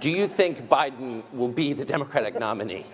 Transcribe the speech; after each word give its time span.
do 0.00 0.10
you 0.10 0.26
think 0.26 0.62
Biden 0.62 1.22
will 1.32 1.48
be 1.48 1.72
the 1.74 1.84
Democratic 1.84 2.38
nominee? 2.38 2.86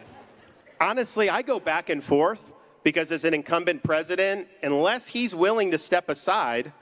Honestly, 0.81 1.30
I 1.30 1.40
go 1.42 1.60
back 1.60 1.88
and 1.88 2.02
forth 2.02 2.52
because 2.82 3.12
as 3.12 3.25
an 3.25 3.32
incumbent 3.32 3.82
president, 3.82 4.48
unless 4.62 5.06
he's 5.06 5.34
willing 5.34 5.71
to 5.71 5.79
step 5.79 6.08
aside, 6.08 6.72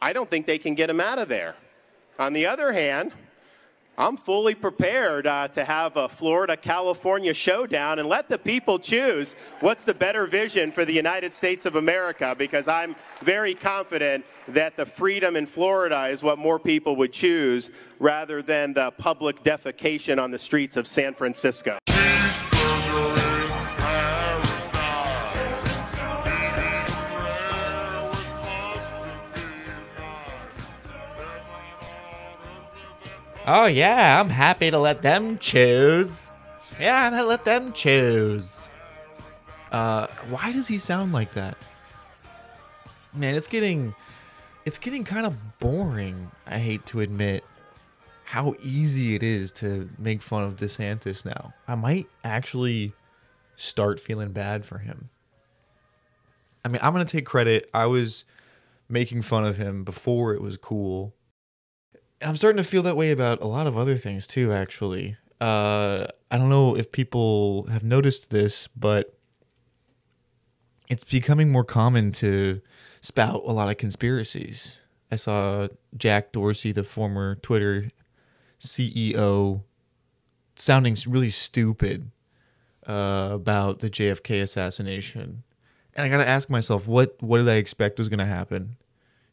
I 0.00 0.12
don't 0.12 0.28
think 0.28 0.46
they 0.46 0.58
can 0.58 0.74
get 0.74 0.90
him 0.90 1.00
out 1.00 1.18
of 1.18 1.28
there. 1.28 1.56
On 2.18 2.32
the 2.32 2.46
other 2.46 2.72
hand, 2.72 3.12
I'm 3.98 4.16
fully 4.16 4.54
prepared 4.54 5.26
uh, 5.26 5.48
to 5.48 5.64
have 5.64 5.96
a 5.96 6.08
Florida 6.08 6.56
California 6.56 7.32
showdown 7.32 7.98
and 7.98 8.08
let 8.08 8.28
the 8.28 8.36
people 8.38 8.78
choose 8.78 9.34
what's 9.60 9.84
the 9.84 9.94
better 9.94 10.26
vision 10.26 10.72
for 10.72 10.84
the 10.84 10.92
United 10.92 11.32
States 11.32 11.64
of 11.64 11.76
America 11.76 12.34
because 12.36 12.68
I'm 12.68 12.94
very 13.22 13.54
confident 13.54 14.24
that 14.48 14.76
the 14.76 14.86
freedom 14.86 15.36
in 15.36 15.46
Florida 15.46 16.06
is 16.06 16.22
what 16.22 16.38
more 16.38 16.58
people 16.58 16.96
would 16.96 17.12
choose 17.12 17.70
rather 17.98 18.42
than 18.42 18.72
the 18.72 18.90
public 18.92 19.42
defecation 19.42 20.22
on 20.22 20.30
the 20.30 20.38
streets 20.38 20.76
of 20.76 20.86
San 20.86 21.14
Francisco. 21.14 21.78
Oh 33.48 33.66
yeah, 33.66 34.20
I'm 34.20 34.28
happy 34.28 34.70
to 34.70 34.78
let 34.78 35.02
them 35.02 35.38
choose. 35.38 36.26
Yeah, 36.80 37.04
I'm 37.04 37.12
gonna 37.12 37.24
let 37.24 37.44
them 37.44 37.72
choose. 37.72 38.68
Uh, 39.70 40.08
why 40.30 40.50
does 40.50 40.66
he 40.66 40.78
sound 40.78 41.12
like 41.12 41.32
that? 41.34 41.56
Man, 43.14 43.36
it's 43.36 43.46
getting, 43.46 43.94
it's 44.66 44.76
getting 44.76 45.04
kind 45.04 45.24
of 45.24 45.58
boring. 45.58 46.30
I 46.46 46.58
hate 46.58 46.84
to 46.86 47.00
admit 47.00 47.42
how 48.24 48.54
easy 48.60 49.14
it 49.14 49.22
is 49.22 49.50
to 49.52 49.88
make 49.96 50.20
fun 50.20 50.44
of 50.44 50.56
DeSantis 50.56 51.24
now. 51.24 51.54
I 51.66 51.76
might 51.76 52.08
actually 52.22 52.92
start 53.56 53.98
feeling 53.98 54.32
bad 54.32 54.66
for 54.66 54.78
him. 54.78 55.08
I 56.62 56.68
mean, 56.68 56.80
I'm 56.82 56.92
gonna 56.92 57.06
take 57.06 57.24
credit. 57.24 57.70
I 57.72 57.86
was 57.86 58.24
making 58.88 59.22
fun 59.22 59.44
of 59.44 59.56
him 59.56 59.84
before 59.84 60.34
it 60.34 60.42
was 60.42 60.58
cool 60.58 61.14
I'm 62.22 62.36
starting 62.36 62.56
to 62.56 62.64
feel 62.64 62.82
that 62.82 62.96
way 62.96 63.10
about 63.10 63.42
a 63.42 63.46
lot 63.46 63.66
of 63.66 63.76
other 63.76 63.96
things 63.96 64.26
too, 64.26 64.52
actually. 64.52 65.16
Uh, 65.40 66.06
I 66.30 66.38
don't 66.38 66.48
know 66.48 66.76
if 66.76 66.90
people 66.90 67.66
have 67.66 67.84
noticed 67.84 68.30
this, 68.30 68.68
but 68.68 69.18
it's 70.88 71.04
becoming 71.04 71.50
more 71.50 71.64
common 71.64 72.12
to 72.12 72.62
spout 73.06 73.42
a 73.46 73.52
lot 73.52 73.68
of 73.68 73.76
conspiracies. 73.76 74.78
I 75.12 75.16
saw 75.16 75.68
Jack 75.96 76.32
Dorsey, 76.32 76.72
the 76.72 76.82
former 76.82 77.36
Twitter 77.36 77.90
CEO, 78.60 79.62
sounding 80.56 80.96
really 81.06 81.30
stupid 81.30 82.10
uh, 82.86 83.30
about 83.32 83.78
the 83.78 83.88
JFK 83.88 84.42
assassination. 84.42 85.44
And 85.94 86.04
I 86.04 86.08
got 86.08 86.22
to 86.22 86.28
ask 86.28 86.50
myself, 86.50 86.88
what 86.88 87.16
what 87.22 87.38
did 87.38 87.48
I 87.48 87.54
expect 87.54 87.98
was 87.98 88.08
going 88.08 88.18
to 88.18 88.26
happen? 88.26 88.76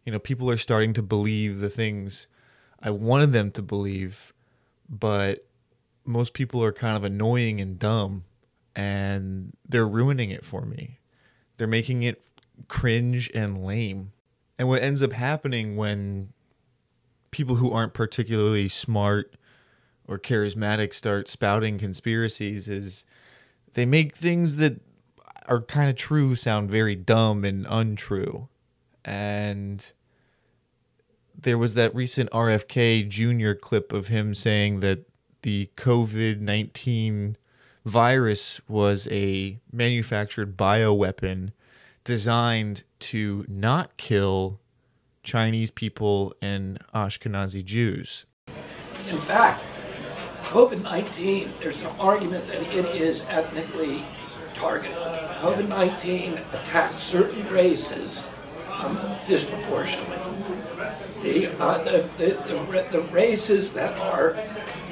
You 0.06 0.12
know, 0.12 0.20
people 0.20 0.52
are 0.52 0.58
starting 0.58 0.94
to 0.94 1.02
believe 1.02 1.60
the 1.60 1.70
things 1.70 2.28
I 2.80 2.92
wanted 2.92 3.32
them 3.32 3.50
to 3.52 3.64
believe, 3.64 4.34
but 4.88 5.48
most 6.06 6.34
people 6.34 6.64
are 6.64 6.74
kind 6.74 6.96
of 6.96 7.04
annoying 7.04 7.60
and 7.60 7.80
dumb 7.80 8.24
and 8.76 9.54
they're 9.68 9.88
ruining 9.88 10.30
it 10.30 10.46
for 10.46 10.66
me. 10.66 11.00
They're 11.58 11.68
making 11.68 12.04
it 12.04 12.22
cringe 12.68 13.30
and 13.34 13.64
lame. 13.64 14.12
And 14.58 14.68
what 14.68 14.82
ends 14.82 15.02
up 15.02 15.14
happening 15.14 15.76
when 15.76 16.34
people 17.32 17.56
who 17.56 17.72
aren't 17.72 17.94
particularly 17.94 18.70
smart 18.70 19.36
or 20.08 20.20
charismatic 20.20 20.94
start 20.94 21.28
spouting 21.28 21.78
conspiracies 21.78 22.68
is 22.68 23.06
they 23.74 23.86
make 23.86 24.16
things 24.16 24.58
that 24.58 24.80
are 25.48 25.62
kind 25.62 25.90
of 25.90 25.96
true 25.96 26.36
sound 26.36 26.70
very 26.70 26.96
dumb 26.96 27.44
and 27.44 27.66
untrue. 27.70 28.48
And 29.04 29.92
there 31.38 31.58
was 31.58 31.74
that 31.74 31.94
recent 31.94 32.30
RFK 32.32 33.08
Jr. 33.10 33.54
clip 33.54 33.92
of 33.92 34.08
him 34.08 34.34
saying 34.34 34.80
that 34.82 35.06
the 35.42 35.70
COVID 35.76 36.40
19 36.40 37.38
virus 37.86 38.62
was 38.70 39.08
a 39.12 39.60
manufactured 39.72 40.56
bioweapon 40.56 41.52
designed 42.04 42.84
to 43.00 43.46
not 43.48 43.98
kill 43.98 44.60
Chinese 45.24 45.72
people 45.72 46.34
and 46.42 46.80
Ashkenazi 46.94 47.64
Jews. 47.64 48.26
In 49.10 49.18
fact, 49.18 49.64
COVID 50.44 50.82
19, 50.82 51.52
there's 51.60 51.82
an 51.82 51.88
argument 52.00 52.46
that 52.46 52.62
it 52.62 52.86
is 52.96 53.24
ethnically 53.30 54.04
targeted. 54.54 54.96
COVID 54.98 55.68
19 55.68 56.34
attacks 56.54 56.96
certain 56.96 57.48
races 57.52 58.28
um, 58.72 58.98
disproportionately 59.28 60.18
the, 61.24 61.48
uh, 61.60 61.84
the, 61.84 62.10
the, 62.18 62.26
the, 62.48 62.88
the, 62.92 63.02
races 63.12 63.72
that 63.74 63.98
are 64.00 64.38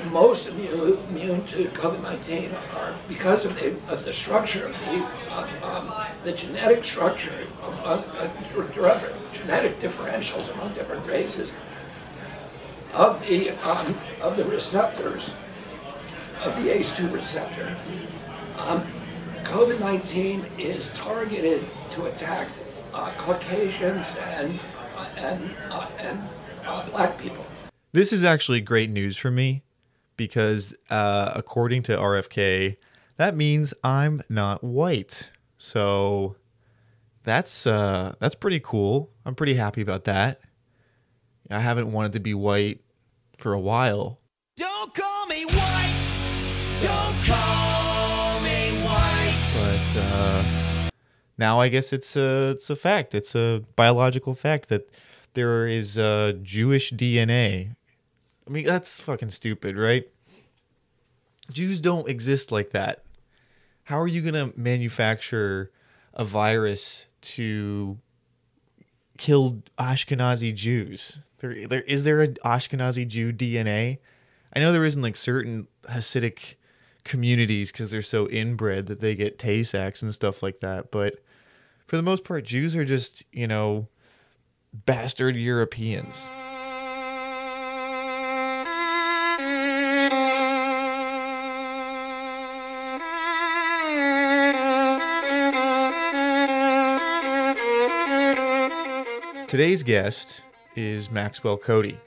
most 0.09 0.47
immune, 0.47 1.45
to 1.45 1.65
COVID-19 1.69 2.53
are 2.75 2.95
because 3.07 3.45
of 3.45 3.55
the, 3.59 3.71
of 3.91 4.03
the 4.05 4.13
structure 4.13 4.65
of 4.65 4.85
the, 4.85 4.97
of, 5.35 5.63
um, 5.63 6.05
the 6.23 6.31
genetic 6.31 6.83
structure, 6.83 7.33
of, 7.61 7.79
uh, 7.85 9.07
genetic 9.33 9.79
differentials 9.79 10.53
among 10.53 10.73
different 10.73 11.05
races 11.07 11.51
of 12.93 13.25
the, 13.27 13.49
um, 13.49 13.95
of 14.21 14.37
the 14.37 14.45
receptors, 14.45 15.33
of 16.43 16.55
the 16.63 16.71
ACE2 16.71 17.13
receptor. 17.13 17.77
Um, 18.57 18.85
COVID-19 19.43 20.59
is 20.59 20.89
targeted 20.93 21.63
to 21.91 22.05
attack 22.05 22.47
uh, 22.93 23.11
Caucasians 23.17 24.13
and 24.35 24.59
and 25.17 25.55
uh, 25.69 25.87
and 25.99 26.27
uh, 26.65 26.85
black 26.89 27.17
people. 27.17 27.45
This 27.91 28.13
is 28.13 28.23
actually 28.23 28.61
great 28.61 28.89
news 28.89 29.17
for 29.17 29.31
me 29.31 29.63
because, 30.21 30.75
uh, 30.91 31.31
according 31.33 31.81
to 31.81 31.97
RFK, 31.97 32.77
that 33.17 33.35
means 33.35 33.73
I'm 33.83 34.21
not 34.29 34.63
white. 34.63 35.31
So 35.57 36.35
that's 37.23 37.65
uh, 37.65 38.13
that's 38.19 38.35
pretty 38.35 38.59
cool. 38.59 39.09
I'm 39.25 39.33
pretty 39.33 39.55
happy 39.55 39.81
about 39.81 40.03
that. 40.03 40.41
I 41.49 41.57
haven't 41.57 41.91
wanted 41.91 42.13
to 42.13 42.19
be 42.19 42.35
white 42.35 42.81
for 43.39 43.53
a 43.53 43.59
while. 43.59 44.19
Don't 44.57 44.93
call 44.93 45.25
me 45.25 45.45
white. 45.45 46.05
Don't 46.81 47.17
call 47.25 48.41
me 48.41 48.77
white. 48.85 49.39
But 49.55 50.01
uh, 50.01 50.43
now 51.39 51.59
I 51.59 51.69
guess 51.69 51.91
it's 51.91 52.15
a 52.15 52.51
it's 52.51 52.69
a 52.69 52.75
fact. 52.75 53.15
It's 53.15 53.33
a 53.33 53.63
biological 53.75 54.35
fact 54.35 54.69
that 54.69 54.87
there 55.33 55.65
is 55.65 55.97
uh, 55.97 56.33
Jewish 56.43 56.91
DNA. 56.91 57.75
I 58.47 58.49
mean, 58.49 58.65
that's 58.65 58.99
fucking 58.99 59.29
stupid, 59.29 59.77
right? 59.77 60.07
Jews 61.51 61.81
don't 61.81 62.07
exist 62.07 62.51
like 62.51 62.71
that. 62.71 63.03
How 63.85 63.99
are 63.99 64.07
you 64.07 64.21
gonna 64.21 64.53
manufacture 64.55 65.71
a 66.13 66.23
virus 66.23 67.07
to 67.21 67.97
kill 69.17 69.63
Ashkenazi 69.77 70.55
Jews? 70.55 71.19
There, 71.39 71.67
there 71.67 71.81
is 71.81 72.03
there 72.03 72.21
an 72.21 72.35
Ashkenazi 72.45 73.07
Jew 73.07 73.33
DNA? 73.33 73.99
I 74.55 74.59
know 74.59 74.71
there 74.71 74.85
isn't 74.85 75.01
like 75.01 75.15
certain 75.15 75.67
Hasidic 75.89 76.55
communities 77.03 77.71
because 77.71 77.91
they're 77.91 78.01
so 78.01 78.29
inbred 78.29 78.85
that 78.87 78.99
they 78.99 79.15
get 79.15 79.39
Tay 79.39 79.63
Sachs 79.63 80.01
and 80.01 80.13
stuff 80.13 80.43
like 80.43 80.59
that, 80.59 80.91
but 80.91 81.15
for 81.87 81.97
the 81.97 82.03
most 82.03 82.23
part, 82.23 82.45
Jews 82.45 82.75
are 82.75 82.85
just, 82.85 83.25
you 83.33 83.47
know, 83.47 83.89
bastard 84.73 85.35
Europeans. 85.35 86.29
Today's 99.51 99.83
guest 99.83 100.45
is 100.77 101.11
Maxwell 101.11 101.57
Cody, 101.57 101.97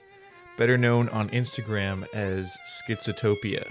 better 0.56 0.79
known 0.79 1.11
on 1.11 1.29
Instagram 1.29 2.06
as 2.14 2.56
Schizotopia. 2.88 3.70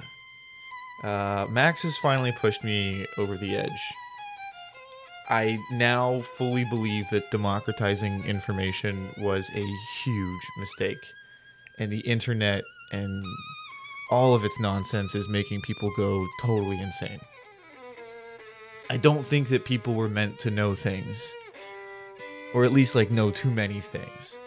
Uh, 1.04 1.48
Max 1.50 1.82
has 1.82 1.98
finally 1.98 2.32
pushed 2.34 2.64
me 2.64 3.04
over 3.18 3.36
the 3.36 3.56
edge. 3.56 3.94
I 5.28 5.58
now 5.72 6.20
fully 6.20 6.66
believe 6.66 7.10
that 7.10 7.32
democratizing 7.32 8.24
information 8.26 9.10
was 9.18 9.50
a 9.56 9.66
huge 10.04 10.48
mistake. 10.60 11.04
And 11.80 11.92
the 11.92 12.02
internet 12.02 12.64
and 12.92 13.26
all 14.12 14.36
of 14.36 14.46
its 14.46 14.60
nonsense 14.60 15.16
is 15.16 15.28
making 15.28 15.62
people 15.62 15.92
go 15.98 16.28
totally 16.42 16.80
insane. 16.80 17.22
I 18.92 18.98
don't 18.98 19.26
think 19.26 19.48
that 19.48 19.66
people 19.66 19.96
were 19.96 20.10
meant 20.10 20.38
to 20.42 20.52
know 20.52 20.76
things, 20.76 21.34
or 22.54 22.64
at 22.66 22.72
least 22.72 22.96
like 22.96 23.12
know 23.12 23.32
too 23.32 23.52
many 23.52 23.80
things. 23.80 24.38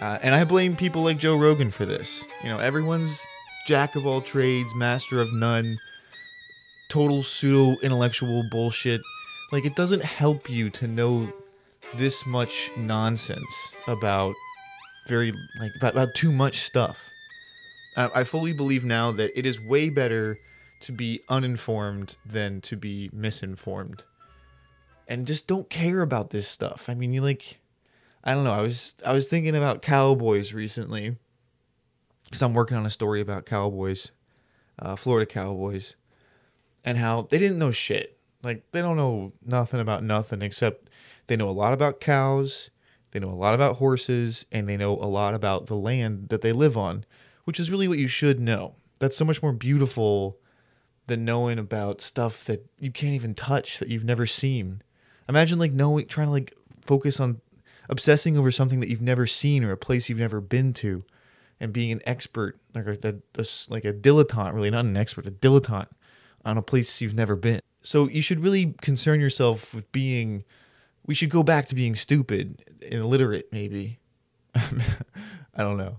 Uh, 0.00 0.18
and 0.22 0.34
I 0.34 0.44
blame 0.44 0.76
people 0.76 1.02
like 1.02 1.18
Joe 1.18 1.36
Rogan 1.36 1.70
for 1.70 1.84
this. 1.84 2.24
You 2.42 2.48
know, 2.48 2.58
everyone's 2.58 3.26
jack 3.66 3.96
of 3.96 4.06
all 4.06 4.20
trades, 4.20 4.74
master 4.74 5.20
of 5.20 5.32
none, 5.32 5.78
total 6.88 7.22
pseudo 7.22 7.78
intellectual 7.82 8.42
bullshit. 8.50 9.00
Like 9.52 9.64
it 9.64 9.76
doesn't 9.76 10.04
help 10.04 10.48
you 10.48 10.70
to 10.70 10.86
know 10.86 11.32
this 11.96 12.24
much 12.24 12.70
nonsense 12.76 13.72
about 13.86 14.34
very 15.06 15.32
like 15.60 15.72
about, 15.76 15.92
about 15.92 16.08
too 16.14 16.32
much 16.32 16.60
stuff. 16.60 17.10
I, 17.96 18.10
I 18.20 18.24
fully 18.24 18.52
believe 18.52 18.84
now 18.84 19.10
that 19.12 19.36
it 19.38 19.44
is 19.44 19.60
way 19.60 19.90
better 19.90 20.36
to 20.82 20.92
be 20.92 21.20
uninformed 21.28 22.16
than 22.24 22.60
to 22.62 22.76
be 22.76 23.10
misinformed. 23.12 24.04
And 25.10 25.26
just 25.26 25.48
don't 25.48 25.68
care 25.68 26.00
about 26.00 26.30
this 26.30 26.46
stuff. 26.46 26.88
I 26.88 26.94
mean, 26.94 27.12
you 27.12 27.20
like 27.20 27.58
I 28.22 28.32
don't 28.32 28.44
know. 28.44 28.52
I 28.52 28.60
was 28.60 28.94
I 29.04 29.12
was 29.12 29.28
thinking 29.28 29.56
about 29.56 29.82
cowboys 29.82 30.54
recently 30.54 31.16
because 32.24 32.42
I'm 32.42 32.54
working 32.54 32.76
on 32.76 32.86
a 32.86 32.90
story 32.90 33.20
about 33.20 33.44
cowboys, 33.44 34.12
uh, 34.78 34.94
Florida 34.94 35.26
cowboys, 35.26 35.96
and 36.84 36.96
how 36.96 37.22
they 37.22 37.38
didn't 37.38 37.58
know 37.58 37.72
shit. 37.72 38.18
Like 38.42 38.70
they 38.70 38.80
don't 38.80 38.96
know 38.96 39.32
nothing 39.44 39.80
about 39.80 40.04
nothing 40.04 40.42
except 40.42 40.88
they 41.26 41.36
know 41.36 41.48
a 41.48 41.50
lot 41.50 41.72
about 41.72 42.00
cows, 42.00 42.70
they 43.10 43.18
know 43.18 43.30
a 43.30 43.32
lot 43.32 43.54
about 43.54 43.76
horses, 43.76 44.46
and 44.52 44.68
they 44.68 44.76
know 44.76 44.92
a 44.92 45.10
lot 45.10 45.34
about 45.34 45.66
the 45.66 45.76
land 45.76 46.28
that 46.28 46.40
they 46.40 46.52
live 46.52 46.76
on, 46.76 47.04
which 47.44 47.58
is 47.58 47.70
really 47.70 47.88
what 47.88 47.98
you 47.98 48.08
should 48.08 48.38
know. 48.38 48.76
That's 49.00 49.16
so 49.16 49.24
much 49.24 49.42
more 49.42 49.52
beautiful 49.52 50.38
than 51.06 51.24
knowing 51.24 51.58
about 51.58 52.00
stuff 52.00 52.44
that 52.44 52.66
you 52.78 52.92
can't 52.92 53.14
even 53.14 53.34
touch 53.34 53.78
that 53.78 53.88
you've 53.88 54.04
never 54.04 54.26
seen. 54.26 54.82
Imagine 55.30 55.60
like 55.60 55.72
knowing 55.72 56.06
trying 56.06 56.26
to 56.26 56.32
like 56.32 56.54
focus 56.84 57.20
on 57.20 57.40
obsessing 57.88 58.36
over 58.36 58.50
something 58.50 58.80
that 58.80 58.88
you've 58.88 59.00
never 59.00 59.28
seen 59.28 59.62
or 59.62 59.70
a 59.70 59.76
place 59.76 60.08
you've 60.08 60.18
never 60.18 60.40
been 60.40 60.72
to 60.72 61.04
and 61.60 61.72
being 61.72 61.92
an 61.92 62.00
expert 62.04 62.58
like 62.74 62.86
a, 62.86 62.98
a, 63.04 63.14
a 63.40 63.46
like 63.68 63.84
a 63.84 63.92
dilettante 63.92 64.52
really 64.52 64.70
not 64.70 64.84
an 64.84 64.96
expert 64.96 65.26
a 65.26 65.30
dilettante 65.30 65.86
on 66.44 66.58
a 66.58 66.62
place 66.62 67.00
you've 67.00 67.14
never 67.14 67.36
been. 67.36 67.60
So 67.80 68.08
you 68.08 68.22
should 68.22 68.40
really 68.40 68.74
concern 68.80 69.20
yourself 69.20 69.72
with 69.72 69.90
being 69.92 70.42
we 71.06 71.14
should 71.14 71.30
go 71.30 71.44
back 71.44 71.66
to 71.66 71.76
being 71.76 71.94
stupid 71.94 72.64
and 72.82 72.94
illiterate 72.94 73.52
maybe. 73.52 74.00
I 74.54 74.62
don't 75.58 75.76
know. 75.76 75.98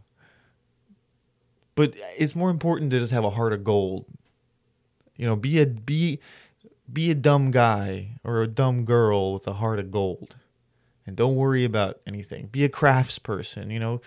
But 1.75 1.93
it's 2.17 2.35
more 2.35 2.49
important 2.49 2.91
to 2.91 2.99
just 2.99 3.13
have 3.13 3.23
a 3.23 3.29
heart 3.29 3.53
of 3.53 3.63
gold. 3.63 4.07
You 5.15 5.25
know 5.25 5.37
be 5.37 5.61
a 5.61 5.65
be 5.67 6.19
be 6.91 7.11
a 7.11 7.15
dumb 7.15 7.51
guy 7.51 8.19
or 8.23 8.41
a 8.41 8.47
dumb 8.47 8.85
girl 8.85 9.33
with 9.33 9.47
a 9.47 9.53
heart 9.53 9.79
of 9.79 9.91
gold 9.91 10.35
and 11.05 11.15
don't 11.15 11.35
worry 11.35 11.63
about 11.63 11.99
anything. 12.05 12.47
Be 12.47 12.63
a 12.63 12.69
crafts 12.69 13.19
person, 13.19 13.69
you 13.69 13.79
know, 13.79 14.01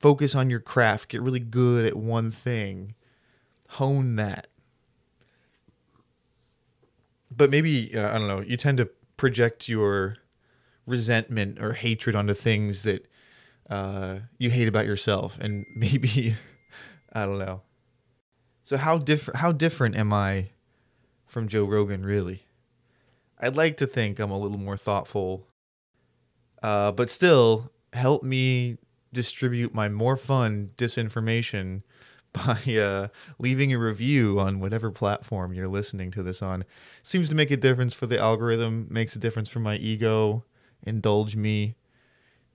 focus 0.00 0.34
on 0.34 0.50
your 0.50 0.60
craft, 0.60 1.10
get 1.10 1.22
really 1.22 1.40
good 1.40 1.84
at 1.84 1.96
one 1.96 2.30
thing, 2.30 2.94
hone 3.70 4.16
that. 4.16 4.48
But 7.30 7.50
maybe, 7.50 7.96
uh, 7.96 8.08
I 8.08 8.18
don't 8.18 8.28
know, 8.28 8.40
you 8.40 8.56
tend 8.56 8.78
to 8.78 8.88
project 9.16 9.68
your 9.68 10.16
resentment 10.86 11.60
or 11.60 11.74
hatred 11.74 12.14
onto 12.14 12.34
things 12.34 12.82
that 12.82 13.06
uh, 13.68 14.18
you 14.38 14.50
hate 14.50 14.68
about 14.68 14.86
yourself. 14.86 15.38
And 15.40 15.66
maybe, 15.74 16.36
I 17.12 17.26
don't 17.26 17.38
know. 17.38 17.62
So 18.64 18.78
how 18.78 18.96
different 18.96 19.40
how 19.40 19.52
different 19.52 19.94
am 19.96 20.12
I 20.12 20.48
from 21.34 21.48
Joe 21.48 21.64
Rogan 21.64 22.06
really? 22.06 22.46
I'd 23.38 23.56
like 23.56 23.76
to 23.76 23.86
think 23.86 24.18
I'm 24.18 24.30
a 24.30 24.38
little 24.38 24.56
more 24.56 24.78
thoughtful 24.78 25.48
uh, 26.64 26.90
but 26.90 27.10
still, 27.10 27.70
help 27.92 28.22
me 28.22 28.78
distribute 29.12 29.74
my 29.74 29.86
more 29.86 30.16
fun 30.16 30.70
disinformation 30.78 31.82
by 32.32 32.58
uh, 32.78 33.08
leaving 33.38 33.70
a 33.74 33.78
review 33.78 34.40
on 34.40 34.60
whatever 34.60 34.90
platform 34.90 35.52
you're 35.52 35.68
listening 35.68 36.10
to 36.12 36.22
this 36.22 36.40
on. 36.40 36.64
Seems 37.02 37.28
to 37.28 37.34
make 37.34 37.50
a 37.50 37.58
difference 37.58 37.92
for 37.92 38.06
the 38.06 38.18
algorithm, 38.18 38.88
makes 38.90 39.14
a 39.14 39.18
difference 39.18 39.50
for 39.50 39.60
my 39.60 39.76
ego. 39.76 40.42
Indulge 40.84 41.36
me. 41.36 41.76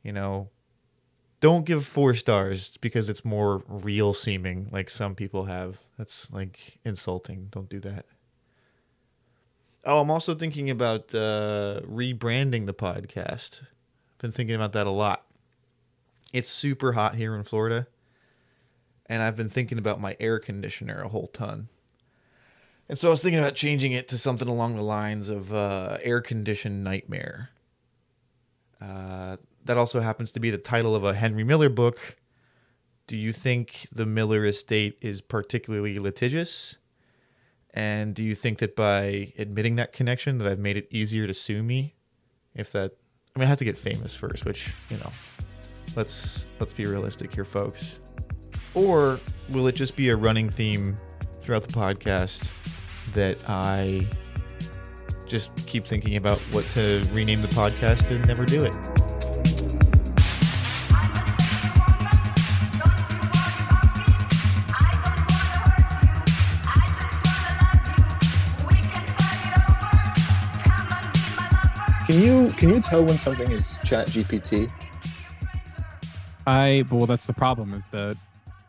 You 0.02 0.12
know, 0.12 0.50
don't 1.40 1.66
give 1.66 1.86
four 1.86 2.16
stars 2.16 2.78
because 2.78 3.10
it's 3.10 3.24
more 3.24 3.62
real 3.68 4.16
seeming, 4.16 4.70
like 4.72 4.90
some 4.90 5.14
people 5.14 5.46
have. 5.46 5.78
That's 6.00 6.32
like 6.32 6.80
insulting. 6.84 7.50
Don't 7.52 7.70
do 7.70 7.80
that. 7.82 8.08
Oh, 9.86 10.02
I'm 10.02 10.12
also 10.12 10.36
thinking 10.36 10.70
about 10.70 11.16
uh, 11.16 11.82
rebranding 11.86 12.66
the 12.66 12.74
podcast. 12.74 13.62
I've 13.64 14.18
been 14.18 14.32
thinking 14.32 14.56
about 14.56 14.74
that 14.74 14.88
a 14.88 14.92
lot. 14.92 15.26
It's 16.34 16.50
super 16.50 16.94
hot 16.94 17.16
here 17.16 17.34
in 17.34 17.44
Florida, 17.44 17.88
and 19.06 19.24
I've 19.24 19.38
been 19.38 19.50
thinking 19.50 19.78
about 19.78 20.02
my 20.02 20.18
air 20.20 20.38
conditioner 20.38 21.02
a 21.02 21.08
whole 21.08 21.28
ton. 21.28 21.70
And 22.90 22.98
so 22.98 23.08
I 23.08 23.12
was 23.12 23.22
thinking 23.22 23.40
about 23.40 23.56
changing 23.56 23.94
it 23.94 24.08
to 24.10 24.18
something 24.18 24.48
along 24.48 24.76
the 24.76 24.82
lines 24.82 25.30
of 25.30 25.54
uh, 25.54 25.98
air 26.02 26.22
conditioned 26.22 26.84
nightmare. 26.84 27.52
Uh, 28.82 29.38
that 29.64 29.78
also 29.78 30.02
happens 30.02 30.32
to 30.34 30.40
be 30.40 30.50
the 30.50 30.58
title 30.58 30.96
of 30.96 31.04
a 31.04 31.14
Henry 31.14 31.44
Miller 31.44 31.70
book. 31.70 32.18
Do 33.08 33.16
you 33.16 33.32
think 33.32 33.88
the 33.92 34.06
Miller 34.06 34.44
estate 34.46 34.98
is 35.02 35.22
particularly 35.22 36.00
litigious? 36.00 36.76
And 37.74 38.16
do 38.16 38.24
you 38.24 38.36
think 38.36 38.60
that 38.60 38.76
by 38.76 39.34
admitting 39.38 39.76
that 39.76 39.94
connection 39.94 40.38
that 40.40 40.48
I've 40.48 40.60
made 40.60 40.78
it 40.78 40.88
easier 40.90 41.28
to 41.28 41.34
sue 41.34 41.64
me? 41.64 41.96
If 42.56 42.72
that 42.72 42.94
I 43.36 43.40
mean, 43.40 43.46
I 43.46 43.50
have 43.50 43.60
to 43.60 43.66
get 43.66 43.78
famous 43.78 44.16
first, 44.16 44.46
which 44.46 44.74
you 44.90 44.98
know, 44.98 45.12
let's 45.96 46.46
let's 46.60 46.74
be 46.74 46.86
realistic 46.86 47.34
here, 47.34 47.46
folks. 47.46 48.00
Or 48.74 49.20
will 49.52 49.68
it 49.68 49.76
just 49.76 49.96
be 49.96 50.10
a 50.10 50.16
running 50.16 50.50
theme 50.50 50.96
throughout 51.42 51.64
the 51.64 51.74
podcast 51.74 52.50
that 53.14 53.44
I 53.48 54.08
just 55.28 55.56
keep 55.68 55.84
thinking 55.84 56.18
about 56.18 56.40
what 56.52 56.66
to 56.68 57.08
rename 57.12 57.40
the 57.42 57.48
podcast 57.50 58.10
and 58.12 58.28
never 58.28 58.46
do 58.46 58.64
it? 58.64 59.09
Can 72.10 72.24
you 72.24 72.48
can 72.58 72.70
you 72.70 72.82
tell 72.82 73.06
when 73.06 73.20
something 73.20 73.52
is 73.52 73.78
Chat 73.84 74.08
GPT? 74.08 74.68
I 76.48 76.84
well, 76.90 77.06
that's 77.06 77.28
the 77.28 77.34
problem 77.34 77.76
is 77.76 77.86
that 77.92 78.18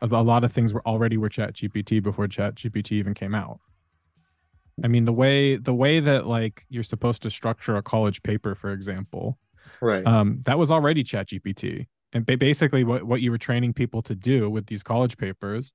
a 0.03 0.07
lot 0.07 0.45
of 0.45 0.53
things 0.53 0.75
were 0.75 0.87
already 0.87 1.17
were 1.17 1.31
Chat 1.31 1.55
GPT 1.55 2.03
before 2.03 2.29
Chat 2.29 2.57
GPT 2.57 2.93
even 2.93 3.15
came 3.15 3.35
out. 3.35 3.59
I 4.85 4.89
mean, 4.89 5.07
the 5.07 5.15
way 5.15 5.57
the 5.57 5.73
way 5.73 6.01
that 6.01 6.27
like 6.27 6.67
you're 6.69 6.83
supposed 6.83 7.23
to 7.23 7.31
structure 7.31 7.77
a 7.77 7.83
college 7.83 8.23
paper, 8.23 8.55
for 8.55 8.73
example, 8.73 9.39
Right. 9.81 10.07
um, 10.07 10.43
that 10.45 10.59
was 10.59 10.71
already 10.71 11.03
Chat 11.03 11.29
GPT. 11.29 11.87
And 12.13 12.27
basically, 12.27 12.85
what, 12.85 13.05
what 13.05 13.23
you 13.23 13.31
were 13.31 13.39
training 13.39 13.73
people 13.73 14.03
to 14.03 14.15
do 14.15 14.51
with 14.51 14.67
these 14.67 14.83
college 14.83 15.17
papers, 15.17 15.73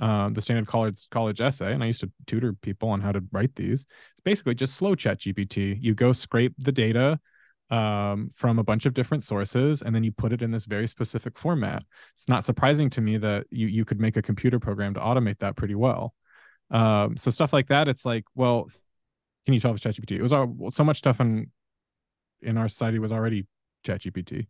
um, 0.00 0.34
the 0.34 0.40
standard 0.40 0.66
college 0.66 1.08
college 1.10 1.40
essay, 1.40 1.72
and 1.72 1.82
I 1.82 1.86
used 1.86 2.00
to 2.00 2.10
tutor 2.26 2.52
people 2.52 2.88
on 2.88 3.00
how 3.00 3.12
to 3.12 3.22
write 3.32 3.54
these. 3.54 3.82
It's 4.12 4.20
basically 4.24 4.54
just 4.54 4.74
slow 4.74 4.94
Chat 4.94 5.20
GPT. 5.20 5.76
You 5.80 5.94
go 5.94 6.12
scrape 6.12 6.54
the 6.58 6.72
data 6.72 7.18
um, 7.70 8.30
from 8.32 8.58
a 8.58 8.64
bunch 8.64 8.86
of 8.86 8.94
different 8.94 9.24
sources, 9.24 9.82
and 9.82 9.94
then 9.94 10.04
you 10.04 10.12
put 10.12 10.32
it 10.32 10.42
in 10.42 10.50
this 10.50 10.66
very 10.66 10.86
specific 10.86 11.36
format. 11.38 11.82
It's 12.14 12.28
not 12.28 12.44
surprising 12.44 12.90
to 12.90 13.00
me 13.00 13.16
that 13.18 13.46
you 13.50 13.66
you 13.66 13.84
could 13.84 14.00
make 14.00 14.16
a 14.16 14.22
computer 14.22 14.60
program 14.60 14.94
to 14.94 15.00
automate 15.00 15.38
that 15.40 15.56
pretty 15.56 15.74
well. 15.74 16.14
Um, 16.70 17.16
so 17.16 17.30
stuff 17.30 17.52
like 17.52 17.68
that, 17.68 17.88
it's 17.88 18.04
like, 18.04 18.24
well, 18.34 18.68
can 19.46 19.54
you 19.54 19.60
tell 19.60 19.72
if 19.72 19.84
it's 19.84 19.98
ChatGPT? 19.98 20.12
It 20.12 20.22
was 20.22 20.32
all, 20.32 20.70
so 20.70 20.84
much 20.84 20.98
stuff 20.98 21.20
in 21.20 21.50
in 22.42 22.56
our 22.56 22.68
society 22.68 22.98
was 22.98 23.12
already 23.12 23.46
ChatGPT. 23.84 24.46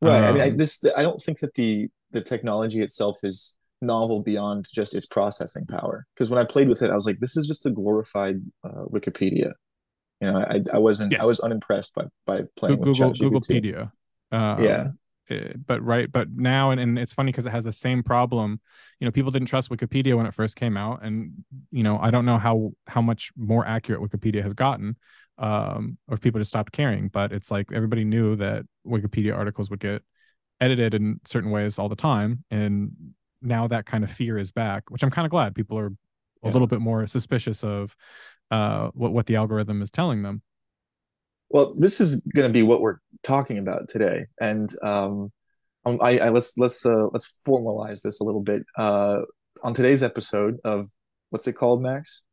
right. 0.00 0.22
I 0.22 0.32
mean, 0.32 0.42
I, 0.42 0.50
Um, 0.50 0.56
this 0.56 0.84
I 0.96 1.02
don't 1.02 1.20
think 1.20 1.38
that 1.40 1.54
the 1.54 1.88
the 2.10 2.20
technology 2.20 2.80
itself 2.82 3.24
is 3.24 3.56
novel 3.84 4.20
beyond 4.22 4.66
just 4.72 4.94
its 4.94 5.06
processing 5.06 5.66
power. 5.66 6.06
Because 6.14 6.30
when 6.30 6.40
I 6.40 6.44
played 6.44 6.68
with 6.68 6.82
it, 6.82 6.90
I 6.90 6.94
was 6.94 7.06
like, 7.06 7.20
this 7.20 7.36
is 7.36 7.46
just 7.46 7.66
a 7.66 7.70
glorified 7.70 8.40
uh, 8.64 8.84
Wikipedia. 8.90 9.52
You 10.20 10.32
know, 10.32 10.38
I 10.38 10.62
I 10.72 10.78
wasn't 10.78 11.20
I 11.20 11.26
was 11.26 11.40
unimpressed 11.40 11.94
by 11.94 12.04
by 12.26 12.42
playing 12.56 12.80
with 12.80 12.98
Google. 12.98 13.12
Googlepedia. 13.12 13.90
Um, 14.32 14.62
Yeah. 14.62 14.88
eh, 15.30 15.52
but 15.66 15.82
right, 15.82 16.10
but 16.10 16.28
now 16.30 16.70
and, 16.70 16.80
and 16.80 16.98
it's 16.98 17.12
funny 17.12 17.30
because 17.30 17.46
it 17.46 17.50
has 17.50 17.64
the 17.64 17.72
same 17.72 18.02
problem. 18.02 18.60
You 19.00 19.06
know, 19.06 19.10
people 19.12 19.30
didn't 19.30 19.48
trust 19.48 19.70
Wikipedia 19.70 20.16
when 20.16 20.26
it 20.26 20.34
first 20.34 20.56
came 20.56 20.76
out, 20.76 21.02
and 21.02 21.44
you 21.70 21.82
know, 21.82 21.98
I 21.98 22.10
don't 22.10 22.24
know 22.24 22.38
how 22.38 22.72
how 22.86 23.02
much 23.02 23.32
more 23.36 23.66
accurate 23.66 24.00
Wikipedia 24.00 24.42
has 24.42 24.54
gotten, 24.54 24.96
um, 25.38 25.98
or 26.08 26.14
if 26.14 26.20
people 26.20 26.40
just 26.40 26.50
stopped 26.50 26.72
caring. 26.72 27.08
But 27.08 27.32
it's 27.32 27.50
like 27.50 27.70
everybody 27.72 28.04
knew 28.04 28.36
that 28.36 28.64
Wikipedia 28.86 29.36
articles 29.36 29.68
would 29.70 29.80
get 29.80 30.02
edited 30.60 30.94
in 30.94 31.20
certain 31.26 31.50
ways 31.50 31.78
all 31.78 31.88
the 31.88 31.96
time, 31.96 32.44
and 32.50 32.92
now 33.44 33.68
that 33.68 33.86
kind 33.86 34.02
of 34.02 34.10
fear 34.10 34.38
is 34.38 34.50
back, 34.50 34.90
which 34.90 35.02
I'm 35.02 35.10
kind 35.10 35.26
of 35.26 35.30
glad 35.30 35.54
people 35.54 35.78
are 35.78 35.92
a 36.42 36.48
little 36.48 36.66
bit 36.66 36.80
more 36.80 37.06
suspicious 37.06 37.64
of 37.64 37.94
uh, 38.50 38.90
what 38.94 39.12
what 39.12 39.26
the 39.26 39.36
algorithm 39.36 39.82
is 39.82 39.90
telling 39.90 40.22
them. 40.22 40.42
Well, 41.50 41.74
this 41.76 42.00
is 42.00 42.22
going 42.34 42.48
to 42.48 42.52
be 42.52 42.62
what 42.62 42.80
we're 42.80 42.98
talking 43.22 43.58
about 43.58 43.88
today, 43.88 44.26
and 44.40 44.70
um, 44.82 45.32
um, 45.86 45.98
I, 46.00 46.18
I 46.18 46.28
let's 46.30 46.56
let's 46.58 46.84
uh, 46.84 47.08
let's 47.12 47.42
formalize 47.46 48.02
this 48.02 48.20
a 48.20 48.24
little 48.24 48.42
bit. 48.42 48.64
Uh, 48.76 49.20
on 49.62 49.74
today's 49.74 50.02
episode 50.02 50.58
of 50.64 50.88
what's 51.30 51.46
it 51.46 51.54
called, 51.54 51.82
Max? 51.82 52.24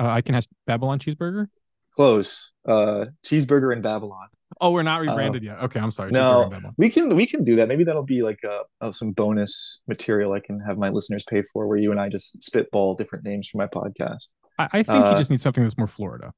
Uh, 0.00 0.08
I 0.08 0.20
can 0.20 0.34
have 0.34 0.46
Babylon 0.66 0.98
cheeseburger. 0.98 1.46
Close. 1.94 2.52
Uh, 2.66 3.06
cheeseburger 3.24 3.72
in 3.74 3.82
Babylon. 3.82 4.28
Oh, 4.60 4.70
we're 4.70 4.82
not 4.82 5.00
rebranded 5.02 5.42
yet. 5.42 5.62
Okay, 5.64 5.78
I'm 5.78 5.90
sorry. 5.90 6.12
No, 6.12 6.50
we 6.78 6.88
can 6.88 7.14
we 7.14 7.26
can 7.26 7.44
do 7.44 7.56
that. 7.56 7.68
Maybe 7.68 7.84
that'll 7.84 8.04
be 8.04 8.22
like 8.22 8.42
uh 8.44 8.62
uh, 8.80 8.92
some 8.92 9.12
bonus 9.12 9.82
material 9.86 10.32
I 10.32 10.40
can 10.40 10.60
have 10.60 10.78
my 10.78 10.88
listeners 10.88 11.24
pay 11.24 11.42
for, 11.42 11.66
where 11.66 11.76
you 11.76 11.90
and 11.90 12.00
I 12.00 12.08
just 12.08 12.42
spitball 12.42 12.94
different 12.94 13.24
names 13.24 13.48
for 13.48 13.58
my 13.58 13.66
podcast. 13.66 14.28
I, 14.58 14.68
I 14.72 14.82
think 14.82 15.04
Uh, 15.04 15.10
you 15.10 15.16
just 15.16 15.30
need 15.30 15.40
something 15.40 15.62
that's 15.62 15.76
more 15.76 15.86
Florida. 15.86 16.32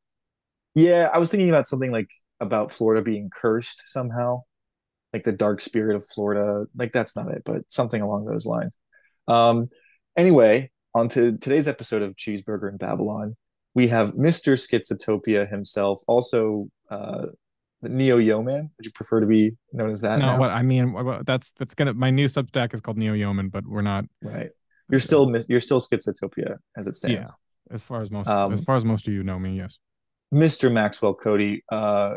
Yeah, 0.75 1.11
I 1.13 1.19
was 1.19 1.31
thinking 1.31 1.49
about 1.49 1.67
something 1.69 1.93
like 1.93 2.11
about 2.41 2.73
Florida 2.73 3.03
being 3.03 3.31
cursed 3.33 3.83
somehow, 3.87 4.43
like 5.13 5.25
the 5.25 5.33
dark 5.33 5.61
spirit 5.61 5.95
of 5.97 6.05
Florida. 6.05 6.67
Like 6.77 6.93
that's 6.93 7.15
not 7.17 7.29
it, 7.31 7.43
but 7.45 7.63
something 7.69 8.03
along 8.03 8.25
those 8.27 8.47
lines. 8.47 8.77
Um, 9.29 9.67
anyway, 10.17 10.71
on 10.95 11.09
to 11.11 11.37
today's 11.39 11.69
episode 11.69 12.03
of 12.03 12.17
Cheeseburger 12.17 12.69
in 12.69 12.79
Babylon. 12.79 13.37
We 13.75 13.89
have 13.89 14.15
Mr. 14.15 14.55
Schizotopia 14.55 15.49
himself, 15.49 16.03
also 16.09 16.69
uh, 16.91 17.27
Neo 17.83 18.19
Yeoman. 18.19 18.71
Would 18.77 18.87
you 18.87 18.93
prefer 18.93 19.21
to 19.21 19.27
be 19.27 19.53
known 19.73 19.91
as 19.91 20.01
that? 20.01 20.19
No, 20.19 20.27
now? 20.27 20.39
what 20.39 20.51
I 20.51 20.63
mean, 20.63 20.95
that's 21.25 21.53
that's 21.53 21.75
gonna. 21.75 21.95
My 21.95 22.11
new 22.11 22.27
Substack 22.27 22.75
is 22.75 22.81
called 22.81 22.99
Neo 22.99 23.13
Yeoman, 23.13 23.49
but 23.49 23.67
we're 23.67 23.83
not. 23.83 24.05
Right. 24.23 24.51
You're 24.91 25.01
still 25.01 25.31
you're 25.49 25.61
still 25.61 25.81
Schizotopia 25.81 26.57
as 26.77 26.87
it 26.87 26.95
stands. 26.95 27.31
Yeah, 27.71 27.75
As 27.75 27.83
far 27.83 28.01
as 28.01 28.11
most, 28.11 28.29
Um, 28.29 28.55
as 28.55 28.65
far 28.65 28.77
as 28.77 28.85
most 28.85 29.07
of 29.07 29.13
you 29.13 29.23
know 29.23 29.39
me, 29.39 29.57
yes. 29.57 29.79
Mr. 30.33 30.73
Maxwell 30.73 31.15
Cody, 31.15 31.63
uh, 31.71 32.15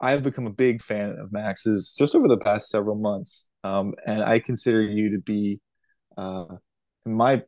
I 0.00 0.10
have 0.10 0.22
become 0.22 0.46
a 0.46 0.52
big 0.52 0.82
fan 0.82 1.16
of 1.18 1.32
Max's 1.32 1.94
just 1.98 2.14
over 2.14 2.28
the 2.28 2.38
past 2.38 2.68
several 2.68 2.96
months, 2.96 3.48
um, 3.62 3.94
and 4.06 4.22
I 4.22 4.38
consider 4.38 4.82
you 4.82 5.10
to 5.12 5.18
be, 5.18 5.60
uh, 6.16 6.44
my, 7.06 7.42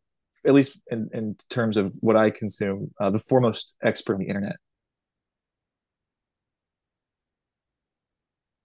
at 0.46 0.54
least 0.54 0.80
in, 0.90 1.08
in 1.12 1.36
terms 1.50 1.76
of 1.76 1.96
what 2.00 2.16
I 2.16 2.30
consume, 2.30 2.92
uh, 3.00 3.10
the 3.10 3.18
foremost 3.18 3.76
expert 3.82 4.14
on 4.14 4.20
the 4.20 4.28
internet. 4.28 4.56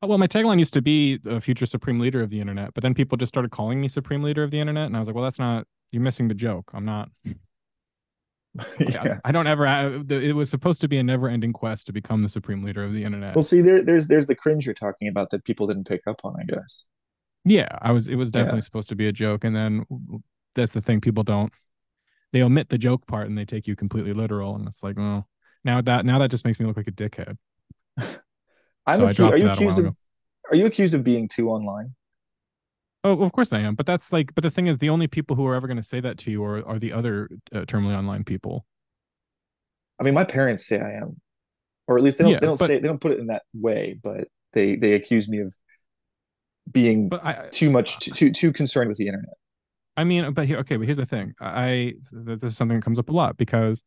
Oh, 0.01 0.07
well, 0.07 0.17
my 0.17 0.27
tagline 0.27 0.59
used 0.59 0.73
to 0.75 0.81
be 0.81 1.19
a 1.25 1.41
future 1.41 1.65
supreme 1.65 1.99
leader 1.99 2.21
of 2.21 2.29
the 2.29 2.39
internet, 2.39 2.73
but 2.73 2.83
then 2.83 2.93
people 2.93 3.17
just 3.17 3.29
started 3.29 3.51
calling 3.51 3.81
me 3.81 3.87
supreme 3.89 4.23
leader 4.23 4.43
of 4.43 4.51
the 4.51 4.59
internet, 4.59 4.85
and 4.85 4.95
I 4.95 4.99
was 4.99 5.07
like, 5.07 5.15
well, 5.15 5.23
that's 5.25 5.39
not. 5.39 5.67
You're 5.91 6.03
missing 6.03 6.27
the 6.27 6.35
joke. 6.35 6.69
I'm 6.73 6.85
not. 6.85 7.09
yeah. 8.79 9.19
I 9.25 9.31
don't 9.31 9.47
ever. 9.47 9.67
I, 9.67 9.87
it 10.09 10.35
was 10.35 10.49
supposed 10.49 10.81
to 10.81 10.87
be 10.87 10.97
a 10.97 11.03
never-ending 11.03 11.53
quest 11.53 11.87
to 11.87 11.93
become 11.93 12.23
the 12.23 12.29
supreme 12.29 12.63
leader 12.63 12.83
of 12.83 12.93
the 12.93 13.03
internet. 13.03 13.35
Well, 13.35 13.43
see, 13.43 13.61
there, 13.61 13.83
there's 13.83 14.07
there's 14.07 14.27
the 14.27 14.35
cringe 14.35 14.65
you're 14.65 14.73
talking 14.73 15.07
about 15.07 15.29
that 15.31 15.43
people 15.43 15.67
didn't 15.67 15.87
pick 15.87 16.01
up 16.07 16.21
on, 16.23 16.35
I 16.39 16.43
guess. 16.43 16.85
Yeah, 17.45 17.67
I 17.81 17.91
was. 17.91 18.07
It 18.07 18.15
was 18.15 18.29
Yeah. 18.29 18.41
definitely 18.41 18.61
supposed 18.61 18.89
to 18.89 18.95
be 18.95 19.07
a 19.07 19.11
joke, 19.11 19.43
and 19.43 19.55
then 19.55 19.85
that's 20.55 20.73
the 20.73 20.81
thing. 20.81 21.01
People 21.01 21.23
don't. 21.23 21.51
They 22.31 22.41
omit 22.41 22.69
the 22.69 22.77
joke 22.77 23.07
part 23.07 23.27
and 23.27 23.37
they 23.37 23.45
take 23.45 23.67
you 23.67 23.75
completely 23.75 24.13
literal, 24.13 24.55
and 24.55 24.67
it's 24.67 24.83
like, 24.83 24.97
well, 24.97 25.27
now 25.63 25.81
that 25.81 26.05
now 26.05 26.19
that 26.19 26.31
just 26.31 26.45
makes 26.45 26.59
me 26.59 26.65
look 26.65 26.77
like 26.77 26.87
a 26.87 26.91
dickhead. 26.91 27.37
I'm 28.89 29.13
So 29.13 29.25
are 29.25 29.37
you 29.37 29.49
accused 29.49 29.79
of 29.79 29.97
are 30.51 30.55
you 30.55 30.65
accused 30.65 30.93
of 30.93 31.03
being 31.03 31.27
too 31.27 31.49
online? 31.49 31.95
Oh, 33.03 33.21
of 33.23 33.31
course 33.31 33.53
I 33.53 33.59
am. 33.59 33.75
But 33.75 33.85
that's 33.85 34.11
like, 34.11 34.35
but 34.35 34.43
the 34.43 34.49
thing 34.49 34.67
is, 34.67 34.77
the 34.77 34.89
only 34.89 35.07
people 35.07 35.35
who 35.35 35.45
are 35.47 35.55
ever 35.55 35.67
going 35.67 35.77
to 35.77 35.83
say 35.83 36.01
that 36.01 36.17
to 36.19 36.31
you 36.31 36.43
are 36.43 36.65
are 36.67 36.79
the 36.79 36.91
other 36.93 37.29
uh, 37.53 37.59
terminally 37.61 37.97
online 37.97 38.23
people. 38.23 38.65
I 39.99 40.03
mean, 40.03 40.13
my 40.13 40.23
parents 40.23 40.65
say 40.65 40.79
I 40.79 40.93
am, 40.93 41.21
or 41.87 41.97
at 41.97 42.03
least 42.03 42.17
they 42.17 42.23
don't 42.23 42.33
Yeah, 42.33 42.39
they 42.39 42.47
don't 42.47 42.59
but- 42.59 42.67
say 42.67 42.79
they 42.79 42.87
don't 42.87 43.01
put 43.01 43.11
it 43.11 43.19
in 43.19 43.27
that 43.27 43.43
way, 43.53 43.99
but 44.01 44.27
they 44.53 44.75
they 44.75 44.93
accuse 44.93 45.29
me 45.29 45.39
of 45.39 45.55
being 46.71 47.09
I, 47.11 47.47
too 47.49 47.69
much 47.69 47.99
too, 47.99 48.31
too 48.31 48.51
concerned 48.53 48.89
with 48.89 48.97
the 48.97 49.07
internet. 49.07 49.33
I 49.97 50.03
mean, 50.03 50.33
but 50.33 50.45
here, 50.47 50.57
okay, 50.59 50.77
but 50.77 50.85
here's 50.85 50.97
the 50.97 51.05
thing. 51.05 51.33
I 51.41 51.93
th- 52.25 52.39
this 52.39 52.51
is 52.51 52.57
something 52.57 52.77
that 52.77 52.83
comes 52.85 52.99
up 52.99 53.09
a 53.09 53.11
lot 53.11 53.37
because 53.37 53.83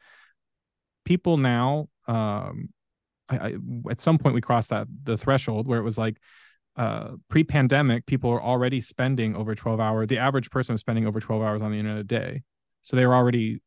people 1.05 1.37
now, 1.37 1.89
um, 2.07 2.69
I, 3.39 3.91
at 3.91 4.01
some 4.01 4.19
point 4.19 4.35
we 4.35 4.41
crossed 4.41 4.71
that 4.71 4.87
the 5.05 5.17
threshold 5.17 5.67
where 5.67 5.79
it 5.79 5.83
was 5.83 5.99
like, 5.99 6.19
uh, 6.77 7.11
pre-pandemic, 7.29 8.07
people 8.07 8.31
were 8.31 8.43
already 8.43 8.81
spending 8.81 9.37
over 9.37 9.55
12 9.55 9.79
hours. 9.79 10.09
The 10.09 10.19
average 10.19 10.51
person 10.51 10.73
was 10.73 10.81
spending 10.81 11.07
over 11.07 11.21
12 11.21 11.43
hours 11.43 11.63
on 11.63 11.71
the 11.71 11.79
internet 11.79 12.01
a 12.01 12.05
day, 12.05 12.43
so 12.83 12.97
they 12.97 13.07
were 13.07 13.15
already 13.15 13.61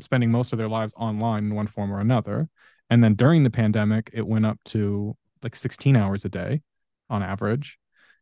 spending 0.00 0.30
most 0.30 0.52
of 0.52 0.58
their 0.58 0.68
lives 0.68 0.94
online 0.96 1.46
in 1.46 1.54
one 1.54 1.66
form 1.66 1.92
or 1.92 2.00
another. 2.00 2.48
And 2.88 3.02
then 3.02 3.14
during 3.14 3.44
the 3.44 3.50
pandemic, 3.50 4.10
it 4.12 4.26
went 4.26 4.46
up 4.46 4.58
to 4.66 5.16
like 5.42 5.56
16 5.56 5.96
hours 5.96 6.24
a 6.24 6.28
day 6.28 6.62
on 7.08 7.22
average. 7.22 7.78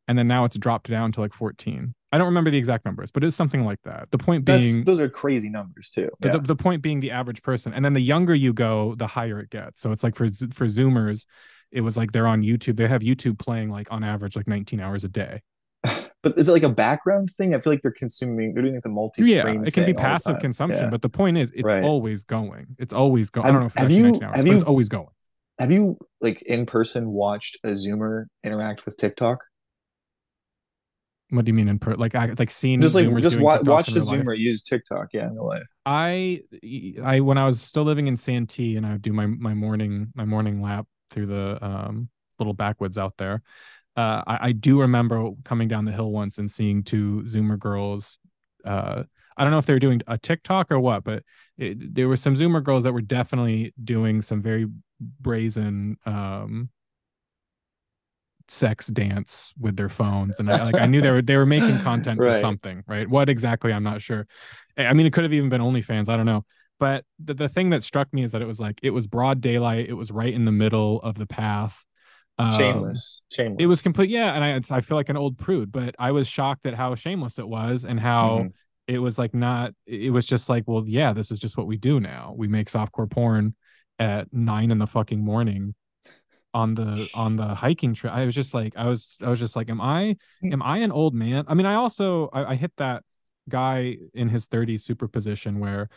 And 0.07 0.19
then 0.19 0.29
now 0.29 0.45
it's 0.45 0.57
dropped 0.57 0.91
down 0.91 1.13
to 1.13 1.21
like 1.21 1.35
14. 1.35 1.95
I 2.11 2.19
don't 2.19 2.27
remember 2.29 2.51
the 2.51 2.57
exact 2.59 2.85
numbers, 2.87 3.11
but 3.11 3.23
it's 3.23 3.37
something 3.37 3.65
like 3.65 3.81
that. 3.85 4.09
The 4.11 4.19
point 4.19 4.47
That's 4.47 4.65
being 4.73 4.85
those 4.85 4.99
are 5.01 5.09
crazy 5.11 5.51
numbers 5.51 5.91
too. 5.91 6.09
the, 6.21 6.29
Yeah. 6.29 6.33
the, 6.35 6.39
the 6.41 6.57
point 6.57 6.81
being 6.83 7.01
the 7.01 7.11
average 7.11 7.43
person. 7.43 7.75
And 7.75 7.85
then 7.85 7.93
the 7.93 8.01
younger 8.01 8.35
you 8.35 8.53
go, 8.55 8.95
the 8.95 9.07
higher 9.07 9.39
it 9.41 9.51
gets. 9.51 9.81
So 9.81 9.93
it's 9.93 10.03
like 10.03 10.15
for 10.17 10.27
for 10.29 10.67
Zoomers, 10.67 11.27
it 11.71 11.83
was 11.83 11.97
like 11.99 12.13
they're 12.13 12.27
on 12.27 12.43
YouTube. 12.43 12.77
They 12.77 12.89
have 12.89 13.03
YouTube 13.03 13.39
playing 13.39 13.69
like 13.71 13.89
on 13.91 14.03
average 14.05 14.37
like 14.37 14.49
19 14.49 14.81
hours 14.81 15.05
a 15.05 15.09
day. 15.09 15.43
But 16.21 16.37
is 16.37 16.49
it 16.49 16.53
like 16.53 16.65
a 16.65 16.69
background 16.69 17.31
thing? 17.39 17.55
I 17.55 17.61
feel 17.61 17.73
like 17.73 17.81
they're 17.81 17.93
consuming. 17.93 18.53
They're 18.53 18.63
doing 18.63 18.75
like 18.75 18.83
the 18.83 18.89
multi-screen. 18.89 19.37
Yeah, 19.61 19.63
it 19.65 19.73
can 19.73 19.87
be 19.87 19.95
passive 19.95 20.41
consumption, 20.41 20.83
Yeah. 20.85 20.91
but 20.91 21.01
the 21.01 21.09
point 21.09 21.39
is 21.39 21.53
it's 21.55 21.71
Right. 21.71 21.85
always 21.85 22.25
going. 22.25 22.67
It's 22.77 22.93
always 22.93 23.31
going. 23.31 23.47
I 23.47 23.53
don't 23.53 23.61
know 23.61 23.67
if 23.67 23.73
it's 23.75 23.83
have 23.83 23.91
you- 23.93 24.03
19 24.03 24.25
hours, 24.25 24.37
have 24.37 24.45
but 24.45 24.53
it's 24.55 24.63
you- 24.63 24.67
always 24.67 24.89
going. 24.89 25.07
Have 25.61 25.71
you 25.71 25.97
like 26.21 26.43
in 26.43 26.67
person 26.67 27.11
watched 27.11 27.59
a 27.63 27.69
Zoomer 27.69 28.25
interact 28.43 28.85
with 28.85 28.97
TikTok? 28.97 29.45
What 31.31 31.45
do 31.45 31.51
you 31.51 31.55
mean 31.55 31.69
in 31.69 31.79
per 31.79 31.95
like 31.95 32.15
I 32.15 32.33
like 32.39 32.51
seeing 32.51 32.81
Just 32.81 32.95
like 32.95 33.07
Zoomers 33.07 33.23
just 33.23 33.41
wa- 33.41 33.61
watch 33.65 33.93
the 33.93 34.01
real 34.01 34.07
life? 34.07 34.21
Zoomer 34.21 34.39
use 34.39 34.63
TikTok. 34.63 35.09
Yeah, 35.13 35.27
in 35.27 35.35
real 35.35 35.47
life. 35.47 35.67
I 35.85 36.43
I 37.03 37.21
when 37.21 37.39
I 37.39 37.45
was 37.45 37.61
still 37.61 37.85
living 37.85 38.07
in 38.07 38.17
Santee 38.17 38.77
and 38.77 38.87
I 38.87 38.93
would 38.93 39.03
do 39.03 39.13
my 39.13 39.27
my 39.27 39.55
morning 39.55 40.13
my 40.15 40.25
morning 40.25 40.63
lap 40.63 40.87
through 41.11 41.27
the 41.27 41.59
um 41.65 42.09
little 42.39 42.55
backwoods 42.55 42.97
out 42.97 43.15
there. 43.19 43.43
Uh, 43.97 44.23
I, 44.27 44.39
I 44.49 44.53
do 44.53 44.81
remember 44.81 45.31
coming 45.45 45.67
down 45.67 45.85
the 45.85 45.93
hill 45.93 46.13
once 46.13 46.39
and 46.39 46.49
seeing 46.51 46.85
two 46.85 47.23
Zoomer 47.27 47.59
girls. 47.59 48.19
Uh, 48.65 49.03
I 49.37 49.43
don't 49.43 49.51
know 49.51 49.59
if 49.59 49.67
they 49.67 49.73
were 49.73 49.79
doing 49.81 50.03
a 50.07 50.17
TikTok 50.17 50.71
or 50.71 50.79
what, 50.79 51.03
but 51.05 51.25
it, 51.57 51.95
there 51.95 52.09
were 52.09 52.17
some 52.17 52.35
Zoomer 52.37 52.63
girls 52.63 52.85
that 52.85 52.93
were 52.93 53.01
definitely 53.01 53.75
doing 53.83 54.23
some 54.23 54.41
very 54.41 54.67
brazen 55.01 55.97
um 56.07 56.71
sex 58.49 58.87
dance 58.89 59.53
with 59.59 59.77
their 59.77 59.89
phones 60.01 60.39
and 60.41 60.51
I, 60.51 60.65
like 60.65 60.77
I 60.77 60.87
knew 60.87 61.01
they 61.01 61.11
were 61.11 61.23
they 61.23 61.37
were 61.37 61.47
making 61.47 61.79
content 61.81 62.19
for 62.19 62.41
something 62.41 62.83
right 62.87 63.09
what 63.09 63.29
exactly 63.29 63.73
I'm 63.73 63.83
not 63.85 64.01
sure 64.03 64.27
I 64.77 64.93
mean 64.95 65.07
it 65.07 65.13
could 65.13 65.25
have 65.25 65.33
even 65.33 65.49
been 65.51 65.61
OnlyFans 65.61 66.09
I 66.09 66.17
don't 66.17 66.27
know 66.27 66.45
but 66.81 67.05
the, 67.23 67.35
the 67.35 67.49
thing 67.49 67.71
that 67.71 67.83
struck 67.83 68.13
me 68.13 68.23
is 68.23 68.33
that 68.33 68.43
it 68.43 68.47
was 68.47 68.61
like 68.61 68.79
it 68.83 68.91
was 68.91 69.07
broad 69.07 69.41
daylight 69.41 69.89
it 69.89 69.95
was 69.95 70.11
right 70.11 70.33
in 70.33 70.45
the 70.45 70.53
middle 70.53 71.01
of 71.03 71.17
the 71.17 71.27
path 71.27 71.85
Um, 72.39 72.53
Shameless. 72.53 73.23
Shameless. 73.33 73.57
it 73.59 73.67
was 73.67 73.83
complete 73.83 74.11
yeah 74.11 74.33
and 74.35 74.45
I 74.45 74.49
it's- 74.51 74.71
I 74.71 74.81
feel 74.81 74.97
like 74.97 75.09
an 75.09 75.17
old 75.17 75.37
prude 75.39 75.71
but 75.73 75.95
I 75.99 76.13
was 76.13 76.29
shocked 76.29 76.67
at 76.67 76.75
how 76.75 76.95
shameless 76.95 77.39
it 77.39 77.49
was 77.49 77.85
and 77.85 77.99
how 78.01 78.39
Mhm. 78.45 78.53
it 78.87 78.99
was 79.01 79.19
like 79.19 79.35
not 79.35 79.73
it 79.87 80.11
was 80.13 80.25
just 80.25 80.49
like 80.49 80.65
well 80.67 80.85
yeah 80.87 81.13
this 81.13 81.31
is 81.31 81.39
just 81.39 81.57
what 81.59 81.67
we 81.67 81.77
do 81.77 82.01
now 82.01 82.35
we 82.37 82.49
make 82.49 82.71
softcore 82.71 83.11
porn 83.11 83.55
at 83.99 84.33
nine 84.33 84.71
in 84.71 84.79
the 84.79 84.87
fucking 84.87 85.21
morning 85.21 85.75
on 86.59 86.75
the 86.75 87.09
on 87.15 87.37
the 87.37 87.55
hiking 87.55 87.95
trail. 87.95 88.13
I 88.13 88.25
was 88.25 88.35
just 88.35 88.53
like 88.53 88.73
i 88.77 88.89
was 88.89 89.17
i 89.23 89.29
was 89.29 89.39
just 89.39 89.55
like 89.55 89.71
am 89.71 89.81
i 89.81 90.17
am 90.43 90.63
i 90.63 90.79
an 90.79 90.91
old 90.91 91.15
man? 91.15 91.45
I 91.47 91.55
mean 91.55 91.67
i 91.67 91.75
also 91.75 92.29
i, 92.33 92.53
I 92.53 92.55
hit 92.57 92.73
that 92.79 93.05
guy 93.49 93.97
in 94.13 94.29
his 94.29 94.47
30s 94.49 94.85
superposition 94.85 95.61
where 95.61 95.89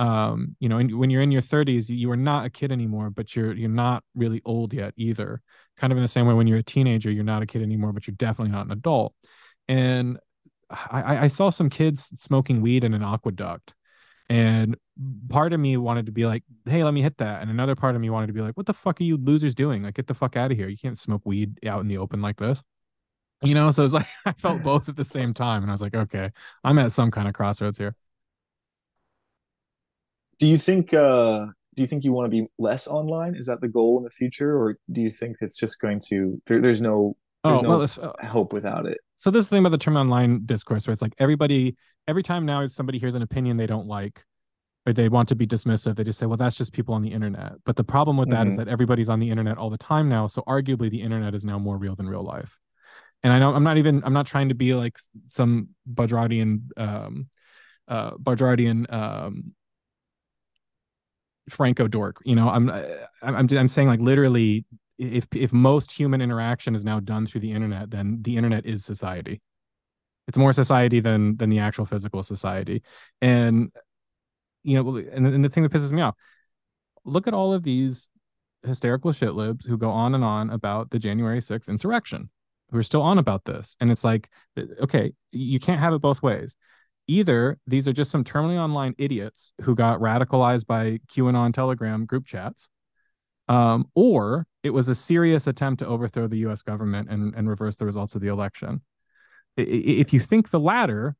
um 0.00 0.56
you 0.58 0.68
know 0.68 0.78
in, 0.78 0.98
when 0.98 1.10
you're 1.10 1.22
in 1.22 1.30
your 1.30 1.42
30s 1.42 1.88
you, 1.88 1.96
you 1.96 2.10
are 2.10 2.16
not 2.16 2.44
a 2.44 2.50
kid 2.50 2.72
anymore 2.72 3.10
but 3.10 3.36
you're 3.36 3.54
you're 3.54 3.78
not 3.86 4.02
really 4.14 4.42
old 4.44 4.72
yet 4.72 4.92
either. 4.96 5.40
Kind 5.76 5.92
of 5.92 5.96
in 5.96 6.02
the 6.02 6.08
same 6.16 6.26
way 6.26 6.34
when 6.34 6.48
you're 6.48 6.58
a 6.58 6.72
teenager 6.74 7.10
you're 7.10 7.32
not 7.34 7.42
a 7.42 7.46
kid 7.46 7.62
anymore 7.62 7.92
but 7.92 8.06
you're 8.06 8.16
definitely 8.26 8.52
not 8.52 8.66
an 8.66 8.72
adult. 8.72 9.14
And 9.68 10.18
I- 10.70 11.24
I 11.24 11.28
saw 11.28 11.50
some 11.50 11.70
kids 11.70 12.14
smoking 12.18 12.60
weed 12.62 12.84
in 12.84 12.94
an 12.94 13.02
aqueduct 13.02 13.74
and 14.30 14.76
part 15.28 15.52
of 15.52 15.58
me 15.58 15.76
wanted 15.76 16.06
to 16.06 16.12
be 16.12 16.24
like 16.24 16.44
hey 16.64 16.84
let 16.84 16.94
me 16.94 17.02
hit 17.02 17.18
that. 17.18 17.42
And 17.42 17.50
another 17.50 17.74
part 17.74 17.94
of 17.96 18.00
me 18.00 18.08
wanted 18.08 18.28
to 18.28 18.32
be 18.32 18.40
like 18.40 18.56
what 18.56 18.64
the 18.64 18.72
fuck 18.72 19.00
are 19.00 19.04
you 19.04 19.18
losers 19.18 19.54
doing? 19.54 19.82
Like 19.82 19.94
get 19.94 20.06
the 20.06 20.14
fuck 20.14 20.36
out 20.36 20.52
of 20.52 20.56
here. 20.56 20.68
You 20.68 20.78
can't 20.78 20.98
smoke 20.98 21.22
weed 21.24 21.58
out 21.66 21.80
in 21.80 21.88
the 21.88 21.98
open 21.98 22.22
like 22.22 22.38
this. 22.38 22.62
You 23.42 23.54
know 23.54 23.70
so 23.70 23.84
it's 23.84 23.92
like 23.92 24.06
i 24.26 24.32
felt 24.32 24.62
both 24.70 24.88
at 24.88 24.96
the 24.96 25.04
same 25.04 25.34
time 25.34 25.62
and 25.62 25.70
i 25.70 25.74
was 25.74 25.82
like 25.82 25.94
okay 25.94 26.30
i'm 26.62 26.78
at 26.78 26.92
some 26.92 27.10
kind 27.10 27.28
of 27.28 27.34
crossroads 27.34 27.76
here. 27.76 27.94
Do 30.38 30.46
you 30.46 30.56
think 30.56 30.94
uh 30.94 31.46
do 31.74 31.82
you 31.82 31.86
think 31.86 32.04
you 32.04 32.12
want 32.12 32.26
to 32.26 32.30
be 32.30 32.46
less 32.58 32.86
online? 32.86 33.34
Is 33.34 33.46
that 33.46 33.60
the 33.60 33.68
goal 33.68 33.98
in 33.98 34.04
the 34.04 34.10
future, 34.10 34.56
or 34.56 34.78
do 34.92 35.00
you 35.00 35.08
think 35.08 35.36
it's 35.40 35.58
just 35.58 35.80
going 35.80 36.00
to 36.08 36.40
there, 36.46 36.60
there's 36.60 36.80
no 36.80 37.16
there's 37.44 37.58
oh 37.58 37.62
no 37.62 37.68
well 37.68 37.82
uh, 37.82 38.26
hope 38.26 38.52
without 38.52 38.86
it? 38.86 38.98
so 39.16 39.30
this 39.30 39.44
is 39.44 39.50
the 39.50 39.56
thing 39.56 39.62
about 39.64 39.70
the 39.70 39.78
term 39.78 39.96
online 39.96 40.42
discourse 40.44 40.86
where 40.86 40.92
it's 40.92 41.02
like 41.02 41.14
everybody 41.18 41.76
every 42.08 42.22
time 42.22 42.44
now 42.46 42.66
somebody 42.66 42.98
hears 42.98 43.14
an 43.14 43.22
opinion 43.22 43.56
they 43.56 43.66
don't 43.66 43.86
like 43.86 44.24
or 44.86 44.92
they 44.92 45.08
want 45.08 45.28
to 45.28 45.34
be 45.34 45.46
dismissive 45.46 45.96
they 45.96 46.04
just 46.04 46.18
say 46.18 46.26
well 46.26 46.36
that's 46.36 46.56
just 46.56 46.72
people 46.72 46.94
on 46.94 47.02
the 47.02 47.12
internet 47.12 47.52
but 47.64 47.76
the 47.76 47.84
problem 47.84 48.16
with 48.16 48.30
that 48.30 48.46
is 48.46 48.54
Mhm. 48.54 48.58
that 48.58 48.68
everybody's 48.68 49.08
on 49.08 49.18
the 49.18 49.30
internet 49.30 49.58
all 49.58 49.70
the 49.70 49.78
time 49.78 50.08
now 50.08 50.26
so 50.26 50.42
arguably 50.46 50.90
the 50.90 51.02
internet 51.02 51.34
is 51.34 51.44
now 51.44 51.58
more 51.58 51.76
real 51.76 51.94
than 51.94 52.08
real 52.08 52.22
life 52.24 52.58
and 53.22 53.32
i 53.32 53.38
know 53.38 53.54
i'm 53.54 53.64
not 53.64 53.78
even 53.78 54.02
i'm 54.04 54.12
not 54.14 54.26
trying 54.26 54.48
to 54.48 54.54
be 54.54 54.74
like 54.74 54.98
some 55.26 55.68
Baudrillardian 55.92 56.62
um 56.78 57.28
uh 57.88 58.12
um 58.90 59.54
Franco 61.48 61.88
dork. 61.88 62.22
You 62.24 62.36
know, 62.36 62.48
I'm 62.48 62.70
I'm 63.22 63.48
I'm 63.50 63.68
saying 63.68 63.88
like 63.88 64.00
literally 64.00 64.64
if 65.00 65.26
if 65.34 65.52
most 65.52 65.90
human 65.90 66.20
interaction 66.20 66.74
is 66.74 66.84
now 66.84 67.00
done 67.00 67.26
through 67.26 67.40
the 67.40 67.52
internet, 67.52 67.90
then 67.90 68.18
the 68.20 68.36
internet 68.36 68.66
is 68.66 68.84
society. 68.84 69.40
It's 70.28 70.36
more 70.36 70.52
society 70.52 71.00
than 71.00 71.36
than 71.38 71.48
the 71.48 71.58
actual 71.58 71.86
physical 71.86 72.22
society. 72.22 72.82
And 73.22 73.72
you 74.62 74.80
know, 74.80 74.96
and, 74.96 75.26
and 75.26 75.44
the 75.44 75.48
thing 75.48 75.62
that 75.62 75.72
pisses 75.72 75.90
me 75.90 76.02
off, 76.02 76.14
look 77.04 77.26
at 77.26 77.32
all 77.32 77.54
of 77.54 77.62
these 77.62 78.10
hysterical 78.62 79.10
shit 79.10 79.32
libs 79.32 79.64
who 79.64 79.78
go 79.78 79.90
on 79.90 80.14
and 80.14 80.22
on 80.22 80.50
about 80.50 80.90
the 80.90 80.98
January 80.98 81.38
6th 81.40 81.70
insurrection, 81.70 82.28
who 82.70 82.76
are 82.76 82.82
still 82.82 83.00
on 83.00 83.16
about 83.16 83.46
this. 83.46 83.74
And 83.80 83.90
it's 83.90 84.04
like, 84.04 84.28
okay, 84.80 85.12
you 85.32 85.58
can't 85.58 85.80
have 85.80 85.94
it 85.94 86.02
both 86.02 86.22
ways. 86.22 86.56
Either 87.06 87.58
these 87.66 87.88
are 87.88 87.94
just 87.94 88.10
some 88.10 88.22
terminally 88.22 88.58
online 88.58 88.94
idiots 88.98 89.54
who 89.62 89.74
got 89.74 89.98
radicalized 89.98 90.66
by 90.66 90.98
QAnon 91.10 91.54
Telegram 91.54 92.04
group 92.04 92.26
chats, 92.26 92.68
um, 93.48 93.86
or 93.94 94.46
it 94.62 94.70
was 94.70 94.88
a 94.88 94.94
serious 94.94 95.46
attempt 95.46 95.80
to 95.80 95.86
overthrow 95.86 96.26
the 96.26 96.38
US 96.38 96.62
government 96.62 97.08
and, 97.10 97.34
and 97.34 97.48
reverse 97.48 97.76
the 97.76 97.86
results 97.86 98.14
of 98.14 98.20
the 98.20 98.28
election. 98.28 98.82
If 99.56 100.12
you 100.12 100.20
think 100.20 100.50
the 100.50 100.60
latter, 100.60 101.16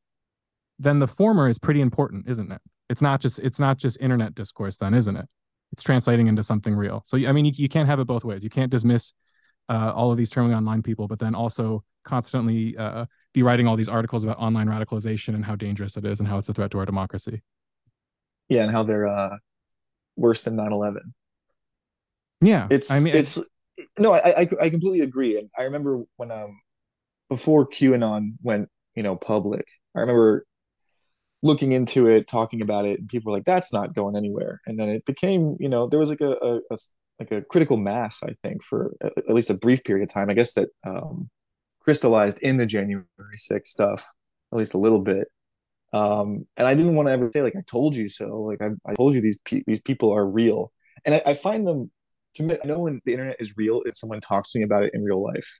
then 0.79 0.99
the 0.99 1.07
former 1.07 1.47
is 1.47 1.59
pretty 1.59 1.81
important, 1.81 2.27
isn't 2.27 2.51
it? 2.51 2.61
It's 2.89 3.01
not 3.01 3.21
just 3.21 3.39
it's 3.39 3.59
not 3.59 3.77
just 3.77 3.97
internet 3.99 4.35
discourse, 4.35 4.77
then, 4.77 4.93
isn't 4.93 5.15
it? 5.15 5.25
It's 5.71 5.83
translating 5.83 6.27
into 6.27 6.43
something 6.43 6.75
real. 6.75 7.03
So 7.05 7.17
I 7.17 7.31
mean, 7.31 7.45
you, 7.45 7.53
you 7.55 7.69
can't 7.69 7.87
have 7.87 7.99
it 7.99 8.05
both 8.05 8.23
ways. 8.23 8.43
You 8.43 8.49
can't 8.49 8.71
dismiss 8.71 9.13
uh, 9.69 9.93
all 9.93 10.11
of 10.11 10.17
these 10.17 10.31
terminally 10.31 10.55
online 10.55 10.81
people, 10.81 11.07
but 11.07 11.19
then 11.19 11.35
also 11.35 11.83
constantly 12.03 12.75
uh, 12.77 13.05
be 13.33 13.43
writing 13.43 13.67
all 13.67 13.75
these 13.75 13.89
articles 13.89 14.23
about 14.23 14.37
online 14.37 14.67
radicalization 14.67 15.35
and 15.35 15.45
how 15.45 15.55
dangerous 15.55 15.97
it 15.97 16.05
is 16.05 16.19
and 16.19 16.27
how 16.27 16.37
it's 16.37 16.49
a 16.49 16.53
threat 16.53 16.71
to 16.71 16.79
our 16.79 16.85
democracy. 16.85 17.41
Yeah, 18.49 18.63
and 18.63 18.71
how 18.71 18.83
they're 18.83 19.07
uh, 19.07 19.37
worse 20.17 20.43
than 20.43 20.57
9-11. 20.57 20.97
Yeah, 22.41 22.67
it's 22.69 22.91
I 22.91 22.99
mean 22.99 23.15
it's, 23.15 23.37
it's 23.37 23.47
no, 23.99 24.13
I, 24.13 24.41
I 24.41 24.49
I 24.61 24.69
completely 24.69 25.01
agree, 25.01 25.37
and 25.37 25.49
I 25.57 25.63
remember 25.63 26.03
when 26.17 26.31
um 26.31 26.59
before 27.29 27.67
QAnon 27.67 28.33
went 28.41 28.69
you 28.95 29.03
know 29.03 29.15
public, 29.15 29.65
I 29.95 30.01
remember 30.01 30.45
looking 31.43 31.71
into 31.71 32.07
it, 32.07 32.27
talking 32.27 32.61
about 32.61 32.85
it, 32.85 32.99
and 32.99 33.09
people 33.09 33.31
were 33.31 33.37
like, 33.37 33.45
"That's 33.45 33.73
not 33.73 33.95
going 33.95 34.15
anywhere." 34.15 34.61
And 34.65 34.79
then 34.79 34.89
it 34.89 35.05
became, 35.05 35.57
you 35.59 35.69
know, 35.69 35.87
there 35.87 35.99
was 35.99 36.09
like 36.09 36.21
a, 36.21 36.33
a, 36.41 36.57
a 36.71 36.77
like 37.19 37.31
a 37.31 37.41
critical 37.43 37.77
mass, 37.77 38.21
I 38.23 38.33
think, 38.41 38.63
for 38.63 38.93
at 39.03 39.29
least 39.33 39.49
a 39.49 39.55
brief 39.55 39.83
period 39.83 40.03
of 40.03 40.13
time. 40.13 40.29
I 40.29 40.33
guess 40.33 40.53
that 40.53 40.69
um, 40.85 41.29
crystallized 41.81 42.41
in 42.41 42.57
the 42.57 42.65
January 42.65 43.05
6th 43.37 43.67
stuff, 43.67 44.05
at 44.51 44.57
least 44.57 44.73
a 44.73 44.79
little 44.79 45.01
bit. 45.01 45.27
Um, 45.93 46.47
and 46.57 46.67
I 46.67 46.73
didn't 46.75 46.95
want 46.95 47.07
to 47.07 47.13
ever 47.13 47.29
say 47.33 47.41
like 47.41 47.55
I 47.55 47.63
told 47.69 47.95
you 47.95 48.07
so. 48.09 48.41
Like 48.41 48.61
I, 48.61 48.69
I 48.89 48.95
told 48.95 49.13
you 49.15 49.21
these 49.21 49.39
pe- 49.45 49.63
these 49.67 49.81
people 49.81 50.11
are 50.13 50.25
real, 50.25 50.71
and 51.05 51.15
I, 51.15 51.21
I 51.27 51.33
find 51.33 51.67
them 51.67 51.91
to 52.35 52.43
me. 52.43 52.55
I 52.63 52.67
know 52.67 52.79
when 52.79 53.01
the 53.05 53.13
internet 53.13 53.37
is 53.39 53.57
real 53.57 53.81
if 53.85 53.97
someone 53.97 54.21
talks 54.21 54.51
to 54.51 54.59
me 54.59 54.65
about 54.65 54.83
it 54.83 54.93
in 54.93 55.03
real 55.03 55.23
life. 55.23 55.59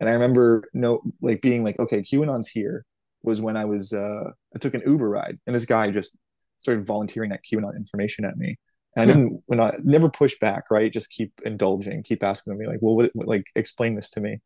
And 0.00 0.08
I 0.08 0.14
remember 0.14 0.64
no 0.74 1.00
like 1.20 1.42
being 1.42 1.64
like, 1.64 1.78
okay, 1.78 2.02
QAnon's 2.02 2.48
here 2.48 2.84
was 3.22 3.40
when 3.40 3.56
I 3.56 3.64
was 3.64 3.92
uh, 3.92 4.30
I 4.54 4.58
took 4.58 4.74
an 4.74 4.82
Uber 4.84 5.08
ride, 5.08 5.38
and 5.46 5.54
this 5.54 5.64
guy 5.64 5.90
just 5.90 6.16
started 6.58 6.86
volunteering 6.86 7.30
that 7.30 7.40
QAnon 7.44 7.76
information 7.76 8.24
at 8.24 8.36
me. 8.36 8.56
And 8.96 9.02
I 9.02 9.06
didn't 9.06 9.42
when 9.46 9.60
I 9.60 9.72
never 9.82 10.10
push 10.10 10.38
back, 10.40 10.64
right? 10.70 10.92
Just 10.92 11.10
keep 11.10 11.32
indulging, 11.44 12.02
keep 12.02 12.22
asking 12.22 12.58
me 12.58 12.66
like, 12.66 12.78
well, 12.80 12.96
what, 12.96 13.10
like 13.14 13.46
explain 13.54 13.94
this 13.94 14.10
to 14.10 14.20
me. 14.20 14.40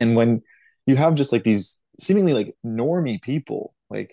And 0.00 0.16
when 0.16 0.40
you 0.86 0.96
have 0.96 1.14
just 1.14 1.32
like 1.32 1.44
these 1.44 1.82
seemingly 1.98 2.32
like 2.32 2.54
normie 2.64 3.20
people, 3.20 3.74
like 3.90 4.12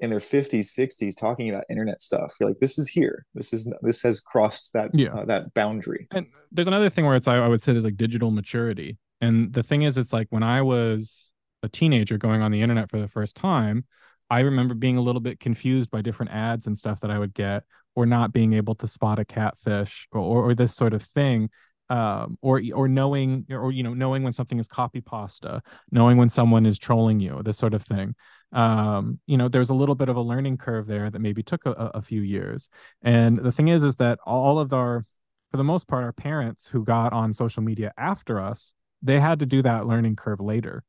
in 0.00 0.10
their 0.10 0.18
50s 0.18 0.78
60s 0.78 1.18
talking 1.18 1.48
about 1.48 1.64
internet 1.70 2.02
stuff 2.02 2.34
you're 2.38 2.50
like 2.50 2.58
this 2.58 2.78
is 2.78 2.88
here 2.88 3.24
this 3.34 3.52
is 3.52 3.72
this 3.82 4.02
has 4.02 4.20
crossed 4.20 4.72
that 4.74 4.90
yeah. 4.92 5.14
Uh, 5.14 5.24
that 5.24 5.52
boundary 5.54 6.06
and 6.12 6.26
there's 6.52 6.68
another 6.68 6.90
thing 6.90 7.06
where 7.06 7.16
it's 7.16 7.26
I, 7.26 7.36
I 7.36 7.48
would 7.48 7.62
say 7.62 7.72
there's 7.72 7.84
like 7.84 7.96
digital 7.96 8.30
maturity 8.30 8.98
and 9.20 9.52
the 9.52 9.62
thing 9.62 9.82
is 9.82 9.96
it's 9.96 10.12
like 10.12 10.26
when 10.30 10.42
i 10.42 10.60
was 10.60 11.32
a 11.66 11.68
teenager 11.68 12.16
going 12.16 12.40
on 12.40 12.50
the 12.50 12.62
internet 12.62 12.90
for 12.90 12.98
the 12.98 13.08
first 13.08 13.36
time, 13.36 13.84
I 14.30 14.40
remember 14.40 14.74
being 14.74 14.96
a 14.96 15.02
little 15.02 15.20
bit 15.20 15.38
confused 15.38 15.90
by 15.90 16.00
different 16.00 16.32
ads 16.32 16.66
and 16.66 16.76
stuff 16.76 17.00
that 17.00 17.10
I 17.10 17.18
would 17.18 17.34
get, 17.34 17.64
or 17.94 18.06
not 18.06 18.32
being 18.32 18.54
able 18.54 18.74
to 18.76 18.88
spot 18.88 19.18
a 19.18 19.24
catfish 19.24 20.08
or, 20.10 20.20
or, 20.20 20.50
or 20.50 20.54
this 20.54 20.74
sort 20.74 20.94
of 20.94 21.02
thing. 21.02 21.50
Um, 21.88 22.36
or 22.42 22.60
or 22.74 22.88
knowing 22.88 23.46
or 23.48 23.70
you 23.70 23.84
know 23.84 23.94
knowing 23.94 24.24
when 24.24 24.32
something 24.32 24.58
is 24.58 24.66
copy 24.66 25.00
pasta, 25.00 25.62
knowing 25.92 26.16
when 26.16 26.28
someone 26.28 26.66
is 26.66 26.78
trolling 26.78 27.20
you, 27.20 27.42
this 27.44 27.58
sort 27.58 27.74
of 27.74 27.82
thing. 27.82 28.14
Um, 28.52 29.20
you 29.26 29.36
know, 29.36 29.48
there's 29.48 29.70
a 29.70 29.74
little 29.74 29.94
bit 29.94 30.08
of 30.08 30.16
a 30.16 30.20
learning 30.20 30.58
curve 30.58 30.86
there 30.86 31.10
that 31.10 31.20
maybe 31.20 31.42
took 31.42 31.64
a, 31.66 31.70
a 31.70 32.02
few 32.02 32.22
years. 32.22 32.70
And 33.02 33.38
the 33.38 33.52
thing 33.52 33.68
is, 33.68 33.82
is 33.82 33.96
that 33.96 34.18
all 34.24 34.58
of 34.58 34.72
our, 34.72 35.04
for 35.50 35.56
the 35.56 35.64
most 35.64 35.88
part, 35.88 36.04
our 36.04 36.12
parents 36.12 36.66
who 36.66 36.84
got 36.84 37.12
on 37.12 37.32
social 37.32 37.62
media 37.62 37.92
after 37.98 38.40
us, 38.40 38.72
they 39.02 39.20
had 39.20 39.40
to 39.40 39.46
do 39.46 39.62
that 39.62 39.86
learning 39.86 40.16
curve 40.16 40.40
later 40.40 40.84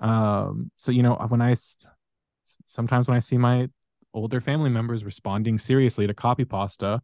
um, 0.00 0.70
so 0.76 0.92
you 0.92 1.02
know, 1.02 1.14
when 1.28 1.40
I 1.40 1.56
sometimes 2.66 3.08
when 3.08 3.16
I 3.16 3.20
see 3.20 3.38
my 3.38 3.68
older 4.14 4.40
family 4.40 4.70
members 4.70 5.04
responding 5.04 5.58
seriously 5.58 6.06
to 6.06 6.14
copy 6.14 6.44
pasta 6.44 7.02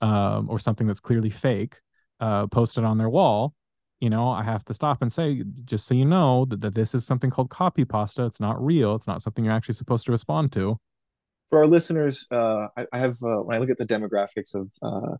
um, 0.00 0.48
or 0.50 0.58
something 0.58 0.86
that's 0.86 1.00
clearly 1.00 1.30
fake 1.30 1.80
uh, 2.20 2.46
posted 2.48 2.84
on 2.84 2.98
their 2.98 3.08
wall, 3.08 3.54
you 4.00 4.08
know, 4.08 4.28
I 4.28 4.42
have 4.42 4.64
to 4.64 4.74
stop 4.74 5.02
and 5.02 5.12
say, 5.12 5.44
just 5.64 5.86
so 5.86 5.94
you 5.94 6.06
know, 6.06 6.46
that, 6.46 6.62
that 6.62 6.74
this 6.74 6.94
is 6.94 7.04
something 7.04 7.30
called 7.30 7.50
copy 7.50 7.84
pasta. 7.84 8.24
It's 8.24 8.40
not 8.40 8.62
real. 8.62 8.94
It's 8.94 9.06
not 9.06 9.22
something 9.22 9.44
you're 9.44 9.54
actually 9.54 9.74
supposed 9.74 10.06
to 10.06 10.12
respond 10.12 10.52
to. 10.52 10.78
For 11.50 11.58
our 11.58 11.66
listeners, 11.66 12.26
uh, 12.30 12.68
I, 12.76 12.86
I, 12.92 12.98
have 12.98 13.16
uh, 13.22 13.42
when 13.42 13.56
I 13.56 13.58
look 13.60 13.70
at 13.70 13.76
the 13.76 13.86
demographics 13.86 14.54
of 14.54 14.70
uh, 14.82 15.16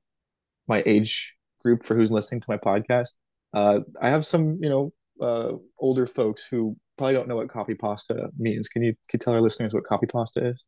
my 0.67 0.83
age 0.87 1.37
group 1.63 1.85
for 1.85 1.95
who's 1.95 2.11
listening 2.11 2.41
to 2.41 2.47
my 2.49 2.57
podcast, 2.57 3.09
uh, 3.53 3.81
I 4.01 4.09
have 4.09 4.25
some, 4.25 4.59
you 4.63 4.71
know, 4.71 4.93
uh, 5.21 5.57
older 5.79 6.07
folks 6.07 6.47
who 6.47 6.77
probably 6.97 7.15
don't 7.15 7.29
know 7.29 7.37
what 7.37 7.49
copy 7.49 7.75
pasta 7.75 8.29
means. 8.39 8.69
Can 8.69 8.83
you 8.83 8.95
can 9.09 9.19
you 9.19 9.25
tell 9.25 9.35
our 9.35 9.43
listeners 9.43 9.75
what 9.75 9.85
copy 9.85 10.07
pasta 10.07 10.49
is? 10.49 10.65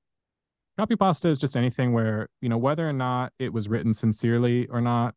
Copy 0.79 0.97
pasta 0.97 1.29
is 1.29 1.39
just 1.39 1.57
anything 1.57 1.93
where 1.93 2.29
you 2.41 2.49
know 2.49 2.59
whether 2.59 2.87
or 2.87 2.93
not 2.93 3.33
it 3.39 3.53
was 3.53 3.69
written 3.69 3.95
sincerely 3.95 4.67
or 4.67 4.81
not 4.81 5.15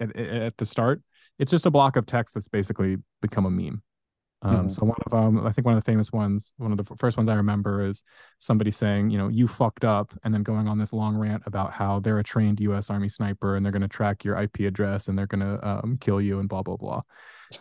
at, 0.00 0.16
at 0.16 0.56
the 0.56 0.66
start. 0.66 1.02
It's 1.38 1.50
just 1.50 1.66
a 1.66 1.70
block 1.70 1.96
of 1.96 2.06
text 2.06 2.34
that's 2.34 2.48
basically 2.48 2.96
become 3.20 3.46
a 3.46 3.50
meme. 3.50 3.82
Um, 4.42 4.56
mm-hmm. 4.56 4.68
So 4.68 4.84
one 4.84 4.98
of 5.06 5.14
um, 5.14 5.46
I 5.46 5.52
think 5.52 5.64
one 5.64 5.74
of 5.74 5.82
the 5.82 5.90
famous 5.90 6.12
ones, 6.12 6.52
one 6.58 6.70
of 6.70 6.78
the 6.78 6.96
first 6.96 7.16
ones 7.16 7.28
I 7.28 7.34
remember 7.34 7.84
is 7.86 8.04
somebody 8.38 8.70
saying, 8.70 9.10
you 9.10 9.16
know, 9.16 9.28
you 9.28 9.48
fucked 9.48 9.84
up, 9.84 10.12
and 10.22 10.34
then 10.34 10.42
going 10.42 10.68
on 10.68 10.78
this 10.78 10.92
long 10.92 11.16
rant 11.16 11.42
about 11.46 11.72
how 11.72 11.98
they're 12.00 12.18
a 12.18 12.24
trained 12.24 12.60
U.S. 12.60 12.90
Army 12.90 13.08
sniper 13.08 13.56
and 13.56 13.64
they're 13.64 13.72
going 13.72 13.82
to 13.82 13.88
track 13.88 14.22
your 14.22 14.38
IP 14.38 14.60
address 14.60 15.08
and 15.08 15.18
they're 15.18 15.26
going 15.26 15.40
to 15.40 15.66
um, 15.66 15.96
kill 15.98 16.20
you 16.20 16.40
and 16.40 16.48
blah 16.48 16.62
blah 16.62 16.76
blah. 16.76 17.00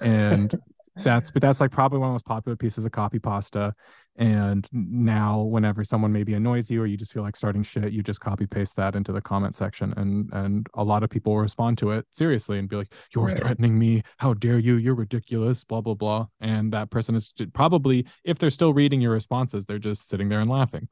And 0.01 0.53
that's 0.97 1.31
but 1.31 1.41
that's 1.41 1.59
like 1.59 1.71
probably 1.71 1.99
one 1.99 2.09
of 2.09 2.11
the 2.11 2.13
most 2.15 2.25
popular 2.25 2.55
pieces 2.55 2.85
of 2.85 2.91
copy 2.91 3.19
pasta. 3.19 3.73
And 4.15 4.67
now 4.71 5.41
whenever 5.41 5.83
someone 5.83 6.11
maybe 6.11 6.35
annoys 6.35 6.69
you 6.69 6.81
or 6.81 6.85
you 6.85 6.97
just 6.97 7.11
feel 7.11 7.23
like 7.23 7.35
starting 7.35 7.63
shit 7.63 7.91
you 7.91 8.03
just 8.03 8.19
copy 8.19 8.45
paste 8.45 8.75
that 8.75 8.95
into 8.95 9.11
the 9.11 9.21
comment 9.21 9.55
section 9.55 9.91
and 9.97 10.29
and 10.33 10.67
a 10.75 10.83
lot 10.83 11.01
of 11.01 11.09
people 11.09 11.35
respond 11.37 11.79
to 11.79 11.91
it 11.91 12.05
seriously 12.11 12.59
and 12.59 12.69
be 12.69 12.75
like 12.75 12.93
you're 13.15 13.25
right. 13.25 13.37
threatening 13.37 13.77
me. 13.77 14.03
How 14.17 14.35
dare 14.35 14.59
you. 14.59 14.75
You're 14.75 14.95
ridiculous 14.95 15.63
blah 15.63 15.81
blah 15.81 15.95
blah. 15.95 16.27
And 16.41 16.71
that 16.73 16.91
person 16.91 17.15
is 17.15 17.33
probably 17.53 18.05
if 18.23 18.37
they're 18.37 18.51
still 18.51 18.73
reading 18.73 19.01
your 19.01 19.13
responses 19.13 19.65
they're 19.65 19.79
just 19.79 20.07
sitting 20.07 20.29
there 20.29 20.41
and 20.41 20.49
laughing. 20.49 20.87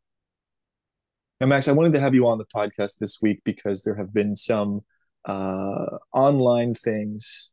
Now 1.40 1.48
max 1.48 1.68
i 1.68 1.72
wanted 1.72 1.94
to 1.94 2.00
have 2.00 2.16
you 2.16 2.28
on 2.28 2.40
the 2.40 2.46
podcast 2.46 2.98
this 2.98 3.20
week 3.22 3.42
because 3.44 3.84
there 3.84 3.96
have 3.96 4.14
been 4.14 4.36
some 4.36 4.82
uh 5.26 5.98
online 6.14 6.74
things 6.74 7.52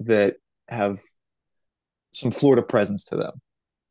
that 0.00 0.36
have 0.68 1.00
some 2.12 2.30
Florida 2.30 2.62
presence 2.62 3.04
to 3.06 3.16
them. 3.16 3.32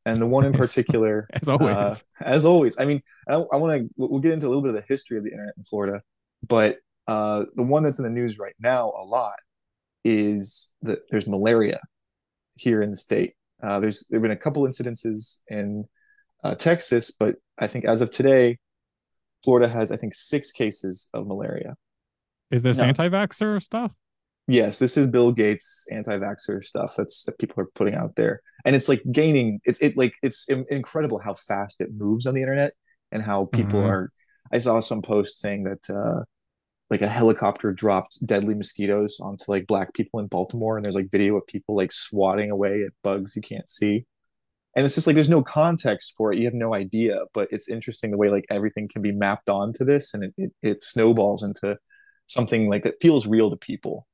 And 0.06 0.21
the 0.21 0.27
one 0.27 0.45
in 0.45 0.53
particular, 0.63 1.27
as 1.34 1.47
always, 1.47 1.75
uh, 1.75 1.95
as 2.21 2.45
always, 2.45 2.80
I 2.80 2.86
mean, 2.86 3.01
I, 3.27 3.36
I 3.36 3.58
want 3.58 3.82
to, 3.82 3.89
we'll 3.97 4.21
get 4.21 4.32
into 4.32 4.47
a 4.47 4.49
little 4.49 4.63
bit 4.63 4.69
of 4.69 4.75
the 4.75 4.86
history 4.88 5.17
of 5.17 5.23
the 5.23 5.32
internet 5.32 5.53
in 5.58 5.63
Florida, 5.63 6.01
but 6.47 6.77
uh, 7.08 7.43
the 7.56 7.63
one 7.63 7.84
that's 7.84 7.99
in 7.99 8.03
the 8.03 8.12
news 8.12 8.38
right 8.38 8.56
now 8.60 8.89
a 8.89 9.03
lot 9.03 9.36
is 10.03 10.71
that 10.82 10.99
there's 11.10 11.27
malaria 11.27 11.80
here 12.56 12.82
in 12.82 12.91
the 12.91 12.97
state. 12.97 13.34
Uh, 13.62 13.80
there's 13.80 14.08
there 14.10 14.19
have 14.19 14.23
been 14.23 14.32
a 14.32 14.36
couple 14.36 14.63
incidences 14.63 15.41
in 15.47 15.86
uh, 16.43 16.56
Texas, 16.56 17.12
but 17.12 17.36
I 17.58 17.67
think 17.67 17.86
as 17.86 18.01
of 18.01 18.12
today, 18.12 18.58
Florida 19.43 19.67
has 19.67 19.91
I 19.91 19.97
think 19.97 20.13
six 20.13 20.51
cases 20.51 21.10
of 21.13 21.27
malaria. 21.27 21.75
Is 22.51 22.63
this 22.63 22.80
anti-vaxxer 22.80 23.62
stuff? 23.62 23.91
Yes, 24.48 24.80
this 24.80 24.98
is 24.98 25.08
Bill 25.08 25.32
Gates 25.32 25.88
anti-vaxxer 25.92 26.64
stuff 26.64 26.94
that's 26.98 27.24
that 27.26 27.38
people 27.40 27.62
are 27.62 27.70
putting 27.76 27.96
out 27.96 28.16
there, 28.16 28.42
and 28.66 28.76
it's 28.76 28.90
like 28.90 29.02
gaining. 29.12 29.60
It's 29.66 29.80
it 29.80 29.98
like 29.98 30.14
it's 30.24 30.48
incredible 30.50 31.20
how 31.20 31.34
fast 31.34 31.82
it 31.82 31.90
moves 31.96 32.26
on 32.26 32.34
the 32.34 32.42
internet 32.42 32.74
and 33.12 33.24
how 33.24 33.46
people 33.46 33.80
mm-hmm. 33.80 33.90
are. 33.90 34.12
I 34.52 34.60
saw 34.60 34.80
some 34.80 35.02
post 35.02 35.40
saying 35.40 35.64
that 35.64 35.90
uh, 35.94 36.24
like 36.90 37.02
a 37.02 37.08
helicopter 37.08 37.74
dropped 37.74 38.26
deadly 38.26 38.56
mosquitoes 38.56 39.20
onto 39.22 39.46
like 39.48 39.68
black 39.68 39.94
people 39.94 40.20
in 40.20 40.28
Baltimore, 40.28 40.78
and 40.78 40.86
there's 40.86 40.96
like 40.96 41.12
video 41.12 41.36
of 41.38 41.48
people 41.48 41.76
like 41.76 41.92
swatting 41.92 42.52
away 42.52 42.84
at 42.84 42.94
bugs 43.04 43.36
you 43.36 43.42
can't 43.42 43.70
see, 43.70 44.06
and 44.78 44.86
it's 44.86 44.96
just 44.96 45.08
like 45.08 45.16
there's 45.16 45.28
no 45.28 45.44
context 45.44 46.14
for 46.16 46.32
it 46.32 46.38
you 46.38 46.46
have 46.46 46.54
no 46.54 46.74
idea 46.74 47.20
but 47.34 47.48
it's 47.52 47.68
interesting 47.68 48.12
the 48.12 48.18
way 48.18 48.30
like 48.30 48.46
everything 48.50 48.88
can 48.88 49.02
be 49.02 49.12
mapped 49.12 49.50
onto 49.50 49.84
this 49.84 50.14
and 50.14 50.24
it, 50.24 50.34
it, 50.38 50.52
it 50.62 50.84
snowballs 50.84 51.44
into 51.44 51.76
something 52.28 52.70
like 52.70 52.84
that 52.84 53.02
feels 53.02 53.26
real 53.28 53.50
to 53.50 53.58
people 53.58 54.08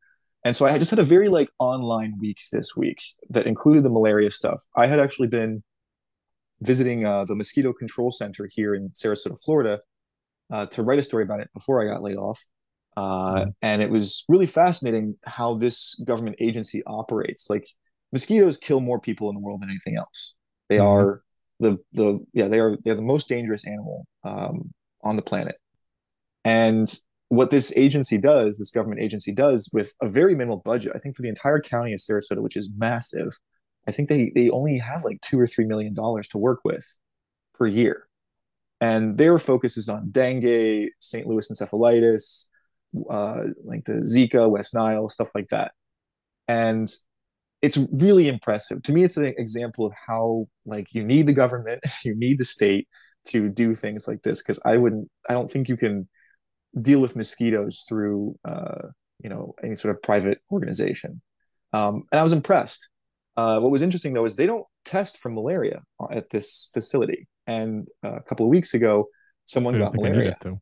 and 0.43 0.55
so 0.55 0.65
i 0.65 0.77
just 0.77 0.91
had 0.91 0.99
a 0.99 1.03
very 1.05 1.29
like 1.29 1.49
online 1.59 2.13
week 2.19 2.39
this 2.51 2.75
week 2.75 3.01
that 3.29 3.45
included 3.47 3.83
the 3.83 3.89
malaria 3.89 4.31
stuff. 4.31 4.63
I 4.75 4.87
had 4.87 4.99
actually 4.99 5.27
been 5.29 5.63
visiting 6.61 7.05
uh, 7.05 7.25
the 7.25 7.35
mosquito 7.35 7.73
control 7.73 8.11
center 8.11 8.47
here 8.51 8.73
in 8.75 8.89
sarasota 8.89 9.37
florida 9.43 9.79
uh, 10.51 10.65
to 10.67 10.83
write 10.83 10.99
a 10.99 11.01
story 11.01 11.23
about 11.23 11.39
it 11.39 11.49
before 11.53 11.81
i 11.81 11.85
got 11.91 12.01
laid 12.03 12.17
off. 12.17 12.43
Uh, 12.95 13.45
and 13.63 13.81
it 13.81 13.89
was 13.89 14.23
really 14.29 14.45
fascinating 14.45 15.15
how 15.25 15.55
this 15.55 15.95
government 16.05 16.35
agency 16.39 16.83
operates. 16.85 17.49
Like 17.49 17.65
mosquitoes 18.11 18.57
kill 18.57 18.81
more 18.81 18.99
people 18.99 19.29
in 19.29 19.33
the 19.35 19.41
world 19.41 19.61
than 19.63 19.69
anything 19.71 19.97
else. 19.97 20.35
They 20.69 20.77
Mhm. 20.77 20.85
are 20.91 21.23
the 21.59 21.77
the 21.93 22.19
yeah 22.33 22.47
they 22.49 22.59
are 22.59 22.77
they're 22.83 22.93
the 22.93 23.01
most 23.01 23.27
dangerous 23.27 23.65
animal 23.65 24.05
um, 24.23 24.71
on 25.01 25.15
the 25.15 25.23
planet. 25.23 25.55
And 26.45 26.87
what 27.33 27.51
this 27.51 27.75
agency 27.75 28.17
does, 28.17 28.57
this 28.57 28.71
government 28.71 29.01
agency 29.01 29.31
does, 29.31 29.69
with 29.73 29.93
a 30.01 30.07
very 30.07 30.35
minimal 30.35 30.57
budget, 30.57 30.93
I 30.95 30.99
think 30.99 31.15
for 31.15 31.23
the 31.23 31.29
entire 31.29 31.59
county 31.59 31.93
of 31.93 31.99
Sarasota, 31.99 32.41
which 32.41 32.55
is 32.55 32.69
massive, 32.77 33.37
I 33.87 33.91
think 33.91 34.07
they 34.07 34.31
they 34.35 34.49
only 34.49 34.77
have 34.77 35.03
like 35.03 35.19
two 35.21 35.39
or 35.39 35.47
three 35.47 35.65
million 35.65 35.93
dollars 35.93 36.27
to 36.29 36.37
work 36.37 36.59
with 36.63 36.85
per 37.55 37.67
year, 37.67 38.07
and 38.79 39.17
their 39.17 39.39
focus 39.39 39.77
is 39.77 39.89
on 39.89 40.11
dengue, 40.11 40.89
St. 40.99 41.27
Louis 41.27 41.49
encephalitis, 41.51 42.47
uh, 43.09 43.45
like 43.65 43.85
the 43.85 44.03
Zika, 44.03 44.49
West 44.49 44.73
Nile, 44.73 45.09
stuff 45.09 45.31
like 45.35 45.49
that, 45.49 45.71
and 46.47 46.93
it's 47.63 47.77
really 47.93 48.27
impressive 48.27 48.83
to 48.83 48.91
me 48.91 49.03
it's 49.05 49.15
an 49.15 49.33
example 49.37 49.85
of 49.85 49.93
how 50.07 50.45
like 50.65 50.93
you 50.93 51.01
need 51.03 51.25
the 51.25 51.33
government 51.33 51.79
you 52.05 52.13
need 52.15 52.37
the 52.37 52.45
state 52.45 52.87
to 53.25 53.47
do 53.47 53.73
things 53.73 54.05
like 54.05 54.21
this 54.21 54.43
because 54.43 54.59
i 54.65 54.75
wouldn't 54.75 55.09
i 55.29 55.33
don't 55.33 55.49
think 55.49 55.69
you 55.69 55.77
can 55.77 56.07
deal 56.81 57.01
with 57.01 57.15
mosquitoes 57.15 57.85
through 57.87 58.37
uh, 58.45 58.87
you 59.23 59.29
know 59.29 59.53
any 59.63 59.75
sort 59.75 59.95
of 59.95 60.01
private 60.01 60.39
organization 60.51 61.21
um, 61.73 62.03
and 62.11 62.19
i 62.19 62.23
was 62.23 62.31
impressed 62.33 62.89
uh, 63.35 63.59
what 63.59 63.71
was 63.71 63.81
interesting 63.81 64.13
though 64.13 64.25
is 64.25 64.35
they 64.35 64.45
don't 64.45 64.65
test 64.85 65.17
for 65.17 65.29
malaria 65.29 65.81
at 66.11 66.29
this 66.29 66.69
facility 66.73 67.27
and 67.47 67.87
uh, 68.03 68.15
a 68.15 68.23
couple 68.23 68.45
of 68.45 68.49
weeks 68.49 68.73
ago 68.73 69.07
someone 69.45 69.77
got 69.77 69.91
think 69.91 70.05
I 70.05 70.09
need 70.09 70.15
malaria 70.15 70.37
it, 70.45 70.53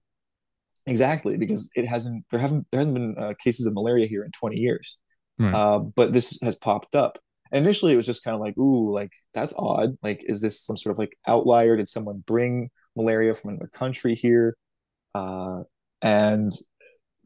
exactly 0.88 1.38
because 1.38 1.70
it 1.76 1.88
hasn't 1.88 2.26
there 2.32 2.40
haven't 2.40 2.66
there 2.72 2.80
hasn't 2.80 2.96
been 2.96 3.16
uh, 3.18 3.34
cases 3.44 3.66
of 3.66 3.74
malaria 3.74 4.08
here 4.08 4.24
in 4.24 4.32
20 4.32 4.58
years 4.58 4.98
Right. 5.42 5.54
uh, 5.54 5.80
but 5.80 6.14
this 6.14 6.40
has 6.44 6.56
popped 6.56 6.96
up. 6.96 7.18
And 7.52 7.66
initially, 7.66 7.94
it 7.94 7.98
was 7.98 8.06
just 8.06 8.24
kind 8.24 8.36
of 8.36 8.42
like, 8.42 8.58
ooh, 8.58 8.94
like 8.94 9.12
that's 9.34 9.54
odd. 9.58 9.98
Like, 10.02 10.22
is 10.24 10.40
this 10.40 10.62
some 10.62 10.78
sort 10.78 10.92
of 10.92 11.00
like 11.00 11.18
outlier? 11.28 11.76
Did 11.76 11.90
someone 11.90 12.24
bring 12.26 12.70
malaria 12.96 13.34
from 13.34 13.52
another 13.52 13.68
country 13.74 14.16
here? 14.16 14.56
Uh, 15.14 15.64
and 16.02 16.52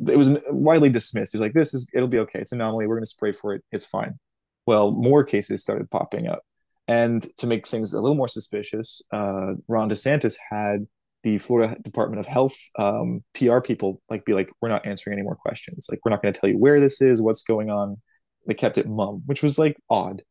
it 0.08 0.18
was 0.18 0.34
widely 0.50 0.90
dismissed. 0.90 1.34
He's 1.34 1.42
like, 1.42 1.54
this 1.54 1.74
is 1.74 1.90
it'll 1.94 2.08
be 2.10 2.20
okay. 2.20 2.40
It's 2.40 2.52
an 2.52 2.62
anomaly. 2.62 2.88
We're 2.88 2.96
going 2.96 3.04
to 3.04 3.10
spray 3.10 3.32
for 3.32 3.54
it. 3.54 3.64
It's 3.72 3.86
fine. 3.86 4.20
Well, 4.66 4.92
more 4.92 5.24
cases 5.24 5.62
started 5.62 5.90
popping 5.90 6.28
up, 6.28 6.42
and 6.88 7.26
to 7.38 7.48
make 7.48 7.68
things 7.68 7.94
a 7.94 8.02
little 8.02 8.16
more 8.16 8.28
suspicious, 8.28 9.02
uh, 9.14 9.54
Ron 9.68 9.90
DeSantis 9.90 10.38
had 10.50 10.88
the 11.24 11.40
Florida 11.40 11.76
Department 11.82 12.20
of 12.20 12.28
Health 12.28 12.56
um, 12.78 13.24
PR 13.34 13.60
people 13.60 14.00
like 14.12 14.26
be 14.26 14.34
like, 14.34 14.52
we're 14.62 14.70
not 14.70 14.86
answering 14.86 15.16
any 15.16 15.24
more 15.24 15.36
questions. 15.36 15.88
Like, 15.90 16.00
we're 16.06 16.12
not 16.12 16.22
going 16.22 16.34
to 16.34 16.40
tell 16.40 16.50
you 16.50 16.58
where 16.58 16.80
this 16.80 17.02
is, 17.02 17.20
what's 17.20 17.42
going 17.42 17.72
on. 17.72 18.00
They 18.48 18.54
kept 18.54 18.78
it 18.78 18.88
mum, 18.88 19.24
which 19.26 19.42
was 19.42 19.58
like 19.58 19.76
odd. 19.90 20.22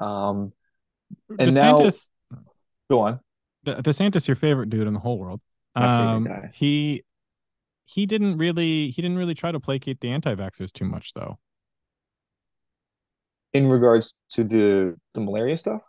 Um, 0.00 0.52
and 1.38 1.54
now- 1.54 1.80
DeSantis, 1.80 2.08
go 2.90 3.00
on. 3.00 3.20
DeSantis, 3.66 4.26
your 4.26 4.34
favorite 4.34 4.70
dude 4.70 4.86
in 4.86 4.94
the 4.94 5.00
whole 5.00 5.18
world. 5.18 5.40
Um, 5.76 6.26
he 6.54 7.04
he 7.84 8.06
didn't 8.06 8.38
really 8.38 8.90
he 8.90 9.02
didn't 9.02 9.18
really 9.18 9.34
try 9.34 9.52
to 9.52 9.60
placate 9.60 10.00
the 10.00 10.10
anti-vaxxers 10.10 10.72
too 10.72 10.84
much 10.84 11.12
though. 11.14 11.38
In 13.52 13.68
regards 13.68 14.14
to 14.30 14.44
the 14.44 14.96
the 15.14 15.20
malaria 15.20 15.56
stuff, 15.56 15.82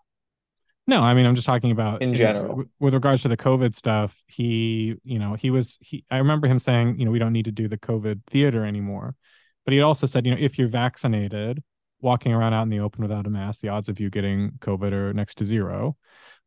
No, 0.85 1.01
I 1.01 1.13
mean 1.13 1.25
I'm 1.25 1.35
just 1.35 1.47
talking 1.47 1.71
about 1.71 2.01
In 2.01 2.13
general. 2.13 2.49
w- 2.49 2.69
with 2.79 2.93
regards 2.93 3.21
to 3.21 3.29
the 3.29 3.37
COVID 3.37 3.73
stuff. 3.73 4.21
He, 4.27 4.95
you 5.03 5.17
know, 5.17 5.35
he 5.35 5.49
was 5.49 5.77
he. 5.81 6.03
I 6.11 6.17
remember 6.17 6.47
him 6.47 6.59
saying, 6.59 6.99
you 6.99 7.05
know, 7.05 7.11
we 7.11 7.19
don't 7.19 7.31
need 7.31 7.45
to 7.45 7.51
do 7.51 7.67
the 7.69 7.77
COVID 7.77 8.21
theater 8.27 8.65
anymore. 8.65 9.15
But 9.65 9.73
he 9.73 9.81
also 9.81 10.05
said, 10.07 10.25
you 10.25 10.33
know, 10.33 10.41
if 10.41 10.59
you're 10.59 10.67
vaccinated, 10.67 11.63
walking 12.01 12.33
around 12.33 12.53
out 12.53 12.63
in 12.63 12.69
the 12.69 12.81
open 12.81 13.01
without 13.01 13.25
a 13.25 13.29
mask, 13.29 13.61
the 13.61 13.69
odds 13.69 13.87
of 13.87 13.97
you 13.97 14.09
getting 14.09 14.51
COVID 14.59 14.91
are 14.91 15.13
next 15.13 15.35
to 15.37 15.45
zero. 15.45 15.95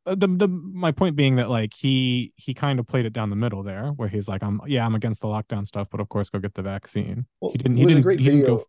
Uh, 0.07 0.14
The, 0.14 0.29
the 0.29 0.49
my 0.49 0.92
point 0.92 1.16
being 1.16 1.37
that 1.37 1.51
like 1.51 1.75
he 1.75 2.33
he 2.37 2.55
kind 2.55 2.79
of 2.79 2.87
played 2.87 3.07
it 3.07 3.12
down 3.12 3.31
the 3.31 3.37
middle 3.37 3.62
there, 3.62 3.88
where 3.88 4.09
he's 4.09 4.29
like, 4.29 4.42
I'm 4.42 4.61
yeah, 4.66 4.87
I'm 4.87 4.95
against 4.95 5.21
the 5.21 5.29
lockdown 5.29 5.66
stuff, 5.66 5.88
but 5.90 6.01
of 6.01 6.09
course 6.09 6.31
go 6.31 6.38
get 6.38 6.55
the 6.55 6.62
vaccine. 6.62 7.27
well, 7.40 7.51
he 7.53 7.59
didn't. 7.59 7.77
He 7.77 7.85
didn't. 7.85 7.99
a 7.99 8.03
great 8.03 8.19
he 8.21 8.25
didn't 8.27 8.40
video. 8.40 8.57
go. 8.59 8.64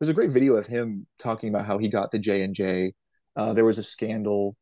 There's 0.00 0.10
a 0.10 0.14
great 0.14 0.30
video 0.32 0.54
of 0.54 0.66
him 0.66 1.06
talking 1.18 1.48
about 1.48 1.64
how 1.66 1.78
he 1.78 1.88
got 1.88 2.10
the 2.10 2.18
J 2.18 2.42
and 2.42 2.54
J. 2.54 2.92
Uh, 3.36 3.52
There 3.54 3.64
was 3.64 3.78
a 3.78 3.82
scandal 3.82 4.56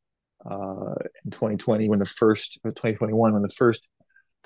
uh, 0.49 0.95
in 1.25 1.31
2020 1.31 1.89
when 1.89 1.99
the 1.99 2.07
first, 2.07 2.59
or 2.65 2.71
2021 2.71 3.33
when 3.33 3.43
the 3.43 3.49
first 3.49 3.89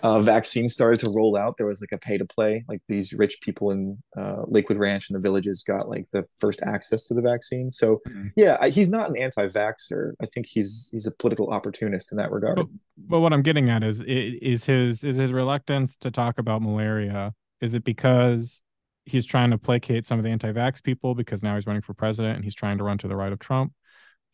uh, 0.03 0.21
vaccine 0.21 0.69
started 0.69 1.01
to 1.01 1.11
roll 1.11 1.37
out. 1.37 1.57
There 1.57 1.67
was 1.67 1.81
like 1.81 1.93
a 1.93 1.99
pay 1.99 2.19
to 2.19 2.25
play, 2.27 2.65
like 2.69 2.83
these 2.87 3.13
rich 3.15 3.41
people 3.41 3.71
in 3.71 3.97
uh, 4.17 4.43
Lakewood 4.47 4.79
Ranch 4.79 5.09
and 5.09 5.17
the 5.17 5.23
villages 5.23 5.63
got 5.67 5.89
like 5.89 6.07
the 6.13 6.25
first 6.39 6.61
access 6.63 7.07
to 7.09 7.15
the 7.15 7.23
vaccine. 7.23 7.71
So 7.71 8.03
Mhm. 8.07 8.31
yeah, 8.37 8.59
I- 8.61 8.69
he's 8.69 8.91
not 8.91 9.09
an 9.09 9.17
anti-vaxxer. 9.17 10.13
I 10.21 10.27
think 10.27 10.47
he's 10.47 10.91
he's 10.93 11.07
a 11.07 11.13
political 11.13 11.49
opportunist 11.51 12.13
in 12.13 12.19
that 12.19 12.31
regard. 12.31 12.57
But, 12.57 12.67
but 12.99 13.21
what 13.21 13.33
I'm 13.33 13.43
getting 13.43 13.71
at 13.71 13.83
is 13.83 14.03
is 14.07 14.65
his 14.67 15.03
is 15.03 15.17
his 15.17 15.33
reluctance 15.33 15.97
to 15.99 16.11
talk 16.11 16.39
about 16.39 16.61
malaria. 16.63 17.33
Is 17.63 17.73
it 17.73 17.85
because 17.85 18.63
he's 19.07 19.25
trying 19.25 19.51
to 19.53 19.59
placate 19.59 20.05
some 20.05 20.19
of 20.19 20.25
the 20.25 20.31
anti-vax 20.31 20.83
people 20.83 21.15
because 21.15 21.43
now 21.43 21.55
he's 21.55 21.67
running 21.67 21.81
for 21.81 21.95
president 21.95 22.35
and 22.37 22.45
he's 22.45 22.55
trying 22.57 22.77
to 22.77 22.85
run 22.85 22.99
to 22.99 23.09
the 23.09 23.17
right 23.17 23.33
of 23.33 23.39
Trump? 23.39 23.73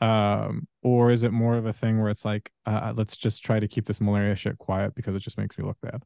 Um, 0.03 0.67
or 0.83 1.11
is 1.13 1.23
it 1.23 1.33
more 1.33 1.55
of 1.57 1.67
a 1.67 1.73
thing 1.73 2.01
where 2.01 2.11
it's 2.11 2.25
like, 2.25 2.51
uh, 2.67 2.93
let's 2.97 3.17
just 3.17 3.45
try 3.45 3.61
to 3.61 3.69
keep 3.69 3.87
this 3.87 4.01
malaria 4.01 4.35
shit 4.35 4.59
quiet 4.59 4.95
because 4.95 5.15
it 5.15 5.21
just 5.21 5.39
makes 5.39 5.57
me 5.57 5.65
look 5.65 5.77
bad? 5.81 6.03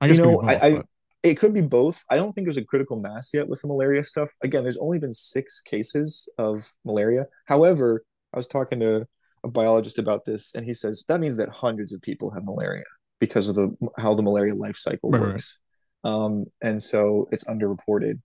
I 0.00 0.08
guess 0.08 0.16
You 0.16 0.22
it 0.24 0.26
could 0.26 0.32
know, 0.32 0.40
be 0.40 0.46
I- 0.48 0.54
both, 0.54 0.62
I- 0.64 0.76
but- 0.76 0.86
It 1.22 1.34
could 1.34 1.52
be 1.52 1.60
both. 1.60 2.02
I 2.08 2.16
don't 2.16 2.32
think 2.32 2.46
there's 2.46 2.56
a 2.56 2.64
critical 2.64 2.98
mass 2.98 3.34
yet 3.34 3.46
with 3.46 3.60
the 3.60 3.68
malaria 3.68 4.02
stuff. 4.04 4.32
Again, 4.42 4.62
there's 4.62 4.78
only 4.78 4.98
been 4.98 5.12
six 5.12 5.60
cases 5.60 6.30
of 6.38 6.72
malaria. 6.86 7.26
However, 7.44 8.02
I 8.32 8.38
was 8.38 8.46
talking 8.46 8.80
to 8.80 9.06
a 9.44 9.48
biologist 9.48 9.98
about 9.98 10.24
this, 10.24 10.54
and 10.54 10.64
he 10.64 10.72
says 10.72 11.04
that 11.08 11.20
means 11.20 11.36
that 11.36 11.50
hundreds 11.50 11.92
of 11.92 12.00
people 12.00 12.30
have 12.30 12.44
malaria 12.44 12.84
because 13.18 13.48
of 13.50 13.54
the 13.54 13.76
how 13.98 14.14
the 14.14 14.22
malaria 14.22 14.54
life 14.54 14.76
cycle 14.76 15.10
Right, 15.10 15.20
right, 15.20 15.28
works. 15.32 15.58
Um, 16.04 16.46
and 16.62 16.82
so 16.82 17.26
it's 17.32 17.44
underreported. 17.44 18.20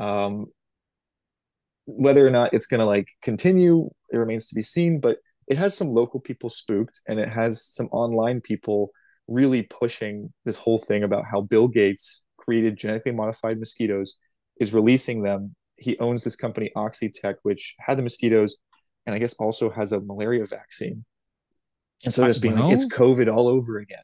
Um, 0.00 0.46
whether 1.86 2.26
or 2.26 2.30
not 2.30 2.52
it's 2.54 2.66
going 2.66 2.80
to 2.80 2.86
like 2.86 3.06
continue, 3.22 3.90
it 4.14 4.18
remains 4.18 4.48
to 4.48 4.54
be 4.54 4.62
seen. 4.62 5.00
But 5.00 5.18
it 5.46 5.58
has 5.58 5.76
some 5.76 5.88
local 5.88 6.20
people 6.20 6.48
spooked, 6.48 7.00
and 7.08 7.18
it 7.18 7.28
has 7.28 7.62
some 7.62 7.88
online 7.88 8.40
people 8.40 8.90
really 9.28 9.62
pushing 9.62 10.32
this 10.44 10.56
whole 10.56 10.78
thing 10.78 11.02
about 11.02 11.24
how 11.30 11.40
Bill 11.40 11.68
Gates 11.68 12.24
created 12.36 12.76
genetically 12.76 13.12
modified 13.12 13.58
mosquitoes, 13.58 14.16
is 14.60 14.72
releasing 14.74 15.22
them. 15.22 15.54
He 15.76 15.98
owns 15.98 16.24
this 16.24 16.36
company 16.36 16.70
Oxitec, 16.76 17.36
which 17.42 17.74
had 17.80 17.98
the 17.98 18.02
mosquitoes, 18.02 18.58
and 19.06 19.14
I 19.14 19.18
guess 19.18 19.34
also 19.34 19.70
has 19.70 19.92
a 19.92 20.00
malaria 20.00 20.46
vaccine. 20.46 21.04
And 22.04 22.12
so 22.12 22.26
just 22.26 22.42
being 22.42 22.54
well- 22.54 22.68
like, 22.68 22.74
it's 22.74 22.88
COVID 22.88 23.34
all 23.34 23.48
over 23.48 23.78
again. 23.78 24.02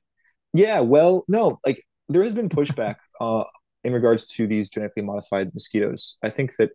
Yeah, 0.52 0.80
well, 0.80 1.24
no, 1.28 1.60
like 1.64 1.84
there 2.08 2.24
has 2.24 2.34
been 2.34 2.48
pushback 2.48 2.96
uh, 3.20 3.44
in 3.84 3.92
regards 3.92 4.26
to 4.26 4.46
these 4.46 4.68
genetically 4.68 5.04
modified 5.04 5.54
mosquitoes. 5.54 6.18
I 6.22 6.30
think 6.30 6.56
that 6.56 6.70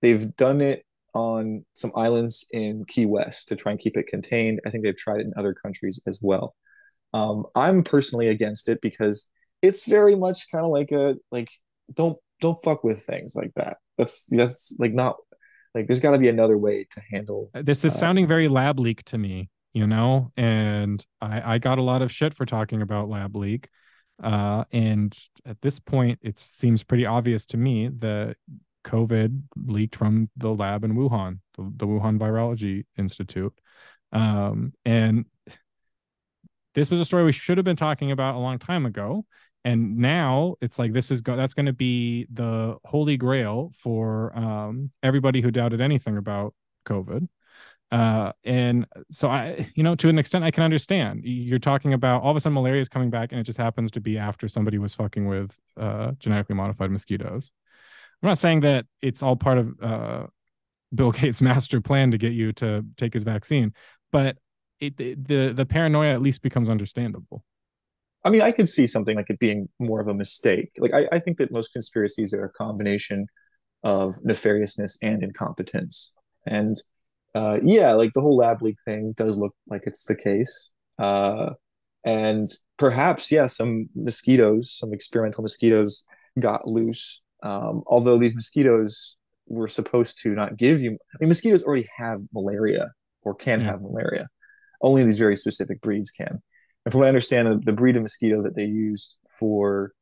they've 0.00 0.34
done 0.36 0.60
it 0.60 0.85
on 1.16 1.64
some 1.74 1.92
islands 1.94 2.46
in 2.52 2.84
Key 2.84 3.06
West 3.06 3.48
to 3.48 3.56
try 3.56 3.72
and 3.72 3.80
keep 3.80 3.96
it 3.96 4.06
contained. 4.06 4.60
I 4.66 4.70
think 4.70 4.84
they've 4.84 4.96
tried 4.96 5.20
it 5.20 5.26
in 5.26 5.32
other 5.36 5.54
countries 5.54 6.00
as 6.06 6.20
well. 6.22 6.54
Um, 7.14 7.46
I'm 7.54 7.82
personally 7.82 8.28
against 8.28 8.68
it 8.68 8.80
because 8.82 9.28
it's 9.62 9.86
very 9.86 10.14
much 10.14 10.50
kind 10.52 10.64
of 10.64 10.70
like 10.70 10.92
a 10.92 11.16
like 11.32 11.48
don't 11.94 12.18
don't 12.40 12.62
fuck 12.62 12.84
with 12.84 13.00
things 13.00 13.34
like 13.34 13.52
that. 13.56 13.78
That's 13.96 14.26
that's 14.26 14.76
like 14.78 14.92
not 14.92 15.16
like 15.74 15.86
there's 15.86 16.00
got 16.00 16.10
to 16.12 16.18
be 16.18 16.28
another 16.28 16.58
way 16.58 16.86
to 16.90 17.00
handle. 17.10 17.50
this 17.54 17.84
is 17.84 17.94
uh, 17.94 17.98
sounding 17.98 18.26
very 18.26 18.48
lab 18.48 18.78
leak 18.78 19.02
to 19.04 19.18
me 19.18 19.48
you 19.76 19.86
know 19.86 20.32
and 20.38 21.04
i 21.20 21.54
i 21.54 21.58
got 21.58 21.76
a 21.76 21.82
lot 21.82 22.00
of 22.00 22.10
shit 22.10 22.32
for 22.32 22.46
talking 22.46 22.80
about 22.80 23.10
lab 23.10 23.36
leak 23.36 23.68
uh 24.22 24.64
and 24.72 25.18
at 25.44 25.60
this 25.60 25.78
point 25.78 26.18
it 26.22 26.38
seems 26.38 26.82
pretty 26.82 27.04
obvious 27.04 27.44
to 27.44 27.58
me 27.58 27.88
that 27.88 28.36
covid 28.86 29.42
leaked 29.66 29.96
from 29.96 30.30
the 30.36 30.50
lab 30.50 30.84
in 30.84 30.94
wuhan 30.94 31.40
the, 31.56 31.72
the 31.76 31.86
wuhan 31.86 32.18
virology 32.18 32.84
institute 32.96 33.54
um 34.12 34.72
and 34.84 35.26
this 36.74 36.90
was 36.90 37.00
a 37.00 37.04
story 37.04 37.24
we 37.24 37.32
should 37.32 37.58
have 37.58 37.64
been 37.64 37.76
talking 37.76 38.10
about 38.12 38.34
a 38.34 38.38
long 38.38 38.58
time 38.58 38.86
ago 38.86 39.24
and 39.64 39.96
now 39.98 40.54
it's 40.60 40.78
like 40.78 40.92
this 40.92 41.10
is 41.10 41.20
go- 41.20 41.36
that's 41.36 41.54
going 41.54 41.66
to 41.66 41.72
be 41.72 42.26
the 42.32 42.76
holy 42.84 43.16
grail 43.16 43.72
for 43.78 44.36
um 44.38 44.90
everybody 45.02 45.40
who 45.40 45.50
doubted 45.50 45.80
anything 45.80 46.16
about 46.16 46.54
covid 46.86 47.28
Uh, 47.92 48.32
and 48.44 48.86
so 49.12 49.28
I, 49.28 49.70
you 49.76 49.82
know, 49.84 49.94
to 49.96 50.08
an 50.08 50.18
extent, 50.18 50.44
I 50.44 50.50
can 50.50 50.64
understand. 50.64 51.22
You're 51.24 51.60
talking 51.60 51.94
about 51.94 52.22
all 52.22 52.32
of 52.32 52.36
a 52.36 52.40
sudden 52.40 52.54
malaria 52.54 52.82
is 52.82 52.88
coming 52.88 53.10
back, 53.10 53.32
and 53.32 53.40
it 53.40 53.44
just 53.44 53.58
happens 53.58 53.90
to 53.92 54.00
be 54.00 54.18
after 54.18 54.48
somebody 54.48 54.78
was 54.78 54.94
fucking 54.94 55.26
with 55.28 55.52
uh, 55.76 56.12
genetically 56.18 56.56
modified 56.56 56.90
mosquitoes. 56.90 57.52
I'm 58.22 58.28
not 58.28 58.38
saying 58.38 58.60
that 58.60 58.86
it's 59.02 59.22
all 59.22 59.36
part 59.36 59.58
of 59.58 59.74
uh, 59.82 60.26
Bill 60.94 61.12
Gates' 61.12 61.40
master 61.40 61.80
plan 61.80 62.10
to 62.10 62.18
get 62.18 62.32
you 62.32 62.52
to 62.54 62.84
take 62.96 63.14
his 63.14 63.24
vaccine, 63.24 63.72
but 64.12 64.36
it, 64.80 64.98
it, 65.00 65.26
the 65.26 65.52
the 65.52 65.66
paranoia 65.66 66.12
at 66.12 66.22
least 66.22 66.42
becomes 66.42 66.68
understandable. 66.68 67.42
I 68.24 68.30
mean, 68.30 68.42
I 68.42 68.50
could 68.50 68.68
see 68.68 68.88
something 68.88 69.14
like 69.14 69.30
it 69.30 69.38
being 69.38 69.68
more 69.78 70.00
of 70.00 70.08
a 70.08 70.14
mistake. 70.14 70.72
Like, 70.78 70.92
I, 70.92 71.06
I 71.12 71.18
think 71.20 71.38
that 71.38 71.52
most 71.52 71.72
conspiracies 71.72 72.34
are 72.34 72.44
a 72.44 72.50
combination 72.50 73.28
of 73.84 74.16
nefariousness 74.16 74.98
and 75.00 75.22
incompetence. 75.22 76.12
And 76.44 76.76
uh, 77.36 77.58
yeah, 77.62 77.92
like 77.92 78.14
the 78.14 78.20
whole 78.20 78.36
lab 78.36 78.62
leak 78.62 78.78
thing 78.84 79.12
does 79.16 79.38
look 79.38 79.54
like 79.68 79.82
it's 79.86 80.06
the 80.06 80.16
case. 80.16 80.72
Uh, 80.98 81.50
and 82.04 82.48
perhaps, 82.78 83.30
yeah, 83.30 83.46
some 83.46 83.88
mosquitoes, 83.94 84.72
some 84.72 84.92
experimental 84.92 85.42
mosquitoes 85.42 86.04
got 86.40 86.66
loose. 86.66 87.22
Um, 87.46 87.74
although 87.86 88.18
these 88.18 88.34
mosquitoes 88.34 89.18
were 89.46 89.68
supposed 89.78 90.14
to 90.22 90.28
not 90.40 90.50
give 90.56 90.80
you, 90.84 90.90
I 90.92 91.16
mean, 91.20 91.28
mosquitoes 91.28 91.62
already 91.64 91.88
have 91.96 92.18
malaria 92.38 92.84
or 93.22 93.32
can 93.34 93.60
Yeah. 93.60 93.70
have 93.70 93.80
malaria. 93.88 94.24
Only 94.88 95.04
these 95.04 95.18
very 95.18 95.36
specific 95.44 95.80
breeds 95.86 96.10
can. 96.10 96.34
And 96.84 96.88
from 96.92 96.98
what 97.00 97.06
I 97.06 97.14
understand, 97.14 97.44
the, 97.48 97.58
the 97.70 97.72
breed 97.80 97.96
of 97.96 98.02
mosquito 98.02 98.42
that 98.44 98.54
they 98.58 98.64
used 98.88 99.10
for 99.40 99.92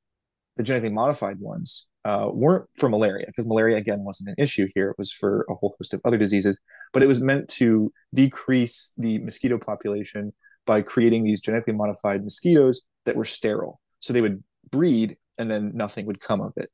the 0.57 0.63
genetically 0.63 0.95
modified 1.03 1.39
ones 1.41 1.89
uh, 2.11 2.29
weren't 2.33 2.67
for 2.77 2.89
malaria, 2.89 3.27
because 3.27 3.47
malaria, 3.47 3.77
again, 3.85 4.01
wasn't 4.05 4.29
an 4.29 4.35
issue 4.39 4.67
here. 4.75 4.91
It 4.91 4.99
was 4.99 5.11
for 5.11 5.47
a 5.49 5.55
whole 5.55 5.75
host 5.79 5.95
of 5.95 6.01
other 6.05 6.19
diseases, 6.19 6.59
but 6.93 7.03
it 7.03 7.09
was 7.13 7.23
meant 7.31 7.49
to 7.61 7.69
decrease 8.13 8.93
the 9.05 9.19
mosquito 9.19 9.57
population 9.59 10.33
by 10.67 10.83
creating 10.83 11.25
these 11.25 11.41
genetically 11.41 11.75
modified 11.75 12.23
mosquitoes 12.23 12.83
that 13.07 13.17
were 13.17 13.25
sterile. 13.25 13.81
So 14.01 14.13
they 14.13 14.21
would 14.21 14.43
breed 14.71 15.17
and 15.39 15.51
then 15.51 15.73
nothing 15.75 16.05
would 16.07 16.21
come 16.21 16.41
of 16.41 16.53
it. 16.57 16.71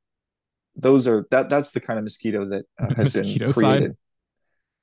Those 0.77 1.07
are 1.07 1.27
that 1.31 1.51
that's 1.51 1.73
the 1.73 1.81
kind 1.81 1.99
of 1.99 2.05
mosquito 2.05 2.49
that 2.49 2.65
uh, 2.79 2.95
has 2.95 3.13
been 3.13 3.53
created. 3.53 3.53
side? 3.53 3.97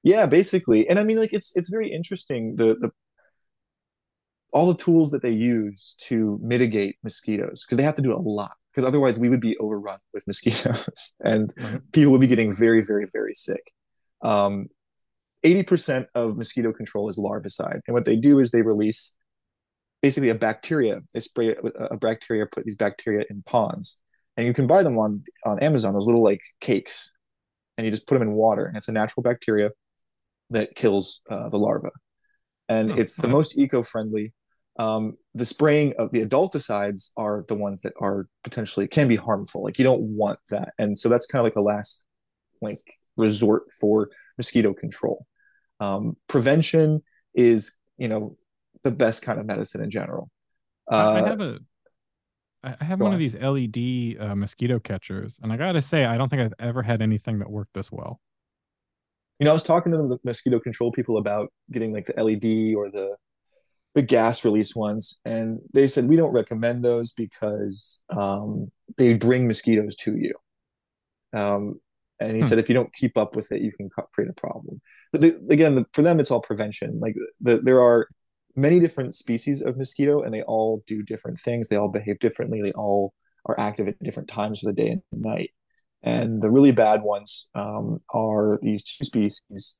Yeah, 0.04 0.26
basically. 0.26 0.88
And 0.88 1.00
I 1.00 1.04
mean 1.04 1.18
like 1.18 1.34
it's 1.34 1.56
it's 1.56 1.70
very 1.70 1.92
interesting 1.92 2.56
the 2.56 2.76
the 2.80 2.92
all 4.54 4.68
the 4.68 4.78
tools 4.78 5.12
that 5.12 5.22
they 5.22 5.32
use 5.32 5.96
to 6.00 6.40
mitigate 6.42 6.96
mosquitoes 7.04 7.64
because 7.66 7.78
they 7.78 7.84
have 7.84 7.96
to 7.96 8.02
do 8.02 8.14
a 8.14 8.18
lot 8.18 8.54
because 8.72 8.86
otherwise 8.86 9.20
we 9.20 9.30
would 9.30 9.42
be 9.42 9.58
overrun 9.58 10.00
with 10.14 10.26
mosquitoes 10.26 11.16
and 11.24 11.54
Right. 11.60 11.82
people 11.92 12.12
would 12.14 12.22
be 12.22 12.28
getting 12.28 12.54
very 12.54 12.82
very 12.84 13.06
very 13.12 13.34
sick 13.34 13.72
um, 14.22 14.68
80% 15.46 16.08
of 16.16 16.38
mosquito 16.38 16.72
control 16.74 17.08
is 17.10 17.18
larvicide 17.18 17.82
and 17.88 17.94
what 17.94 18.06
they 18.06 18.16
do 18.16 18.40
is 18.40 18.52
they 18.52 18.62
release 18.62 19.16
basically 20.02 20.30
a 20.30 20.36
bacteria 20.36 21.02
they 21.14 21.20
spray 21.20 21.56
a 21.92 21.98
bacteria 21.98 22.46
put 22.50 22.64
these 22.64 22.78
bacteria 22.78 23.26
in 23.30 23.44
ponds 23.44 24.00
and 24.38 24.46
you 24.46 24.54
can 24.54 24.68
buy 24.68 24.84
them 24.84 24.98
on 24.98 25.24
on 25.46 25.60
amazon 25.60 25.94
those 25.94 26.06
little 26.06 26.24
like 26.24 26.42
cakes. 26.62 27.14
And 27.78 27.86
you 27.86 27.92
just 27.92 28.08
put 28.08 28.16
them 28.16 28.28
in 28.28 28.34
water 28.34 28.66
and 28.66 28.76
it's 28.76 28.88
a 28.88 28.92
natural 28.92 29.22
bacteria 29.22 29.70
that 30.50 30.76
kills 30.76 31.22
uh, 31.30 31.50
the 31.50 31.60
larva. 31.60 31.92
And 32.70 32.92
Oh, 32.92 32.96
it's 32.96 33.16
the 33.16 33.28
most 33.28 33.58
eco-friendly. 33.58 34.34
Um, 34.80 35.18
the 35.36 35.46
spraying 35.46 35.94
of 36.00 36.12
the 36.12 36.26
adulticides 36.26 37.12
are 37.18 37.46
the 37.48 37.56
ones 37.56 37.82
that 37.82 37.94
are 38.00 38.28
potentially 38.44 38.88
can 38.88 39.08
be 39.08 39.16
harmful. 39.16 39.64
Like 39.64 39.78
you 39.78 39.84
don't 39.84 40.02
want 40.02 40.40
that. 40.50 40.74
And 40.80 40.98
so 40.98 41.10
that's 41.10 41.26
kind 41.26 41.40
of 41.42 41.46
like 41.46 41.56
a 41.56 41.62
last 41.62 42.04
like 42.62 42.82
resort 43.16 43.72
for 43.80 44.10
mosquito 44.38 44.74
control. 44.74 45.26
Um, 45.80 46.18
prevention 46.28 47.04
is 47.36 47.78
you 47.98 48.08
know 48.08 48.38
the 48.84 48.92
best 48.92 49.24
kind 49.24 49.40
of 49.40 49.46
medicine 49.46 49.82
in 49.84 49.92
general. 49.92 50.30
I, 50.90 50.98
I 50.98 51.22
uh, 51.22 51.26
have 51.26 51.42
a 51.42 51.60
I 52.64 52.84
have 52.84 53.00
go 53.00 53.06
one 53.06 53.14
on. 53.14 53.14
of 53.14 53.20
these 53.20 53.36
LED 53.36 54.18
uh, 54.20 54.36
mosquito 54.36 54.80
catchers, 54.80 55.40
and 55.42 55.54
I 55.54 55.58
gotta 55.58 55.82
say, 55.82 56.06
I 56.06 56.18
don't 56.18 56.30
think 56.30 56.42
I've 56.42 56.54
ever 56.60 56.82
had 56.84 57.02
anything 57.02 57.40
that 57.40 57.50
worked 57.50 57.74
this 57.74 57.92
well. 57.92 58.20
you 59.40 59.46
know 59.46 59.52
i 59.52 59.54
was 59.54 59.64
talking 59.64 59.92
to 59.92 59.98
the 59.98 60.18
mosquito 60.24 60.60
control 60.60 60.92
people 60.92 61.18
about 61.18 61.52
getting 61.72 61.94
like 61.94 62.06
the 62.08 62.24
led 62.24 62.76
or 62.76 62.90
the 62.90 63.16
the 63.96 64.02
gas 64.02 64.46
release 64.46 64.76
ones 64.76 65.20
and 65.26 65.60
they 65.74 65.88
said 65.88 66.08
we 66.08 66.16
don't 66.16 66.34
recommend 66.34 66.84
those 66.86 67.14
because 67.14 68.00
um, 68.16 68.72
they 68.98 69.14
bring 69.16 69.48
mosquitoes 69.48 69.96
to 69.96 70.16
you 70.18 70.34
um, 71.34 71.80
and 72.20 72.36
he 72.36 72.42
Hmm. 72.42 72.48
said 72.48 72.60
if 72.60 72.70
you 72.70 72.76
don't 72.76 72.94
keep 72.94 73.18
up 73.18 73.36
with 73.36 73.52
it 73.52 73.62
you 73.62 73.72
can 73.72 73.90
create 74.14 74.30
a 74.30 74.34
problem 74.34 74.82
but 75.12 75.22
the, 75.22 75.40
again 75.50 75.76
the, 75.76 75.86
for 75.94 76.04
them 76.04 76.20
it's 76.20 76.32
all 76.32 76.42
prevention 76.42 77.00
like 77.00 77.16
the, 77.42 77.58
there 77.58 77.82
are 77.82 78.08
many 78.58 78.80
different 78.80 79.16
species 79.16 79.62
of 79.62 79.78
mosquito 79.78 80.22
and 80.22 80.34
they 80.34 80.42
all 80.44 80.84
do 80.88 81.02
different 81.04 81.40
things 81.40 81.68
they 81.68 81.78
all 81.78 81.88
behave 81.88 82.20
differently 82.20 82.62
they 82.62 82.74
all 82.74 83.14
are 83.46 83.60
active 83.60 83.88
at 83.88 83.98
different 84.00 84.28
times 84.28 84.64
of 84.64 84.76
the 84.76 84.82
day 84.82 84.90
and 84.90 85.04
night 85.14 85.52
and 86.04 86.42
the 86.42 86.52
really 86.52 86.72
bad 86.72 87.02
ones 87.02 87.50
um, 87.56 88.00
are 88.14 88.60
these 88.62 88.84
two 88.84 89.04
species 89.04 89.80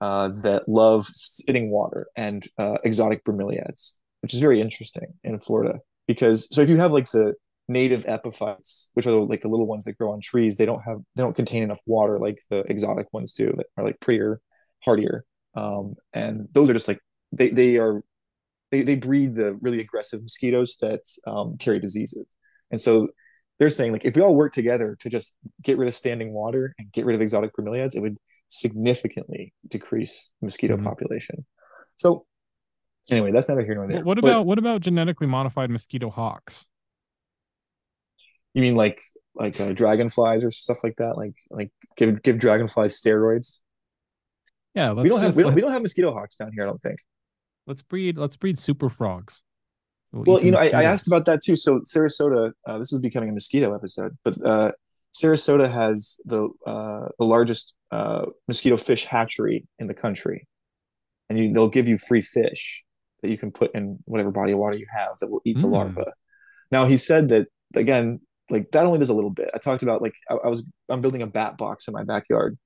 uh, 0.00 0.28
that 0.42 0.68
love 0.68 1.06
sitting 1.12 1.70
water 1.70 2.06
and 2.16 2.46
uh, 2.58 2.78
exotic 2.84 3.24
bromeliads, 3.24 3.96
which 4.22 4.34
is 4.34 4.40
very 4.40 4.60
interesting 4.60 5.14
in 5.24 5.38
Florida. 5.40 5.78
Because 6.06 6.52
so 6.54 6.62
if 6.62 6.68
you 6.68 6.78
have 6.78 6.92
like 6.92 7.10
the 7.10 7.34
native 7.68 8.06
epiphytes, 8.06 8.90
which 8.94 9.06
are 9.06 9.10
the, 9.10 9.20
like 9.20 9.42
the 9.42 9.48
little 9.48 9.66
ones 9.66 9.84
that 9.84 9.98
grow 9.98 10.12
on 10.12 10.20
trees, 10.20 10.56
they 10.56 10.66
don't 10.66 10.82
have 10.82 10.98
they 11.16 11.22
don't 11.22 11.36
contain 11.36 11.62
enough 11.62 11.80
water 11.86 12.18
like 12.18 12.40
the 12.50 12.60
exotic 12.70 13.12
ones 13.12 13.32
do 13.34 13.52
that 13.56 13.66
are 13.76 13.84
like 13.84 14.00
prettier, 14.00 14.40
hardier. 14.84 15.24
Um, 15.54 15.94
and 16.14 16.48
those 16.52 16.70
are 16.70 16.74
just 16.74 16.88
like 16.88 17.00
they 17.32 17.50
they 17.50 17.76
are 17.76 18.02
they 18.70 18.82
they 18.82 18.96
breed 18.96 19.34
the 19.34 19.54
really 19.54 19.80
aggressive 19.80 20.22
mosquitoes 20.22 20.76
that 20.80 21.00
um, 21.26 21.54
carry 21.58 21.78
diseases. 21.78 22.26
And 22.70 22.80
so 22.80 23.08
they're 23.58 23.70
saying 23.70 23.92
like 23.92 24.04
if 24.04 24.14
we 24.16 24.22
all 24.22 24.34
work 24.36 24.52
together 24.52 24.96
to 25.00 25.08
just 25.08 25.34
get 25.62 25.78
rid 25.78 25.88
of 25.88 25.94
standing 25.94 26.32
water 26.32 26.74
and 26.78 26.92
get 26.92 27.04
rid 27.06 27.14
of 27.14 27.20
exotic 27.22 27.52
bromeliads, 27.56 27.96
it 27.96 28.00
would 28.00 28.16
significantly 28.48 29.52
decrease 29.66 30.30
mosquito 30.40 30.76
Mhm. 30.76 30.84
population. 30.84 31.44
So 31.96 32.26
anyway, 33.10 33.32
that's 33.32 33.48
neither 33.48 33.64
here 33.64 33.74
nor 33.74 33.88
there. 33.88 33.98
What, 33.98 34.06
what 34.06 34.20
But 34.22 34.28
about 34.28 34.46
what 34.46 34.58
about 34.58 34.80
genetically 34.82 35.26
modified 35.26 35.70
mosquito 35.70 36.10
hawks? 36.10 36.64
you 38.54 38.62
mean 38.62 38.74
like 38.76 39.00
like 39.34 39.60
uh, 39.60 39.72
dragonflies 39.72 40.44
or 40.44 40.50
stuff 40.50 40.82
like 40.82 40.96
that? 40.96 41.16
Like 41.16 41.34
like 41.50 41.70
give 41.96 42.22
give 42.22 42.38
dragonflies 42.38 43.00
steroids? 43.00 43.60
Yeah, 44.74 44.92
we 44.92 45.08
don't 45.08 45.20
have 45.20 45.36
we 45.36 45.42
don't, 45.42 45.54
we 45.54 45.60
don't 45.60 45.72
have 45.72 45.82
mosquito 45.82 46.12
hawks 46.12 46.36
down 46.36 46.52
here. 46.52 46.62
I 46.62 46.66
don't 46.66 46.80
think. 46.80 46.98
Let's 47.68 47.82
breed 47.82 48.18
let's 48.18 48.36
breed 48.36 48.58
super 48.58 48.88
frogs. 48.88 49.42
We'll 50.10 50.24
Well, 50.24 50.42
you 50.44 50.50
know, 50.50 50.58
I, 50.58 50.70
I 50.70 50.82
asked 50.84 51.06
about 51.06 51.26
that 51.26 51.42
too. 51.44 51.54
So 51.54 51.80
Sarasota, 51.80 52.52
uh, 52.66 52.78
this 52.78 52.92
is 52.92 53.00
becoming 53.00 53.28
a 53.28 53.32
mosquito 53.32 53.74
episode, 53.74 54.16
but 54.24 54.44
uh, 54.44 54.72
Sarasota 55.14 55.70
has 55.70 56.18
the 56.24 56.48
uh, 56.66 57.08
the 57.18 57.24
largest 57.24 57.74
uh, 57.92 58.26
mosquito 58.48 58.76
fish 58.76 59.04
hatchery 59.04 59.66
in 59.78 59.86
the 59.86 59.94
country, 59.94 60.48
and 61.28 61.38
you, 61.38 61.52
they'll 61.52 61.68
give 61.68 61.86
you 61.86 61.98
free 61.98 62.22
fish 62.22 62.84
that 63.22 63.30
you 63.30 63.36
can 63.36 63.50
put 63.50 63.74
in 63.74 63.98
whatever 64.06 64.30
body 64.30 64.52
of 64.52 64.58
water 64.58 64.76
you 64.76 64.86
have 64.92 65.18
that 65.20 65.28
will 65.28 65.42
eat 65.44 65.60
the 65.60 65.66
Mm. 65.66 65.72
larva. 65.72 66.12
Now 66.70 66.86
he 66.86 66.96
said 66.96 67.28
that 67.28 67.48
again, 67.74 68.20
like 68.48 68.70
that 68.70 68.86
only 68.86 68.98
does 68.98 69.10
a 69.10 69.14
little 69.14 69.30
bit. 69.30 69.50
I 69.54 69.58
talked 69.58 69.82
about 69.82 70.00
like 70.00 70.14
I, 70.30 70.34
I 70.36 70.48
was 70.48 70.64
I'm 70.88 71.02
building 71.02 71.22
a 71.22 71.26
bat 71.26 71.58
box 71.58 71.86
in 71.86 71.92
my 71.92 72.04
backyard, 72.04 72.56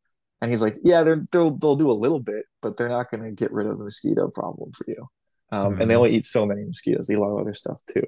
and 0.42 0.50
he's 0.50 0.61
like, 0.61 0.76
yeah, 0.83 1.05
they're 1.05 1.24
they'll 1.33 1.57
they'll 1.57 1.76
do 1.76 1.90
a 1.90 1.92
little 1.92 2.20
bit, 2.20 2.44
but 2.61 2.76
they're 2.76 2.88
not 2.88 3.11
going 3.11 3.22
to 3.22 3.31
get 3.31 3.52
rid 3.52 3.66
of 3.68 3.78
the 3.78 3.85
mosquito 3.85 4.28
problem 4.28 4.72
for 4.72 4.85
you. 4.88 5.07
Um, 5.52 5.81
and 5.81 5.88
they 5.88 5.94
Mhm. 5.94 5.98
only 5.98 6.14
eat 6.16 6.26
so 6.26 6.44
many 6.44 6.64
mosquitoes. 6.64 7.07
They 7.07 7.14
eat 7.14 7.18
a 7.18 7.20
lot 7.20 7.31
of 7.31 7.40
other 7.40 7.55
stuff 7.55 7.81
too. 7.87 8.02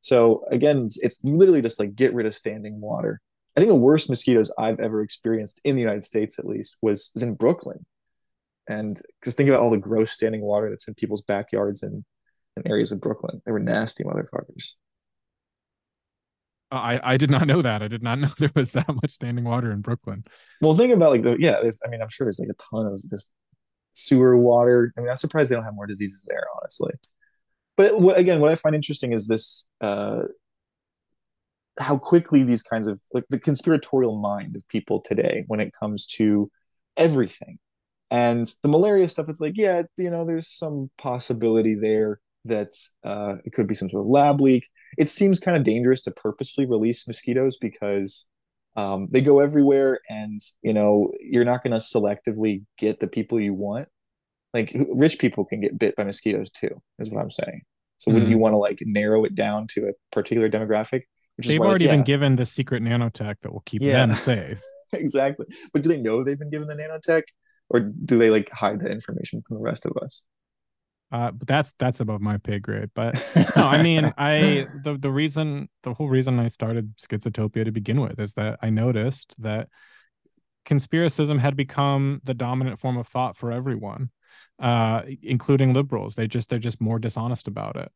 So 0.00 0.44
again, 0.50 0.88
it's, 1.00 1.24
literally 1.24 1.62
just 1.62 1.80
like 1.80 1.94
get 1.94 2.14
rid 2.14 2.26
of 2.26 2.34
standing 2.34 2.80
water. 2.80 3.20
I 3.56 3.60
think 3.60 3.70
the 3.70 3.78
worst 3.78 4.08
mosquitoes 4.08 4.52
I've 4.58 4.78
ever 4.78 5.02
experienced 5.02 5.60
in 5.64 5.74
the 5.74 5.82
United 5.82 6.04
States, 6.04 6.38
at 6.38 6.44
least, 6.44 6.76
was, 6.82 7.10
was 7.14 7.22
in 7.22 7.34
Brooklyn. 7.34 7.84
And 8.68 9.00
because 9.20 9.34
think 9.34 9.48
about 9.48 9.62
all 9.62 9.70
the 9.70 9.78
gross 9.78 10.12
standing 10.12 10.42
water 10.42 10.68
that's 10.68 10.86
in 10.86 10.94
people's 10.94 11.22
backyards 11.22 11.82
and, 11.82 12.04
and 12.54 12.68
areas 12.68 12.92
of 12.92 13.00
Brooklyn. 13.00 13.40
They 13.46 13.52
were 13.52 13.58
nasty 13.60 14.04
motherfuckers. 14.04 14.74
I 16.70 17.00
I 17.02 17.16
did 17.16 17.30
not 17.30 17.46
know 17.46 17.62
that. 17.62 17.82
I 17.82 17.88
did 17.88 18.02
not 18.02 18.18
know 18.18 18.28
there 18.38 18.52
was 18.54 18.72
that 18.72 18.88
much 18.88 19.10
standing 19.10 19.44
water 19.44 19.70
in 19.72 19.80
Brooklyn. 19.80 20.24
Well, 20.60 20.76
think 20.76 20.92
about 20.92 21.10
like 21.10 21.22
the 21.22 21.36
yeah. 21.38 21.58
I 21.84 21.88
mean, 21.88 22.02
I'm 22.02 22.08
sure 22.08 22.24
there's 22.26 22.40
like 22.40 22.50
a 22.50 22.54
ton 22.70 22.86
of 22.86 23.02
just 23.10 23.28
sewer 23.92 24.36
water. 24.36 24.92
I 24.96 25.00
mean, 25.00 25.10
I'm 25.10 25.16
surprised 25.16 25.50
they 25.50 25.54
don't 25.54 25.64
have 25.64 25.74
more 25.74 25.86
diseases 25.86 26.24
there, 26.28 26.44
honestly. 26.56 26.92
But 27.76 28.00
what, 28.00 28.18
again, 28.18 28.40
what 28.40 28.50
I 28.50 28.54
find 28.54 28.74
interesting 28.74 29.12
is 29.12 29.28
this: 29.28 29.68
uh, 29.80 30.22
how 31.78 31.96
quickly 31.96 32.42
these 32.42 32.62
kinds 32.62 32.88
of 32.88 33.00
like 33.12 33.24
the 33.30 33.38
conspiratorial 33.38 34.18
mind 34.18 34.56
of 34.56 34.66
people 34.68 35.00
today 35.00 35.44
when 35.46 35.60
it 35.60 35.72
comes 35.78 36.06
to 36.06 36.50
everything, 36.96 37.58
and 38.10 38.46
the 38.62 38.68
malaria 38.68 39.08
stuff. 39.08 39.28
It's 39.28 39.40
like, 39.40 39.54
yeah, 39.56 39.82
you 39.96 40.10
know, 40.10 40.24
there's 40.24 40.48
some 40.48 40.90
possibility 40.98 41.74
there 41.74 42.20
that 42.44 42.70
uh, 43.04 43.36
it 43.44 43.52
could 43.52 43.66
be 43.66 43.74
some 43.74 43.90
sort 43.90 44.02
of 44.02 44.08
lab 44.08 44.40
leak. 44.40 44.68
It 44.96 45.10
seems 45.10 45.40
kind 45.40 45.56
of 45.56 45.62
dangerous 45.64 46.00
to 46.02 46.10
purposely 46.10 46.66
release 46.66 47.06
mosquitoes 47.06 47.56
because 47.58 48.26
um, 48.76 49.08
they 49.10 49.20
go 49.20 49.40
everywhere 49.40 49.98
and 50.08 50.40
you 50.62 50.72
know 50.72 51.10
you're 51.20 51.44
not 51.44 51.62
going 51.62 51.72
to 51.72 51.78
selectively 51.78 52.64
get 52.78 53.00
the 53.00 53.08
people 53.08 53.40
you 53.40 53.52
want 53.54 53.88
Like 54.54 54.74
rich 54.94 55.18
people 55.18 55.44
can 55.44 55.60
get 55.60 55.78
bit 55.78 55.96
by 55.96 56.04
mosquitoes 56.04 56.50
too, 56.50 56.80
is 56.98 57.10
what 57.10 57.20
I'm 57.22 57.30
saying. 57.30 57.62
So 57.98 58.12
wouldn't 58.12 58.28
Mhm. 58.28 58.32
you 58.32 58.38
want 58.38 58.52
to 58.52 58.58
like 58.58 58.78
narrow 58.86 59.24
it 59.24 59.34
down 59.34 59.66
to 59.74 59.88
a 59.88 59.92
particular 60.12 60.48
demographic? 60.48 61.02
Which 61.36 61.48
They've 61.48 61.58
why, 61.60 61.66
like, 61.66 61.70
already 61.70 61.84
yeah, 61.86 61.96
been 61.96 62.04
given 62.04 62.36
the 62.36 62.46
secret 62.46 62.82
nanotech 62.82 63.36
that 63.42 63.52
will 63.52 63.62
keep 63.66 63.82
Yeah. 63.82 64.06
them 64.06 64.16
safe. 64.30 64.62
exactly. 64.92 65.46
But 65.72 65.82
do 65.82 65.88
they 65.88 66.00
know 66.00 66.22
they've 66.24 66.38
been 66.38 66.50
given 66.50 66.68
the 66.68 66.74
nanotech, 66.76 67.24
or 67.68 67.80
do 67.80 68.16
they 68.16 68.30
like 68.30 68.48
hide 68.50 68.80
that 68.80 68.90
information 68.92 69.42
from 69.42 69.56
the 69.58 69.62
rest 69.62 69.84
of 69.86 69.92
us? 70.02 70.22
Uh, 71.10 71.30
but 71.30 71.48
that's 71.48 71.72
that's 71.78 72.00
above 72.00 72.20
my 72.20 72.36
pay 72.36 72.58
grade. 72.58 72.90
But 72.94 73.14
no, 73.56 73.62
I 73.64 73.82
mean, 73.82 74.12
I 74.18 74.66
the 74.82 74.98
the 74.98 75.10
reason 75.10 75.68
the 75.82 75.94
whole 75.94 76.08
reason 76.08 76.38
I 76.38 76.48
started 76.48 76.94
Schizotopia 76.96 77.64
to 77.64 77.72
begin 77.72 78.00
with 78.00 78.20
is 78.20 78.34
that 78.34 78.58
I 78.62 78.70
noticed 78.70 79.34
that 79.38 79.68
conspiracism 80.66 81.38
had 81.38 81.56
become 81.56 82.20
the 82.24 82.34
dominant 82.34 82.78
form 82.78 82.98
of 82.98 83.06
thought 83.08 83.36
for 83.36 83.52
everyone, 83.52 84.10
uh, 84.58 85.02
including 85.22 85.72
liberals. 85.72 86.14
They 86.14 86.26
just 86.26 86.50
they're 86.50 86.58
just 86.58 86.80
more 86.80 86.98
dishonest 86.98 87.48
about 87.48 87.76
it 87.76 87.90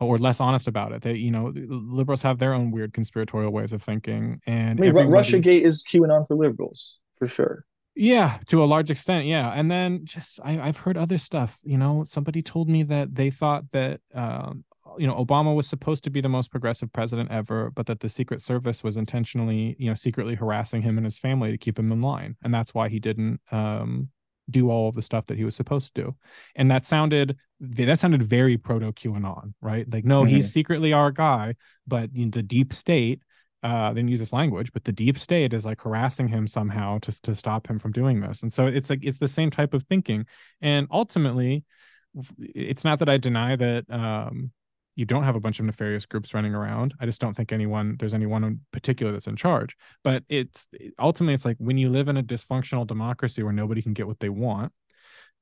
or 0.00 0.18
less 0.18 0.40
honest 0.40 0.68
about 0.68 0.92
it. 0.92 1.02
They 1.02 1.14
you 1.14 1.30
know 1.30 1.52
liberals 1.54 2.22
have 2.22 2.38
their 2.38 2.52
own 2.52 2.70
weird 2.70 2.92
conspiratorial 2.92 3.52
ways 3.52 3.72
of 3.72 3.82
thinking, 3.82 4.40
and 4.46 4.78
I 4.78 4.82
mean, 4.82 4.88
everybody- 4.90 5.12
RussiaGate 5.12 5.62
is 5.62 5.84
QAnon 5.84 6.26
for 6.26 6.36
liberals 6.36 6.98
for 7.16 7.28
sure. 7.28 7.64
Yeah, 7.96 8.38
to 8.48 8.62
a 8.62 8.66
large 8.66 8.90
extent, 8.90 9.24
yeah. 9.24 9.50
And 9.52 9.70
then 9.70 10.04
just 10.04 10.38
I, 10.44 10.60
I've 10.60 10.76
heard 10.76 10.98
other 10.98 11.16
stuff. 11.16 11.58
You 11.64 11.78
know, 11.78 12.04
somebody 12.04 12.42
told 12.42 12.68
me 12.68 12.82
that 12.84 13.14
they 13.14 13.30
thought 13.30 13.64
that 13.72 14.00
um, 14.14 14.64
you 14.98 15.06
know 15.06 15.14
Obama 15.14 15.56
was 15.56 15.66
supposed 15.66 16.04
to 16.04 16.10
be 16.10 16.20
the 16.20 16.28
most 16.28 16.50
progressive 16.50 16.92
president 16.92 17.30
ever, 17.30 17.70
but 17.70 17.86
that 17.86 18.00
the 18.00 18.10
Secret 18.10 18.42
Service 18.42 18.84
was 18.84 18.98
intentionally, 18.98 19.76
you 19.78 19.88
know, 19.88 19.94
secretly 19.94 20.34
harassing 20.34 20.82
him 20.82 20.98
and 20.98 21.06
his 21.06 21.18
family 21.18 21.50
to 21.50 21.58
keep 21.58 21.78
him 21.78 21.90
in 21.90 22.02
line, 22.02 22.36
and 22.44 22.52
that's 22.52 22.74
why 22.74 22.90
he 22.90 22.98
didn't 22.98 23.40
um, 23.50 24.10
do 24.50 24.70
all 24.70 24.90
of 24.90 24.94
the 24.94 25.02
stuff 25.02 25.24
that 25.26 25.38
he 25.38 25.44
was 25.44 25.56
supposed 25.56 25.94
to. 25.94 26.02
Do. 26.02 26.16
And 26.54 26.70
that 26.70 26.84
sounded 26.84 27.38
that 27.60 27.98
sounded 27.98 28.22
very 28.22 28.58
proto 28.58 28.92
QAnon, 28.92 29.54
right? 29.62 29.90
Like, 29.90 30.04
no, 30.04 30.24
he's 30.24 30.52
secretly 30.52 30.92
our 30.92 31.10
guy, 31.10 31.54
but 31.86 32.14
you 32.14 32.26
know, 32.26 32.30
the 32.30 32.42
deep 32.42 32.74
state 32.74 33.22
uh, 33.66 33.88
they 33.88 33.98
didn't 33.98 34.10
use 34.10 34.20
this 34.20 34.32
language, 34.32 34.72
but 34.72 34.84
the 34.84 34.92
deep 34.92 35.18
state 35.18 35.52
is 35.52 35.64
like 35.64 35.80
harassing 35.80 36.28
him 36.28 36.46
somehow 36.46 36.98
to 37.00 37.20
to 37.22 37.34
stop 37.34 37.66
him 37.66 37.80
from 37.80 37.90
doing 37.90 38.20
this. 38.20 38.42
And 38.42 38.52
so 38.52 38.68
it's 38.68 38.88
like 38.88 39.00
it's 39.02 39.18
the 39.18 39.26
same 39.26 39.50
type 39.50 39.74
of 39.74 39.82
thinking. 39.84 40.24
And 40.60 40.86
ultimately, 40.92 41.64
it's 42.38 42.84
not 42.84 43.00
that 43.00 43.08
I 43.08 43.16
deny 43.16 43.56
that 43.56 43.84
um, 43.90 44.52
you 44.94 45.04
don't 45.04 45.24
have 45.24 45.34
a 45.34 45.40
bunch 45.40 45.58
of 45.58 45.66
nefarious 45.66 46.06
groups 46.06 46.32
running 46.32 46.54
around. 46.54 46.94
I 47.00 47.06
just 47.06 47.20
don't 47.20 47.34
think 47.34 47.50
anyone 47.50 47.96
there's 47.98 48.14
anyone 48.14 48.44
in 48.44 48.60
particular 48.72 49.10
that's 49.10 49.26
in 49.26 49.34
charge. 49.34 49.74
But 50.04 50.22
it's 50.28 50.68
ultimately 51.00 51.34
it's 51.34 51.44
like 51.44 51.56
when 51.58 51.76
you 51.76 51.88
live 51.88 52.06
in 52.06 52.18
a 52.18 52.22
dysfunctional 52.22 52.86
democracy 52.86 53.42
where 53.42 53.52
nobody 53.52 53.82
can 53.82 53.94
get 53.94 54.06
what 54.06 54.20
they 54.20 54.28
want. 54.28 54.72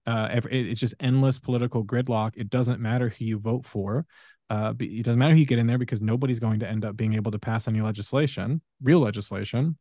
Uh, 0.07 0.29
it's 0.51 0.81
just 0.81 0.95
endless 1.01 1.39
political 1.39 1.83
gridlock. 1.83 2.33
It 2.37 2.51
doesn't 2.51 2.79
matter 2.79 3.09
who 3.09 3.25
you 3.25 3.39
vote 3.39 3.65
for 3.65 4.05
uh, 4.51 4.75
it 4.79 5.05
doesn't 5.05 5.19
matter 5.19 5.35
who 5.35 5.41
you 5.41 5.47
get 5.47 5.59
in 5.59 5.67
there 5.67 5.79
because 5.79 6.03
nobody's 6.03 6.39
going 6.39 6.61
to 6.61 6.69
end 6.69 6.85
up 6.85 6.97
being 6.97 7.15
able 7.15 7.33
to 7.33 7.39
pass 7.39 7.67
any 7.67 7.81
legislation, 7.81 8.61
real 8.83 9.01
legislation. 9.01 9.79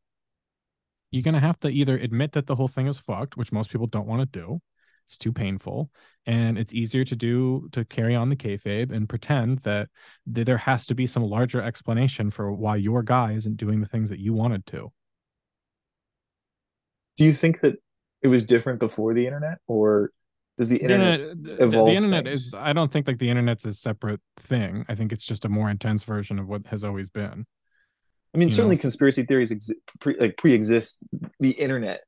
You're 1.11 1.23
going 1.23 1.33
to 1.33 1.39
have 1.39 1.59
to 1.59 1.69
either 1.69 1.97
admit 1.97 2.31
that 2.31 2.47
the 2.47 2.55
whole 2.55 2.67
thing 2.67 2.87
is 2.87 2.97
fucked, 2.97 3.37
which 3.37 3.51
most 3.51 3.71
people 3.71 3.87
don't 3.87 4.07
want 4.07 4.21
to 4.21 4.39
do. 4.39 4.61
It's 5.05 5.17
too 5.17 5.33
painful, 5.33 5.91
and 6.25 6.57
it's 6.57 6.73
easier 6.73 7.03
to 7.03 7.15
do 7.15 7.67
to 7.73 7.83
carry 7.83 8.15
on 8.15 8.29
the 8.29 8.37
kayfabe 8.37 8.91
and 8.91 9.07
pretend 9.07 9.59
that 9.59 9.89
th- 10.33 10.45
there 10.45 10.57
has 10.57 10.85
to 10.85 10.95
be 10.95 11.07
some 11.07 11.23
larger 11.23 11.61
explanation 11.61 12.31
for 12.31 12.53
why 12.53 12.77
your 12.77 13.03
guy 13.03 13.33
isn't 13.33 13.57
doing 13.57 13.81
the 13.81 13.87
things 13.87 14.09
that 14.09 14.19
you 14.19 14.33
wanted 14.33 14.65
to. 14.67 14.91
Do 17.17 17.25
you 17.25 17.33
think 17.33 17.59
that 17.59 17.75
it 18.21 18.29
was 18.29 18.45
different 18.45 18.79
before 18.79 19.13
the 19.13 19.25
internet, 19.25 19.57
or 19.67 20.11
does 20.57 20.69
the 20.69 20.77
The 20.77 20.83
internet? 20.83 21.19
internet, 21.19 21.43
the- 21.71 21.91
internet 21.91 22.25
things. 22.25 22.47
is. 22.47 22.53
I 22.53 22.73
don't 22.73 22.91
think 22.91 23.07
like 23.07 23.17
the 23.19 23.29
internet's 23.29 23.65
a 23.65 23.73
separate 23.73 24.21
thing. 24.37 24.85
I 24.87 24.95
think 24.95 25.11
it's 25.11 25.25
just 25.25 25.45
a 25.45 25.49
more 25.49 25.69
intense 25.69 26.03
version 26.03 26.39
of 26.39 26.47
what 26.47 26.67
has 26.67 26.83
always 26.83 27.09
been. 27.09 27.45
I 28.33 28.37
mean, 28.37 28.47
you 28.47 28.53
certainly 28.53 28.75
know, 28.77 28.81
conspiracy 28.81 29.23
theories 29.23 29.51
exi- 29.51 29.75
pre- 29.99 30.17
like 30.19 30.37
pre-exist 30.37 31.03
the 31.39 31.51
internet. 31.51 32.01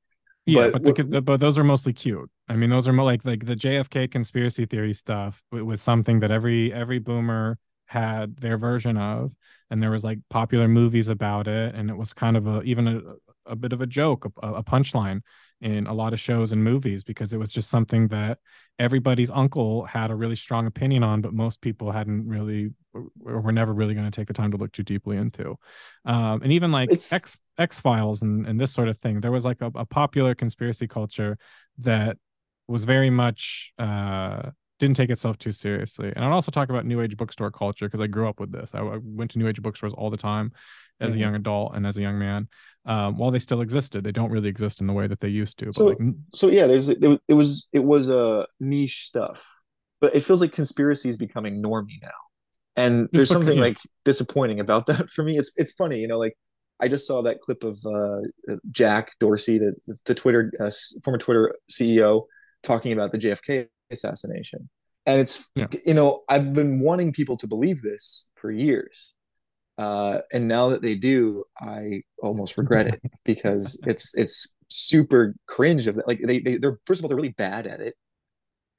Yeah, 0.47 0.69
But 0.69 0.83
but 0.83 0.95
the, 1.09 1.21
but 1.21 1.39
those 1.39 1.57
are 1.57 1.63
mostly 1.63 1.91
cute. 1.93 2.29
I 2.47 2.55
mean, 2.55 2.69
those 2.69 2.87
are 2.87 2.93
more 2.93 3.05
like 3.05 3.25
like 3.25 3.45
the 3.45 3.55
JFK 3.55 4.11
conspiracy 4.11 4.65
theory 4.67 4.93
stuff. 4.93 5.43
It 5.51 5.61
was 5.65 5.81
something 5.81 6.19
that 6.19 6.29
every 6.29 6.71
every 6.71 6.99
boomer 6.99 7.57
had 7.87 8.37
their 8.37 8.57
version 8.57 8.95
of, 8.97 9.33
and 9.71 9.81
there 9.81 9.89
was 9.91 10.03
like 10.03 10.19
popular 10.29 10.67
movies 10.67 11.09
about 11.09 11.47
it, 11.47 11.73
and 11.73 11.89
it 11.89 11.97
was 11.97 12.13
kind 12.13 12.37
of 12.37 12.45
a 12.47 12.61
even 12.61 13.15
a, 13.45 13.51
a 13.51 13.55
bit 13.55 13.73
of 13.73 13.81
a 13.81 13.85
joke, 13.85 14.25
a, 14.41 14.53
a 14.53 14.63
punchline 14.63 15.21
in 15.61 15.87
a 15.87 15.93
lot 15.93 16.13
of 16.13 16.19
shows 16.19 16.51
and 16.51 16.63
movies 16.63 17.03
because 17.03 17.33
it 17.33 17.37
was 17.37 17.51
just 17.51 17.69
something 17.69 18.07
that 18.09 18.39
everybody's 18.77 19.31
uncle 19.31 19.85
had 19.85 20.11
a 20.11 20.15
really 20.15 20.35
strong 20.35 20.67
opinion 20.67 21.03
on, 21.03 21.21
but 21.21 21.33
most 21.33 21.61
people 21.61 21.91
hadn't 21.91 22.27
really 22.27 22.71
or 22.93 23.41
were 23.41 23.51
never 23.51 23.73
really 23.73 23.93
going 23.93 24.09
to 24.09 24.15
take 24.15 24.27
the 24.27 24.33
time 24.33 24.51
to 24.51 24.57
look 24.57 24.71
too 24.71 24.83
deeply 24.83 25.17
into. 25.17 25.55
Um, 26.05 26.41
and 26.43 26.51
even 26.51 26.71
like 26.71 26.89
It's- 26.91 27.13
X 27.13 27.37
X 27.57 27.79
Files 27.79 28.21
and, 28.21 28.45
and 28.45 28.59
this 28.59 28.73
sort 28.73 28.89
of 28.89 28.97
thing. 28.97 29.21
There 29.21 29.31
was 29.31 29.45
like 29.45 29.61
a, 29.61 29.71
a 29.75 29.85
popular 29.85 30.35
conspiracy 30.35 30.87
culture 30.87 31.37
that 31.77 32.17
was 32.67 32.83
very 32.83 33.09
much 33.09 33.71
uh, 33.79 34.49
didn't 34.79 34.97
take 34.97 35.09
itself 35.09 35.37
too 35.37 35.53
seriously. 35.53 36.11
And 36.13 36.25
I'd 36.25 36.31
also 36.31 36.51
talk 36.51 36.69
about 36.69 36.85
New 36.85 36.99
Age 36.99 37.15
bookstore 37.15 37.51
culture 37.51 37.85
because 37.87 38.01
I 38.01 38.07
grew 38.07 38.27
up 38.27 38.41
with 38.41 38.51
this. 38.51 38.71
I, 38.73 38.79
I 38.79 38.97
went 39.01 39.31
to 39.31 39.39
New 39.39 39.47
Age 39.47 39.61
bookstores 39.61 39.93
all 39.93 40.09
the 40.09 40.17
time 40.17 40.51
as 40.99 41.13
a 41.13 41.17
Mhm. 41.17 41.19
young 41.19 41.35
adult 41.35 41.75
and 41.75 41.87
as 41.87 41.97
a 41.97 42.01
young 42.01 42.19
man. 42.19 42.49
Um, 42.87 43.17
while 43.17 43.31
they 43.31 43.39
still 43.39 43.61
existed, 43.61 44.03
they 44.03 44.11
don't 44.11 44.29
really 44.31 44.47
exist 44.49 44.79
in 44.79 44.85
the 44.87 44.93
way 44.93 45.07
that 45.07 45.19
they 45.19 45.27
used 45.29 45.57
to. 45.59 45.65
But 45.65 45.75
So- 45.75 45.85
like, 45.87 45.97
So 46.33 46.47
yeah, 46.49 46.67
there's 46.67 46.89
it, 46.89 47.01
was- 47.03 47.19
it 47.27 47.33
was 47.33 47.67
it 47.73 47.83
was 47.83 48.09
a 48.09 48.19
uh, 48.19 48.45
niche 48.59 49.01
stuff, 49.05 49.43
but 50.01 50.13
it 50.15 50.21
feels 50.21 50.39
like 50.41 50.51
conspiracy 50.53 51.09
is 51.09 51.17
becoming 51.17 51.63
normy 51.63 51.99
now, 52.01 52.09
and 52.75 53.09
there's 53.11 53.29
something 53.29 53.59
like 53.67 53.77
disappointing 54.03 54.59
about 54.59 54.85
that 54.87 55.09
for 55.09 55.23
me. 55.23 55.37
It's 55.37 55.51
it's 55.55 55.73
funny, 55.73 55.99
you 55.99 56.07
know, 56.07 56.19
like 56.19 56.37
I 56.79 56.87
just 56.87 57.07
saw 57.07 57.21
that 57.23 57.41
clip 57.41 57.63
of 57.63 57.79
uh, 57.85 58.19
Jack 58.71 59.13
Dorsey, 59.19 59.57
the 59.57 59.73
the 60.05 60.13
Twitter 60.13 60.51
uh, 60.59 60.69
former 61.03 61.17
Twitter 61.17 61.55
CEO, 61.71 62.25
talking 62.61 62.91
about 62.93 63.11
the 63.11 63.17
JFK 63.17 63.67
assassination, 63.91 64.69
and 65.07 65.19
it's 65.21 65.49
Yeah. 65.55 65.67
you 65.85 65.93
know 65.95 66.23
I've 66.29 66.53
been 66.53 66.79
wanting 66.81 67.13
people 67.13 67.37
to 67.37 67.47
believe 67.47 67.81
this 67.81 68.27
for 68.35 68.51
years. 68.51 69.13
Uh, 69.77 70.19
and 70.33 70.47
now 70.47 70.69
that 70.69 70.81
they 70.81 70.95
do, 70.95 71.43
I 71.59 72.01
almost 72.21 72.57
regret 72.57 72.87
it 72.87 73.01
because 73.25 73.81
it's 73.85 74.15
it's 74.15 74.53
super 74.69 75.35
cringe 75.47 75.87
of 75.87 75.95
that. 75.95 76.07
Like 76.07 76.21
they, 76.25 76.39
they 76.39 76.57
they're 76.57 76.79
first 76.85 76.99
of 77.01 77.05
all 77.05 77.09
they're 77.09 77.17
really 77.17 77.29
bad 77.29 77.67
at 77.67 77.81
it, 77.81 77.95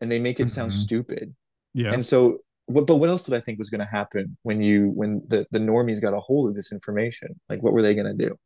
and 0.01 0.11
they 0.11 0.19
make 0.21 0.41
it 0.41 0.51
sound 0.51 0.73
Mhm. 0.73 0.73
stupid. 0.73 1.35
yeah, 1.75 1.99
And 1.99 2.05
so, 2.07 2.39
what, 2.67 2.87
but 2.87 2.97
what 2.97 3.11
else 3.11 3.25
did 3.25 3.35
I 3.35 3.41
think 3.41 3.59
was 3.59 3.71
going 3.71 3.81
to 3.81 3.87
happen 3.91 4.37
when 4.43 4.63
you 4.63 4.91
when 4.91 5.23
the 5.29 5.47
the 5.53 5.61
normies 5.61 6.03
got 6.03 6.15
a 6.15 6.21
hold 6.21 6.49
of 6.51 6.57
this 6.57 6.73
information? 6.73 7.41
Like, 7.49 7.63
what 7.63 7.73
were 7.75 7.83
they 7.83 7.95
going 7.95 8.17
to 8.17 8.27
do 8.29 8.37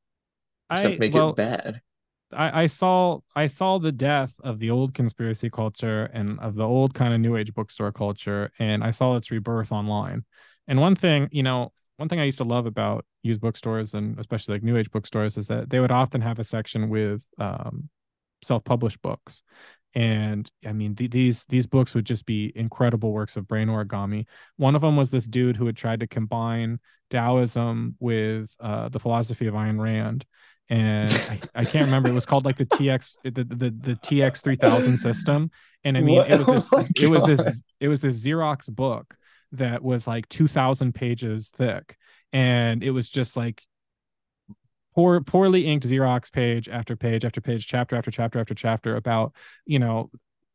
except 0.72 0.98
I 0.98 1.00
make 1.00 1.14
well, 1.14 1.16
it 1.16 1.36
bad? 1.36 1.82
I, 2.32 2.64
I 2.64 2.66
saw 2.66 3.20
I 3.36 3.46
saw 3.48 3.78
the 3.78 3.92
death 3.92 4.34
of 4.44 4.58
the 4.60 4.70
old 4.70 4.94
conspiracy 4.94 5.50
culture 5.50 6.04
and 6.12 6.40
of 6.40 6.54
the 6.56 6.64
old 6.64 6.94
kind 6.94 7.14
of 7.14 7.20
new 7.20 7.36
age 7.36 7.54
bookstore 7.54 7.92
culture, 7.92 8.52
and 8.58 8.84
I 8.84 8.90
saw 8.92 9.16
its 9.16 9.30
rebirth 9.30 9.72
online. 9.72 10.24
And 10.68 10.80
one 10.80 10.96
thing, 10.96 11.28
you 11.32 11.42
know, 11.42 11.72
one 12.00 12.08
thing 12.08 12.18
I 12.18 12.24
used 12.24 12.38
to 12.38 12.44
love 12.44 12.64
about 12.64 13.04
used 13.22 13.42
bookstores 13.42 13.92
and 13.92 14.18
especially 14.18 14.54
like 14.54 14.62
new 14.62 14.78
age 14.78 14.90
bookstores 14.90 15.36
is 15.36 15.48
that 15.48 15.68
they 15.68 15.80
would 15.80 15.90
often 15.90 16.22
have 16.22 16.38
a 16.38 16.44
section 16.44 16.88
with 16.88 17.22
um, 17.36 17.90
self-published 18.42 19.02
books. 19.02 19.42
And 19.94 20.50
I 20.66 20.72
mean, 20.72 20.94
th- 20.94 21.10
these 21.10 21.44
these 21.44 21.66
books 21.66 21.94
would 21.94 22.06
just 22.06 22.24
be 22.24 22.52
incredible 22.56 23.12
works 23.12 23.36
of 23.36 23.46
brain 23.46 23.68
origami. 23.68 24.24
One 24.56 24.74
of 24.74 24.80
them 24.80 24.96
was 24.96 25.10
this 25.10 25.26
dude 25.26 25.58
who 25.58 25.66
had 25.66 25.76
tried 25.76 26.00
to 26.00 26.06
combine 26.06 26.80
Taoism 27.10 27.96
with 28.00 28.56
uh, 28.60 28.88
the 28.88 28.98
philosophy 29.00 29.46
of 29.46 29.52
Ayn 29.52 29.78
Rand, 29.78 30.24
and 30.70 31.12
I, 31.28 31.40
I 31.54 31.64
can't 31.64 31.84
remember. 31.84 32.08
It 32.08 32.14
was 32.14 32.24
called 32.24 32.46
like 32.46 32.56
the 32.56 32.64
TX 32.76 33.16
the 33.24 33.44
the, 33.44 33.70
the 33.70 33.96
TX 33.96 34.40
three 34.42 34.56
thousand 34.56 34.96
system, 34.96 35.50
and 35.84 35.98
I 35.98 36.00
mean 36.00 36.16
What? 36.16 36.31
it 36.33 36.38
was 36.38 36.46
this 36.46 36.68
Oh 36.72 36.87
it 36.98 37.08
was 37.10 37.25
this 37.25 37.62
it 37.79 37.88
was 37.88 38.00
this 38.00 38.25
Xerox 38.25 38.75
book 38.75 39.16
that 39.53 39.83
was 39.83 40.07
like 40.07 40.29
two 40.29 40.48
thousand 40.48 40.94
pages 40.94 41.51
thick, 41.51 41.96
and 42.33 42.83
it 42.83 42.90
was 42.90 43.09
just 43.11 43.37
like 43.37 43.63
poor 44.94 45.21
poorly 45.21 45.67
inked 45.67 45.87
Xerox 45.87 46.33
page 46.33 46.69
after 46.69 46.96
page 46.96 47.25
after 47.25 47.40
page, 47.40 47.67
chapter 47.67 47.96
after 47.96 48.11
chapter 48.11 48.38
after 48.40 48.55
chapter 48.55 48.96
about 48.96 49.35
you 49.67 49.79
know 49.79 50.11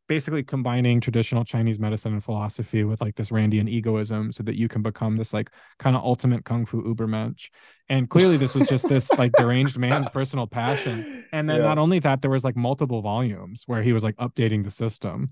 basically 0.07 0.43
combining 0.43 1.01
traditional 1.01 1.43
Chinese 1.43 1.79
medicine 1.79 2.13
and 2.13 2.23
philosophy 2.23 2.83
with 2.83 3.01
like 3.01 3.15
this 3.15 3.31
Randian 3.31 3.67
egoism 3.67 4.31
so 4.31 4.43
that 4.43 4.55
you 4.55 4.67
can 4.67 4.83
become 4.83 5.17
this 5.17 5.33
like 5.33 5.49
kind 5.79 5.95
of 5.95 6.03
ultimate 6.03 6.45
kung 6.45 6.65
fu 6.67 6.83
ubermensch. 6.83 7.49
And 7.89 8.07
clearly 8.07 8.37
this 8.37 8.53
was 8.53 8.67
just 8.67 8.87
this 8.87 9.17
like 9.17 9.33
deranged 9.33 9.79
man's 9.79 10.07
personal 10.07 10.45
passion. 10.45 11.07
And 11.31 11.49
then 11.49 11.57
Yeah. 11.57 11.63
not 11.63 11.79
only 11.79 11.97
that, 11.99 12.21
there 12.21 12.29
was 12.29 12.43
like 12.43 12.55
multiple 12.55 13.01
volumes 13.01 13.63
where 13.65 13.81
he 13.81 13.93
was 13.93 14.03
like 14.03 14.15
updating 14.17 14.63
the 14.63 14.69
system. 14.69 15.25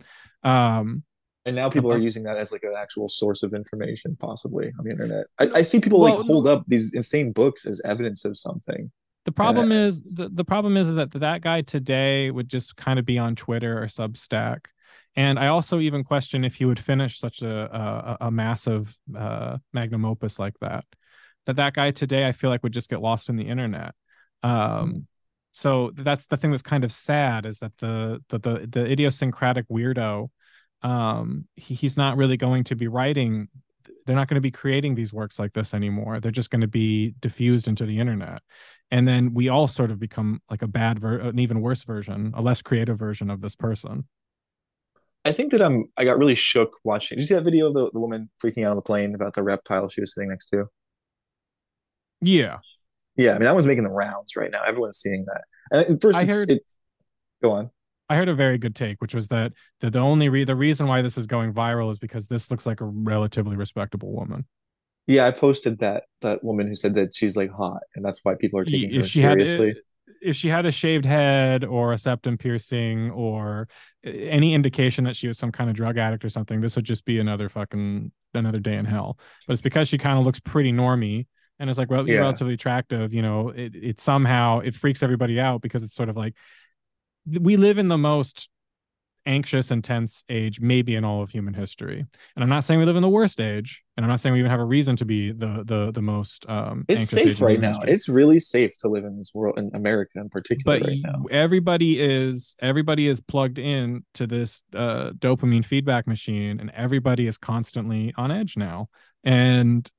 Um 0.43 1.03
And 1.45 1.55
now 1.55 1.69
people 1.69 1.91
are 1.91 1.97
using 1.97 2.23
that 2.23 2.37
as 2.37 2.51
like 2.51 2.63
an 2.63 2.73
actual 2.77 3.09
source 3.09 3.43
of 3.43 3.53
information, 3.53 4.15
possibly 4.19 4.71
on 4.79 4.85
the 4.85 4.91
internet. 4.91 5.25
I, 5.39 5.49
I 5.55 5.61
see 5.63 5.79
people 5.79 5.99
Well, 5.99 6.17
like 6.17 6.25
hold 6.25 6.47
up 6.47 6.63
these 6.67 6.93
insane 6.93 7.31
books 7.31 7.65
as 7.65 7.81
evidence 7.83 8.23
of 8.23 8.37
something. 8.37 8.91
The 9.25 9.31
problem 9.31 9.71
is 9.71 10.03
the, 10.03 10.29
the 10.29 10.43
problem 10.43 10.77
is, 10.77 10.87
is 10.87 10.95
that 10.95 11.11
that 11.11 11.41
guy 11.41 11.61
today 11.61 12.31
would 12.31 12.49
just 12.49 12.75
kind 12.75 12.99
of 12.99 13.05
be 13.05 13.17
on 13.17 13.35
Twitter 13.35 13.81
or 13.81 13.87
Substack 13.87 14.65
And 15.15 15.37
I 15.37 15.47
also 15.47 15.79
even 15.79 16.03
question 16.03 16.43
if 16.43 16.55
he 16.55 16.65
would 16.65 16.79
finish 16.79 17.19
such 17.19 17.41
a 17.41 18.17
a, 18.21 18.27
a 18.27 18.31
massive 18.31 18.95
uh, 19.15 19.57
magnum 19.71 20.05
opus 20.05 20.39
like 20.39 20.55
that. 20.61 20.85
That 21.45 21.57
that 21.57 21.73
guy 21.73 21.91
today, 21.91 22.27
I 22.27 22.31
feel 22.31 22.49
like 22.49 22.63
would 22.63 22.73
just 22.73 22.89
get 22.89 23.01
lost 23.01 23.29
in 23.29 23.35
the 23.35 23.47
internet. 23.47 23.93
Um, 24.41 25.07
so 25.51 25.91
that's 25.93 26.25
the 26.25 26.37
thing 26.37 26.51
that's 26.51 26.63
kind 26.63 26.83
of 26.83 26.91
sad 26.91 27.45
is 27.45 27.59
that 27.59 27.77
the 27.77 28.23
the 28.29 28.39
the, 28.39 28.67
the 28.67 28.85
idiosyncratic 28.91 29.67
weirdo, 29.69 30.29
um, 30.83 31.47
he, 31.55 31.73
he's 31.73 31.97
not 31.97 32.17
really 32.17 32.37
going 32.37 32.63
to 32.65 32.75
be 32.75 32.87
writing. 32.87 33.47
They're 34.05 34.15
not 34.15 34.27
going 34.27 34.35
to 34.35 34.41
be 34.41 34.51
creating 34.51 34.95
these 34.95 35.13
works 35.13 35.39
like 35.39 35.53
this 35.53 35.73
anymore. 35.73 36.19
They're 36.19 36.31
just 36.31 36.49
going 36.49 36.61
to 36.61 36.67
be 36.67 37.15
diffused 37.19 37.67
into 37.67 37.85
the 37.85 37.99
internet, 37.99 38.41
and 38.91 39.07
then 39.07 39.33
we 39.33 39.49
all 39.49 39.67
sort 39.67 39.91
of 39.91 39.99
become 39.99 40.41
like 40.49 40.61
a 40.61 40.67
bad, 40.67 40.99
ver- 40.99 41.19
an 41.19 41.39
even 41.39 41.61
worse 41.61 41.83
version, 41.83 42.33
a 42.35 42.41
less 42.41 42.61
creative 42.61 42.99
version 42.99 43.29
of 43.29 43.41
this 43.41 43.55
person. 43.55 44.07
I 45.25 45.31
think 45.31 45.51
that 45.53 45.61
I'm 45.61 45.85
I 45.95 46.03
got 46.03 46.17
really 46.17 46.35
shook 46.35 46.79
watching. 46.83 47.15
Did 47.17 47.21
you 47.21 47.27
see 47.27 47.33
that 47.35 47.43
video 47.43 47.67
of 47.67 47.73
the, 47.73 47.89
the 47.91 47.99
woman 47.99 48.29
freaking 48.43 48.65
out 48.65 48.71
on 48.71 48.75
the 48.75 48.81
plane 48.81 49.15
about 49.15 49.33
the 49.35 49.43
reptile 49.43 49.87
she 49.87 50.01
was 50.01 50.13
sitting 50.13 50.29
next 50.29 50.49
to? 50.49 50.65
Yeah, 52.21 52.57
Yeah, 53.15 53.31
I 53.31 53.33
mean 53.33 53.43
that 53.43 53.53
one's 53.53 53.67
making 53.67 53.83
the 53.85 53.89
rounds 53.89 54.35
right 54.35 54.51
now. 54.51 54.63
Everyone's 54.63 54.97
seeing 54.97 55.25
that. 55.25 55.87
And 55.89 56.01
first, 56.01 56.17
I 56.17 56.25
heard- 56.25 56.49
it, 56.49 56.63
go 57.41 57.51
on. 57.51 57.69
I 58.09 58.15
heard 58.15 58.29
a 58.29 58.35
very 58.35 58.57
good 58.57 58.75
take, 58.75 59.01
which 59.01 59.15
was 59.15 59.27
that 59.29 59.53
the, 59.79 59.89
the 59.89 59.99
only 59.99 60.29
re- 60.29 60.43
the 60.43 60.55
reason 60.55 60.87
why 60.87 61.01
this 61.01 61.17
is 61.17 61.25
going 61.27 61.53
viral 61.53 61.91
is 61.91 61.97
because 61.99 62.27
this 62.27 62.51
looks 62.51 62.65
like 62.65 62.81
a 62.81 62.85
relatively 62.85 63.55
respectable 63.55 64.11
woman. 64.13 64.45
Yeah, 65.07 65.25
I 65.25 65.31
posted 65.31 65.79
that 65.79 66.03
that 66.21 66.43
woman 66.43 66.67
who 66.67 66.75
said 66.75 66.93
that 66.95 67.13
she's 67.15 67.35
like 67.35 67.51
hot, 67.51 67.81
and 67.95 68.03
that's 68.05 68.21
why 68.23 68.35
people 68.35 68.59
are 68.59 68.65
taking 68.65 68.93
her 68.93 68.99
if 69.01 69.13
had 69.13 69.45
seriously. 69.45 69.75
if 70.21 70.35
she 70.35 70.47
had 70.47 70.65
a 70.65 70.71
shaved 70.71 71.05
head 71.05 71.65
or 71.65 71.91
a 71.93 71.97
septum 71.97 72.37
piercing 72.37 73.11
or 73.11 73.67
any 74.05 74.53
indication 74.53 75.03
that 75.05 75.15
she 75.15 75.27
was 75.27 75.37
some 75.37 75.51
kind 75.51 75.69
of 75.69 75.75
drug 75.75 75.97
addict 75.97 76.23
or 76.23 76.29
something, 76.29 76.61
this 76.61 76.75
would 76.75 76.85
just 76.85 77.03
be 77.05 77.19
another 77.19 77.49
fucking 77.49 78.11
another 78.33 78.59
day 78.59 78.75
in 78.75 78.85
hell. 78.85 79.17
But 79.47 79.53
it's 79.53 79.61
because 79.61 79.87
she 79.89 79.97
kind 79.97 80.17
of 80.17 80.25
looks 80.25 80.39
pretty 80.39 80.71
normy 80.71 81.27
and 81.59 81.69
it's 81.69 81.77
like 81.77 81.89
well, 81.91 82.07
Yeah. 82.07 82.19
relatively 82.19 82.53
attractive. 82.53 83.13
You 83.13 83.21
know, 83.21 83.49
it 83.49 83.75
it 83.75 83.99
somehow 83.99 84.59
it 84.59 84.73
freaks 84.75 85.03
everybody 85.03 85.39
out 85.39 85.61
because 85.61 85.83
it's 85.83 85.93
sort 85.95 86.09
of 86.09 86.15
like 86.15 86.35
we 87.25 87.57
live 87.57 87.77
in 87.77 87.87
the 87.87 87.97
most 87.97 88.49
anxious 89.25 89.71
intense 89.71 90.25
age 90.27 90.59
maybe 90.59 90.95
in 90.95 91.05
all 91.05 91.21
of 91.21 91.29
human 91.29 91.53
history 91.53 91.99
and 92.35 92.43
i'm 92.43 92.49
not 92.49 92.61
saying 92.61 92.77
we 92.77 92.85
live 92.85 92.97
in 92.97 93.01
the 93.01 93.07
worst 93.07 93.39
age 93.39 93.81
and 93.95 94.05
i'm 94.05 94.09
not 94.09 94.19
saying 94.19 94.33
we 94.33 94.39
even 94.39 94.51
have 94.51 94.59
a 94.59 94.65
reason 94.65 94.97
to 94.97 95.05
be 95.05 95.31
the 95.31 95.63
the 95.65 95.91
the 95.93 96.01
most 96.01 96.45
um 96.49 96.83
It's 96.89 97.09
safe 97.09 97.41
right 97.41 97.57
now. 97.57 97.69
history 97.69 97.91
it's 97.91 98.09
really 98.09 98.39
safe 98.39 98.77
to 98.79 98.89
live 98.89 99.05
in 99.05 99.15
this 99.17 99.31
world, 99.33 99.57
in 99.57 99.71
America 99.73 100.19
in 100.19 100.27
particular, 100.27 100.77
but 100.77 100.85
right 100.87 100.97
now. 101.01 101.23
everybody 101.31 102.01
is 102.01 102.57
everybody 102.59 103.07
is 103.07 103.21
plugged 103.21 103.59
in 103.59 104.03
to 104.15 104.27
this 104.27 104.61
uh, 104.75 105.11
dopamine 105.11 105.63
feedback 105.63 106.05
machine 106.05 106.59
and 106.59 106.69
everybody 106.71 107.25
is 107.25 107.37
constantly 107.37 108.13
on 108.17 108.29
edge 108.29 108.57
now 108.57 108.89
and 109.23 109.89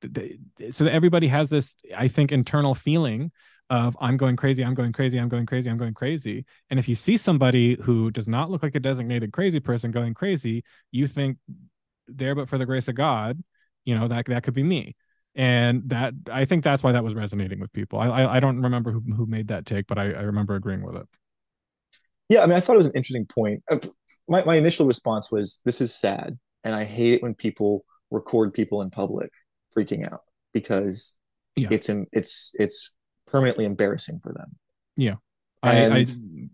th- 0.00 0.38
th- 0.56 0.74
so 0.74 0.86
everybody 0.86 1.28
has 1.28 1.50
this 1.50 1.76
i 1.94 2.08
think 2.08 2.32
internal 2.32 2.74
feeling 2.74 3.30
of 3.72 3.96
i'm 4.00 4.16
going 4.18 4.36
crazy 4.36 4.64
i'm 4.64 4.74
going 4.74 4.92
crazy 4.92 5.18
i'm 5.18 5.28
going 5.28 5.46
crazy 5.46 5.70
i'm 5.70 5.78
going 5.78 5.94
crazy 5.94 6.44
and 6.70 6.78
if 6.78 6.88
you 6.88 6.94
see 6.94 7.16
somebody 7.16 7.76
who 7.82 8.10
does 8.10 8.28
not 8.28 8.50
look 8.50 8.62
like 8.62 8.74
a 8.76 8.80
designated 8.80 9.32
crazy 9.32 9.60
person 9.60 9.90
going 9.90 10.14
crazy 10.14 10.64
you 10.92 11.06
think 11.06 11.38
there 12.08 12.34
but 12.34 12.48
for 12.48 12.58
the 12.58 12.66
grace 12.66 12.88
of 12.88 12.94
god 12.94 13.42
you 13.84 13.98
know 13.98 14.08
that 14.08 14.26
that 14.26 14.42
could 14.42 14.54
be 14.54 14.62
me 14.62 14.96
and 15.34 15.82
that 15.88 16.14
i 16.30 16.44
think 16.44 16.64
that's 16.64 16.82
why 16.82 16.92
that 16.92 17.04
was 17.04 17.14
resonating 17.14 17.60
with 17.60 17.72
people 17.72 17.98
i 17.98 18.08
i, 18.08 18.36
I 18.36 18.40
don't 18.40 18.60
remember 18.60 18.92
who, 18.92 19.00
who 19.14 19.26
made 19.26 19.48
that 19.48 19.66
take 19.66 19.86
but 19.86 19.98
I, 19.98 20.12
I 20.12 20.22
remember 20.22 20.54
agreeing 20.54 20.82
with 20.84 20.96
it 20.96 21.08
Yeah, 22.28 22.42
I 22.42 22.46
mean, 22.46 22.56
I 22.56 22.60
thought 22.60 22.74
it 22.74 22.78
was 22.78 22.86
an 22.86 22.94
interesting 22.94 23.26
point. 23.26 23.62
Uh, 23.70 23.78
My 24.28 24.44
my 24.44 24.56
initial 24.56 24.86
response 24.86 25.30
was, 25.30 25.60
"This 25.64 25.80
is 25.80 25.94
sad," 25.94 26.38
and 26.64 26.74
I 26.74 26.84
hate 26.84 27.14
it 27.14 27.22
when 27.22 27.34
people 27.34 27.84
record 28.10 28.54
people 28.54 28.82
in 28.82 28.90
public 28.90 29.30
freaking 29.76 30.10
out 30.10 30.22
because 30.52 31.18
Yeah. 31.56 31.68
it's 31.70 31.90
it's 32.12 32.52
it's 32.58 32.94
permanently 33.32 33.64
embarrassing 33.64 34.20
for 34.22 34.32
them. 34.32 34.56
Yeah. 34.96 35.16
I 35.62 35.74
And- 35.74 36.50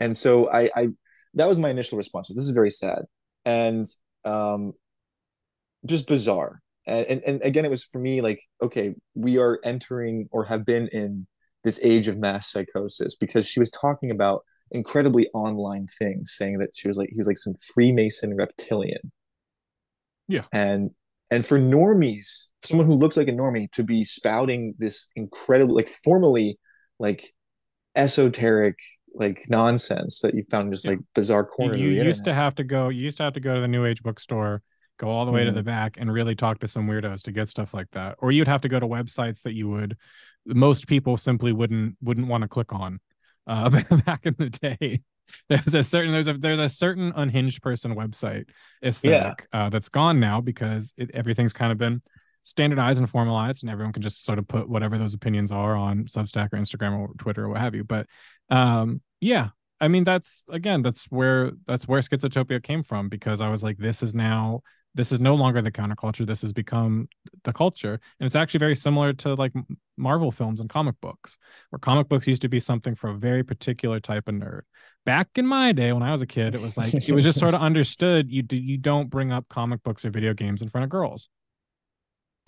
And 0.00 0.16
so 0.16 0.50
I, 0.50 0.70
I 0.76 0.88
that 1.34 1.48
was 1.48 1.58
my 1.58 1.70
initial 1.70 1.98
response. 1.98 2.28
Was, 2.28 2.36
this 2.36 2.44
is 2.44 2.52
very 2.52 2.70
sad 2.70 3.02
and 3.44 3.86
um, 4.24 4.72
just 5.86 6.06
bizarre. 6.06 6.62
And, 6.86 7.06
and 7.06 7.22
and 7.26 7.42
again, 7.42 7.64
it 7.64 7.70
was 7.70 7.84
for 7.84 7.98
me 7.98 8.20
like, 8.20 8.40
okay, 8.62 8.94
we 9.14 9.38
are 9.38 9.58
entering 9.64 10.28
or 10.30 10.44
have 10.44 10.64
been 10.64 10.88
in 10.88 11.26
this 11.64 11.80
age 11.84 12.06
of 12.08 12.16
mass 12.16 12.50
psychosis 12.50 13.16
because 13.16 13.46
she 13.48 13.60
was 13.60 13.70
talking 13.70 14.10
about 14.10 14.44
incredibly 14.70 15.28
online 15.34 15.86
things, 15.98 16.32
saying 16.32 16.58
that 16.58 16.70
she 16.74 16.86
was 16.88 16.96
like 16.96 17.10
he 17.12 17.18
was 17.18 17.26
like 17.26 17.38
some 17.38 17.54
Freemason 17.74 18.36
reptilian. 18.36 19.12
Yeah. 20.28 20.44
And 20.52 20.90
and 21.30 21.44
for 21.44 21.58
normies, 21.58 22.48
someone 22.62 22.86
who 22.86 22.94
looks 22.94 23.16
like 23.16 23.28
a 23.28 23.32
normie 23.32 23.70
to 23.72 23.82
be 23.84 24.04
spouting 24.04 24.74
this 24.78 25.10
incredible 25.16 25.74
like 25.74 25.88
formally 25.88 26.58
like 26.98 27.32
esoteric 27.96 28.78
like 29.14 29.44
nonsense 29.48 30.20
that 30.20 30.34
you 30.34 30.44
found 30.50 30.72
just 30.72 30.84
Yeah. 30.84 30.92
like 30.92 31.00
bizarre 31.14 31.44
corners 31.44 31.80
you 31.80 31.90
of 31.90 31.96
the 31.98 32.04
used 32.04 32.24
to 32.24 32.34
have 32.34 32.54
to 32.56 32.64
go 32.64 32.88
you 32.90 33.02
used 33.02 33.16
to 33.18 33.22
have 33.24 33.32
to 33.34 33.40
go 33.40 33.54
to 33.54 33.60
the 33.60 33.68
new 33.68 33.84
age 33.84 34.02
bookstore 34.02 34.62
go 34.98 35.08
all 35.08 35.24
the 35.26 35.32
way 35.32 35.44
to 35.44 35.50
Mhm. 35.50 35.54
the 35.54 35.62
back 35.62 35.96
and 35.98 36.12
really 36.12 36.34
talk 36.34 36.58
to 36.60 36.68
some 36.68 36.86
weirdos 36.88 37.22
to 37.22 37.32
get 37.32 37.48
stuff 37.48 37.72
like 37.74 37.90
that 37.92 38.16
or 38.18 38.30
you'd 38.30 38.46
have 38.48 38.60
to 38.60 38.68
go 38.68 38.78
to 38.78 38.86
websites 38.86 39.42
that 39.42 39.54
you 39.54 39.68
would 39.68 39.96
most 40.46 40.86
people 40.86 41.16
simply 41.16 41.52
wouldn't 41.52 41.96
wouldn't 42.02 42.28
want 42.28 42.42
to 42.42 42.48
click 42.48 42.72
on 42.72 43.00
uh 43.46 43.68
back 44.06 44.20
in 44.26 44.34
the 44.38 44.50
day 44.50 45.00
there's 45.48 45.74
a 45.74 45.82
certain 45.82 46.12
there's 46.12 46.28
a 46.28 46.34
there's 46.34 46.58
a 46.58 46.68
certain 46.68 47.12
unhinged 47.16 47.62
person 47.62 47.94
website 47.94 48.48
aesthetic 48.84 49.46
uh, 49.52 49.68
that's 49.68 49.88
gone 49.88 50.20
now 50.20 50.40
because 50.40 50.94
it, 50.96 51.10
everything's 51.14 51.52
kind 51.52 51.72
of 51.72 51.78
been 51.78 52.02
standardized 52.42 52.98
and 52.98 53.10
formalized 53.10 53.62
and 53.62 53.70
everyone 53.70 53.92
can 53.92 54.02
just 54.02 54.24
sort 54.24 54.38
of 54.38 54.48
put 54.48 54.68
whatever 54.68 54.96
those 54.96 55.14
opinions 55.14 55.52
are 55.52 55.74
on 55.74 56.04
substack 56.04 56.52
or 56.52 56.56
instagram 56.56 56.98
or 56.98 57.08
twitter 57.18 57.44
or 57.44 57.48
what 57.48 57.60
have 57.60 57.74
you. 57.74 57.84
But 57.84 58.06
um 58.50 59.00
yeah 59.20 59.48
I 59.80 59.88
mean, 59.88 60.04
that's 60.04 60.42
again, 60.48 60.82
that's 60.82 61.04
where 61.06 61.52
that's 61.66 61.86
where 61.86 62.00
Schizotopia 62.00 62.62
came 62.62 62.82
from 62.82 63.08
because 63.08 63.40
I 63.40 63.48
was 63.48 63.62
like, 63.62 63.78
this 63.78 64.02
is 64.02 64.14
now 64.14 64.62
this 64.98 65.12
is 65.12 65.20
no 65.20 65.36
longer 65.36 65.62
the 65.62 65.70
counterculture. 65.70 66.26
This 66.26 66.40
has 66.42 66.52
become 66.52 67.08
the 67.44 67.52
culture, 67.52 68.00
and 68.18 68.26
it's 68.26 68.34
actually 68.34 68.58
very 68.58 68.74
similar 68.74 69.12
to 69.12 69.34
like 69.34 69.52
Marvel 69.96 70.32
films 70.32 70.58
and 70.60 70.68
comic 70.68 70.96
books, 71.00 71.38
where 71.70 71.78
comic 71.78 72.08
books 72.08 72.26
used 72.26 72.42
to 72.42 72.48
be 72.48 72.58
something 72.58 72.96
for 72.96 73.10
a 73.10 73.14
very 73.14 73.44
particular 73.44 74.00
type 74.00 74.28
of 74.28 74.34
nerd. 74.34 74.62
Back 75.06 75.28
in 75.36 75.46
my 75.46 75.70
day, 75.70 75.92
when 75.92 76.02
I 76.02 76.10
was 76.10 76.20
a 76.20 76.26
kid, 76.26 76.52
it 76.52 76.60
was 76.60 76.76
like 76.76 76.92
it 76.92 77.12
was 77.12 77.22
just 77.22 77.38
sort 77.38 77.54
of 77.54 77.60
understood 77.68 78.28
you 78.28 78.42
do 78.42 78.56
you 78.56 78.76
don't 78.76 79.08
bring 79.08 79.30
up 79.30 79.48
comic 79.48 79.84
books 79.84 80.04
or 80.04 80.10
video 80.10 80.34
games 80.34 80.62
in 80.62 80.68
front 80.68 80.82
of 80.82 80.90
girls. 80.90 81.28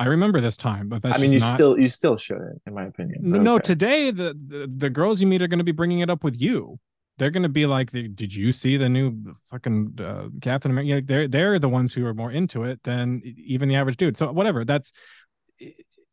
I 0.00 0.06
remember 0.06 0.40
this 0.40 0.56
time, 0.56 0.88
but 0.88 1.02
that's 1.02 1.16
I 1.16 1.22
mean, 1.22 1.32
you 1.32 1.38
not, 1.38 1.54
still 1.54 1.78
you 1.78 1.86
still 1.86 2.16
shouldn't, 2.16 2.60
in 2.66 2.74
my 2.74 2.86
opinion. 2.86 3.20
no, 3.20 3.38
no, 3.38 3.54
okay. 3.56 3.62
today 3.62 4.10
the, 4.10 4.34
the 4.44 4.66
the 4.76 4.90
girls 4.90 5.20
you 5.20 5.28
meet 5.28 5.40
are 5.40 5.46
going 5.46 5.58
to 5.58 5.64
be 5.64 5.70
bringing 5.70 6.00
it 6.00 6.10
up 6.10 6.24
with 6.24 6.40
you. 6.40 6.80
They're 7.20 7.30
going 7.30 7.42
to 7.42 7.50
be 7.50 7.66
like, 7.66 7.90
"Did 7.90 8.34
you 8.34 8.50
see 8.50 8.78
the 8.78 8.88
new 8.88 9.36
fucking 9.50 9.98
uh, 10.00 10.28
Captain 10.40 10.70
America?" 10.70 10.88
You 10.88 10.94
know, 10.94 11.00
they're 11.04 11.28
they're 11.28 11.58
the 11.58 11.68
ones 11.68 11.92
who 11.92 12.06
are 12.06 12.14
more 12.14 12.32
into 12.32 12.62
it 12.64 12.82
than 12.82 13.20
even 13.36 13.68
the 13.68 13.76
average 13.76 13.98
dude. 13.98 14.16
So 14.16 14.32
whatever. 14.32 14.64
That's 14.64 14.90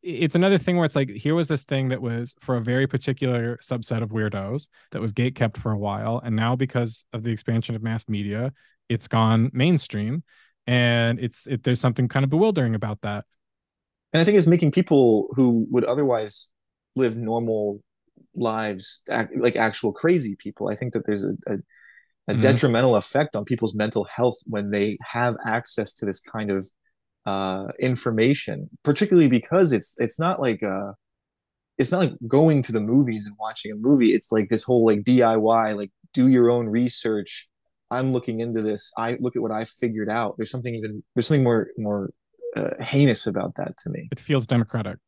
it's 0.03 0.35
another 0.35 0.57
thing 0.57 0.75
where 0.75 0.83
it's 0.83 0.97
like 0.97 1.09
here 1.09 1.33
was 1.33 1.47
this 1.47 1.63
thing 1.63 1.87
that 1.89 2.01
was 2.01 2.35
for 2.41 2.57
a 2.57 2.61
very 2.61 2.87
particular 2.87 3.57
subset 3.63 4.03
of 4.03 4.09
weirdos 4.09 4.67
that 4.91 5.01
was 5.01 5.13
gate 5.13 5.33
kept 5.33 5.55
for 5.55 5.71
a 5.71 5.77
while, 5.77 6.19
and 6.25 6.35
now 6.35 6.57
because 6.57 7.05
of 7.13 7.23
the 7.23 7.31
expansion 7.31 7.73
of 7.73 7.81
mass 7.81 8.09
media, 8.09 8.51
it's 8.89 9.07
gone 9.07 9.49
mainstream, 9.53 10.23
and 10.67 11.21
it's 11.21 11.47
it, 11.47 11.63
there's 11.63 11.79
something 11.79 12.09
kind 12.09 12.25
of 12.25 12.29
bewildering 12.29 12.75
about 12.75 12.99
that. 13.03 13.23
And 14.11 14.19
I 14.19 14.25
think 14.25 14.37
it's 14.37 14.45
making 14.45 14.71
people 14.71 15.29
who 15.37 15.67
would 15.71 15.85
otherwise 15.85 16.49
live 16.97 17.15
normal 17.15 17.81
lives, 18.37 19.03
act, 19.09 19.35
like 19.37 19.55
actual 19.55 19.91
crazy 19.93 20.35
people. 20.37 20.69
I 20.69 20.75
think 20.75 20.93
that 20.93 21.05
there's 21.05 21.25
a, 21.25 21.33
a, 21.47 21.57
a 22.29 22.35
Mhm. 22.35 22.41
detrimental 22.41 22.95
effect 22.95 23.35
on 23.35 23.45
people's 23.45 23.75
mental 23.75 24.05
health 24.05 24.37
when 24.47 24.71
they 24.71 24.97
have 25.03 25.35
access 25.45 25.93
to 25.95 26.05
this 26.05 26.21
kind 26.21 26.51
of 26.51 26.69
uh, 27.25 27.67
information, 27.79 28.69
particularly 28.83 29.29
because 29.29 29.73
it's 29.73 29.99
it's 29.99 30.19
not 30.19 30.41
like 30.41 30.63
uh, 30.63 30.93
it's 31.77 31.91
not 31.91 31.99
like 31.99 32.13
going 32.27 32.61
to 32.63 32.71
the 32.71 32.81
movies 32.81 33.25
and 33.25 33.35
watching 33.39 33.71
a 33.71 33.75
movie. 33.75 34.13
It's 34.13 34.31
like 34.31 34.49
this 34.49 34.63
whole 34.63 34.85
like 34.85 35.03
DIY, 35.03 35.73
like 35.73 35.91
do 36.13 36.27
your 36.27 36.49
own 36.49 36.67
research. 36.67 37.49
I'm 37.91 38.13
looking 38.13 38.39
into 38.41 38.61
this. 38.61 38.91
I 38.97 39.17
look 39.19 39.35
at 39.35 39.41
what 39.41 39.51
I 39.51 39.65
figured 39.65 40.09
out. 40.09 40.35
There's 40.37 40.51
something 40.51 40.75
even 40.75 41.03
there's 41.15 41.27
something 41.27 41.43
more 41.43 41.69
more 41.77 42.11
uh, 42.55 42.71
heinous 42.83 43.27
about 43.27 43.55
that 43.55 43.77
to 43.79 43.89
me 43.89 44.11
It 44.11 44.19
feels 44.19 44.45
democratic. 44.45 44.99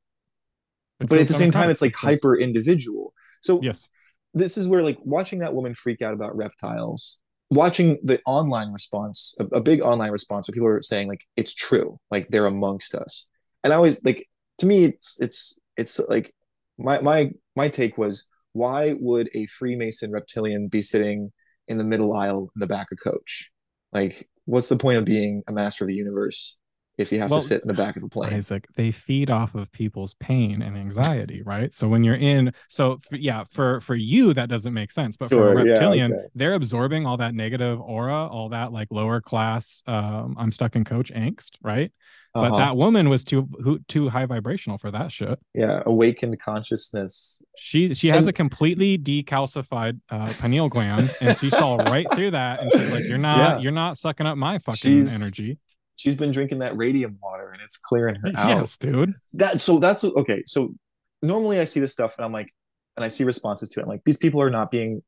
It 1.02 1.10
but 1.10 1.20
at 1.20 1.28
feels 1.28 1.28
the 1.28 1.34
same 1.34 1.52
time 1.52 1.70
it's 1.70 1.82
like 1.82 1.96
hyper 1.96 2.38
individual 2.38 3.14
so 3.42 3.60
Yes. 3.62 3.88
this 4.34 4.58
is 4.58 4.68
where 4.68 4.84
like 4.84 4.98
watching 5.04 5.40
that 5.40 5.54
woman 5.54 5.74
freak 5.74 6.02
out 6.02 6.14
about 6.14 6.36
reptiles 6.36 7.20
watching 7.50 7.98
the 8.04 8.22
online 8.26 8.72
response 8.72 9.36
a, 9.40 9.46
a 9.58 9.62
big 9.62 9.82
online 9.82 10.12
response 10.12 10.48
where 10.48 10.54
people 10.54 10.68
are 10.68 10.82
saying 10.82 11.08
like 11.08 11.26
it's 11.36 11.54
true 11.54 12.00
like 12.12 12.28
they're 12.30 12.46
amongst 12.46 12.94
us 12.96 13.28
and 13.64 13.74
i 13.74 13.76
always 13.76 14.04
like 14.04 14.28
to 14.58 14.66
me 14.66 14.84
it's 14.86 15.18
it's 15.20 15.58
it's 15.78 16.00
like 16.10 16.32
my 16.78 17.00
my 17.02 17.32
my 17.56 17.68
take 17.68 17.98
was 17.98 18.28
why 18.54 18.96
would 19.00 19.30
a 19.34 19.46
freemason 19.48 20.12
reptilian 20.12 20.68
be 20.68 20.82
sitting 20.82 21.32
in 21.70 21.78
the 21.78 21.84
middle 21.84 22.14
aisle 22.14 22.52
in 22.56 22.60
the 22.60 22.68
back 22.68 22.92
of 22.92 22.98
coach. 23.02 23.52
Like, 23.94 24.28
what's 24.46 24.70
the 24.70 24.76
point 24.76 24.98
of 24.98 25.06
being 25.06 25.44
a 25.48 25.54
master 25.54 25.86
of 25.86 25.88
the 25.88 25.96
universe 25.96 26.58
if 27.00 27.12
you 27.12 27.20
have 27.20 27.32
Well, 27.32 27.40
to 27.40 27.46
sit 27.48 27.62
in 27.64 27.68
the 27.68 27.74
back 27.74 27.96
of 27.96 28.04
the 28.04 28.10
plane? 28.10 28.34
Isaac, 28.34 28.68
they 28.76 28.92
feed 28.92 29.30
off 29.32 29.56
of 29.56 29.72
people's 29.72 30.14
pain 30.16 30.62
and 30.62 30.78
anxiety, 30.78 31.42
right? 31.42 31.74
So 31.74 31.88
when 31.88 32.04
you're 32.04 32.16
in, 32.16 32.52
so 32.68 33.00
f- 33.12 33.20
yeah, 33.20 33.44
for 33.50 33.80
for 33.82 33.96
you 33.96 34.34
that 34.34 34.50
doesn't 34.50 34.74
make 34.74 34.92
sense, 34.92 35.18
but 35.18 35.30
for 35.30 35.36
Sure, 35.36 35.60
a 35.60 35.66
yeah, 35.66 35.72
reptilian, 35.72 36.14
okay. 36.14 36.24
they're 36.36 36.54
absorbing 36.54 37.06
all 37.08 37.18
that 37.18 37.34
negative 37.34 37.80
aura, 37.82 38.28
all 38.28 38.50
that 38.50 38.72
like 38.72 38.90
lower 38.92 39.22
class, 39.22 39.82
um, 39.88 40.36
I'm 40.38 40.52
stuck 40.52 40.76
in 40.76 40.84
coach 40.84 41.12
angst, 41.12 41.52
right? 41.64 41.92
But 42.32 42.52
Uh-huh. 42.52 42.58
that 42.58 42.78
woman 42.78 43.10
was 43.10 43.24
too 43.24 43.50
who, 43.64 43.80
too 43.88 44.08
high 44.10 44.28
vibrational 44.28 44.78
for 44.78 44.92
that 44.92 45.12
shit. 45.12 45.40
yeah, 45.56 45.82
awakened 45.88 46.40
consciousness. 46.40 47.42
She 47.58 47.94
she 47.96 48.10
has 48.10 48.20
And- 48.20 48.30
a 48.30 48.34
completely 48.34 48.98
decalcified 48.98 50.00
uh, 50.10 50.32
pineal 50.40 50.70
gland, 50.70 51.10
and 51.22 51.36
she 51.38 51.50
saw 51.50 51.76
right 51.78 52.06
through 52.14 52.32
that, 52.32 52.62
and 52.62 52.72
she's 52.72 52.92
like, 52.92 53.06
"You're 53.06 53.18
not 53.32 53.38
Yeah. 53.38 53.60
you're 53.60 53.72
not 53.72 53.98
sucking 53.98 54.28
up 54.28 54.38
my 54.38 54.60
fucking 54.60 54.78
She's 54.78 55.22
energy." 55.24 55.58
She's 56.00 56.16
been 56.16 56.32
drinking 56.32 56.60
that 56.60 56.78
radium 56.78 57.18
water 57.22 57.52
and 57.52 57.62
it's 57.62 57.78
clearing 57.78 58.16
her 58.16 58.32
out. 58.36 58.50
Yes, 58.60 58.78
dude. 58.78 59.14
that 59.34 59.60
so 59.62 59.80
that's 59.80 60.04
okay 60.04 60.44
so 60.46 60.74
normally 61.22 61.60
i 61.60 61.66
see 61.66 61.82
this 61.82 61.92
stuff 61.92 62.16
and 62.18 62.24
i'm 62.26 62.32
like 62.32 62.50
and 62.96 63.04
i 63.04 63.10
see 63.10 63.26
responses 63.26 63.70
to 63.70 63.80
it. 63.80 63.84
I'm 63.84 63.90
like 63.90 64.02
these 64.06 64.18
people 64.18 64.42
are 64.42 64.50
not 64.50 64.72
being 64.72 65.02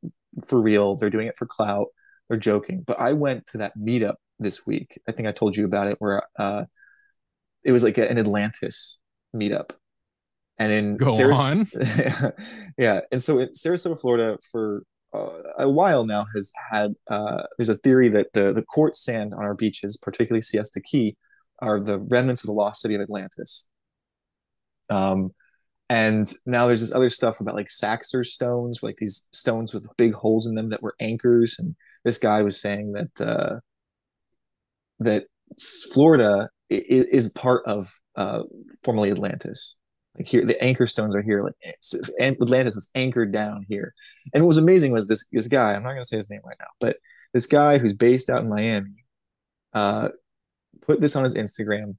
for 0.46 0.62
real. 0.62 0.96
They're 0.98 1.10
doing 1.10 1.28
it 1.28 1.38
for 1.38 1.46
clout. 1.46 1.88
They're 2.28 2.38
joking. 2.38 2.84
But 2.86 3.00
i 3.00 3.14
went 3.14 3.46
to 3.48 3.58
that 3.60 3.74
meetup 3.78 4.16
this 4.39 4.66
week. 4.68 5.00
I 5.08 5.12
think 5.14 5.28
i 5.28 5.32
told 5.32 5.56
you 5.58 5.66
about 5.66 5.88
it 5.88 5.96
where 6.00 6.24
uh 6.38 6.66
it 7.64 7.72
was 7.72 7.84
like 7.84 7.98
an 7.98 8.18
atlantis 8.18 9.00
meetup. 9.36 9.72
And 10.58 10.72
in 10.72 10.98
Go 10.98 11.08
Saras- 11.08 12.34
yeah. 12.78 13.02
And 13.12 13.22
so 13.22 13.39
in 13.39 13.50
sarasota 13.50 14.00
florida 14.00 14.38
for 14.52 14.84
uh, 15.14 15.30
a 15.59 15.70
while 15.70 16.05
now 16.05 16.26
has 16.36 16.51
had 16.72 16.93
uh, 17.09 17.43
there's 17.57 17.70
a 17.70 17.78
theory 17.78 18.07
that 18.09 18.28
the 18.34 18.53
the 18.53 18.64
quartz 18.64 19.03
sand 19.03 19.34
on 19.34 19.43
our 19.43 19.53
beaches 19.55 19.97
particularly 20.01 20.41
siesta 20.41 20.82
key 20.82 21.16
are 21.62 21.80
the 21.80 21.99
remnants 21.99 22.41
of 22.43 22.47
the 22.47 22.53
lost 22.53 22.82
city 22.82 22.95
of 22.95 23.01
atlantis 23.01 23.68
um, 24.89 25.32
and 25.89 26.32
now 26.45 26.68
there's 26.68 26.82
this 26.82 26.93
other 26.93 27.09
stuff 27.09 27.41
about 27.41 27.55
like 27.55 27.70
Saxor 27.70 28.24
stones, 28.24 28.80
like 28.82 28.97
these 28.97 29.28
stones 29.34 29.74
with 29.74 29.88
big 29.97 30.14
holes 30.14 30.47
in 30.47 30.55
them 30.55 30.70
that 30.70 30.82
were 30.82 30.95
anchors. 31.01 31.57
And 31.59 31.76
this 32.05 32.18
guy 32.18 32.43
was 32.43 32.62
saying 32.62 32.93
that 32.93 33.22
uh, 33.28 33.59
that 34.99 35.26
Florida 35.93 36.49
i- 36.72 36.76
i- 36.76 37.05
is 37.12 37.32
part 37.34 37.64
of 37.66 37.91
uh, 38.16 38.43
formerly 38.84 39.12
Atlantis. 39.12 39.78
Like 40.18 40.28
here, 40.28 40.45
the 40.45 40.62
anchor 40.62 40.88
stones 40.88 41.16
are 41.16 41.22
here. 41.22 41.39
Like 41.39 41.55
Atlantis 42.22 42.76
was 42.76 42.91
anchored 42.95 43.32
down 43.32 43.66
here. 43.68 43.93
And 44.34 44.43
what 44.43 44.49
was 44.49 44.57
amazing 44.57 44.91
was 44.91 45.07
this 45.07 45.28
this 45.32 45.47
guy. 45.47 45.74
I'm 45.74 45.84
not 45.84 45.91
going 45.91 46.01
to 46.01 46.07
say 46.07 46.18
his 46.18 46.30
name 46.30 46.41
right 46.43 46.57
now, 46.59 46.68
but 46.80 46.97
this 47.34 47.45
guy 47.45 47.78
who's 47.78 47.93
based 47.93 48.30
out 48.30 48.41
in 48.41 48.49
Miami 48.49 49.05
uh, 49.74 50.09
put 50.82 50.99
this 50.99 51.16
on 51.16 51.24
his 51.24 51.36
Instagram 51.36 51.95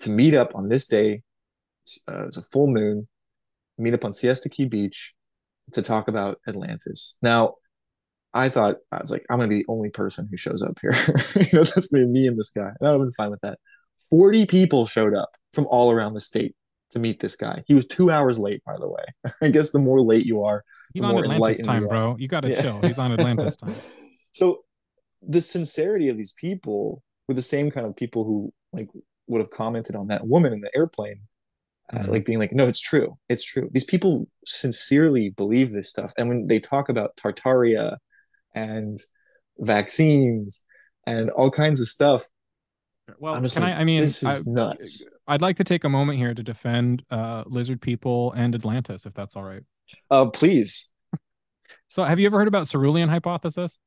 to 0.00 0.10
meet 0.10 0.34
up 0.34 0.56
on 0.56 0.68
this 0.68 0.86
day 0.86 1.22
uh, 2.08 2.26
it's 2.26 2.36
a 2.36 2.42
full 2.42 2.66
moon, 2.66 3.08
meet 3.78 3.94
up 3.94 4.04
on 4.04 4.12
Siesta 4.12 4.48
Key 4.48 4.66
Beach 4.66 5.14
to 5.72 5.82
talk 5.82 6.08
about 6.08 6.40
Atlantis. 6.46 7.16
Now, 7.22 7.54
I 8.34 8.48
thought 8.48 8.76
I 8.90 9.00
was 9.00 9.10
like, 9.10 9.24
I'm 9.30 9.38
gonna 9.38 9.48
be 9.48 9.58
the 9.58 9.66
only 9.68 9.90
person 9.90 10.26
who 10.30 10.36
shows 10.36 10.62
up 10.62 10.78
here. 10.80 10.92
you 11.36 11.58
know, 11.58 11.64
that's 11.64 11.88
gonna 11.88 12.06
be 12.06 12.10
me 12.10 12.26
and 12.26 12.38
this 12.38 12.50
guy. 12.50 12.70
I've 12.80 12.98
been 12.98 13.12
fine 13.12 13.30
with 13.30 13.40
that. 13.42 13.58
40 14.10 14.46
people 14.46 14.86
showed 14.86 15.14
up 15.14 15.36
from 15.52 15.66
all 15.68 15.90
around 15.90 16.14
the 16.14 16.20
state 16.20 16.54
to 16.92 16.98
meet 16.98 17.20
this 17.20 17.36
guy. 17.36 17.62
He 17.66 17.74
was 17.74 17.86
two 17.86 18.10
hours 18.10 18.38
late, 18.38 18.62
by 18.64 18.76
the 18.78 18.88
way. 18.88 19.04
I 19.42 19.48
guess 19.48 19.70
the 19.70 19.78
more 19.78 20.00
late 20.00 20.24
you 20.26 20.44
are, 20.44 20.64
He's 20.94 21.02
the 21.02 21.08
on 21.08 21.24
Atlantis 21.24 21.60
time, 21.62 21.82
you 21.82 21.88
bro. 21.88 22.16
You 22.18 22.28
gotta 22.28 22.50
Yeah. 22.50 22.62
chill. 22.62 22.80
He's 22.82 22.98
on 22.98 23.12
Atlantis 23.12 23.56
time. 23.56 23.74
so 24.32 24.64
the 25.26 25.40
sincerity 25.42 26.08
of 26.08 26.16
these 26.16 26.32
people 26.32 27.02
were 27.28 27.34
the 27.34 27.42
same 27.42 27.70
kind 27.70 27.86
of 27.86 27.96
people 27.96 28.24
who 28.24 28.52
like 28.72 28.88
would 29.28 29.40
have 29.40 29.50
commented 29.50 29.94
on 29.96 30.08
that 30.08 30.26
woman 30.26 30.52
in 30.52 30.60
the 30.60 30.70
airplane 30.76 31.20
uh, 31.92 31.98
Mhm. 31.98 32.08
like 32.08 32.24
being 32.24 32.38
like 32.40 32.52
no 32.52 32.66
it's 32.66 32.80
true 32.80 33.16
it's 33.28 33.44
true 33.44 33.68
these 33.72 33.84
people 33.84 34.26
sincerely 34.44 35.30
believe 35.30 35.70
this 35.72 35.88
stuff 35.88 36.12
and 36.18 36.28
when 36.28 36.46
they 36.48 36.58
talk 36.58 36.88
about 36.88 37.14
tartaria 37.16 37.96
and 38.54 38.98
vaccines 39.58 40.64
and 41.06 41.30
all 41.30 41.50
kinds 41.50 41.80
of 41.80 41.86
stuff 41.86 42.24
Well, 43.20 43.34
i'm 43.34 43.42
just 43.42 43.54
can 43.56 43.64
like 43.64 43.74
I? 43.74 43.80
I 43.80 43.84
mean, 43.84 44.00
this 44.00 44.22
is 44.24 44.46
I, 44.48 44.50
nuts 44.50 45.06
I'd 45.26 45.42
like 45.42 45.56
to 45.58 45.64
take 45.64 45.84
a 45.84 45.88
moment 45.88 46.18
here 46.18 46.34
to 46.34 46.42
defend 46.42 47.04
uh, 47.10 47.44
lizard 47.46 47.80
people 47.80 48.32
and 48.32 48.54
Atlantis, 48.54 49.06
if 49.06 49.14
that's 49.14 49.36
all 49.36 49.44
right. 49.44 49.62
uh 50.10 50.26
please 50.30 50.92
So, 51.88 52.04
have 52.04 52.18
you 52.18 52.26
ever 52.26 52.38
heard 52.38 52.48
about 52.48 52.68
Silurian 52.68 53.08
hypothesis? 53.08 53.78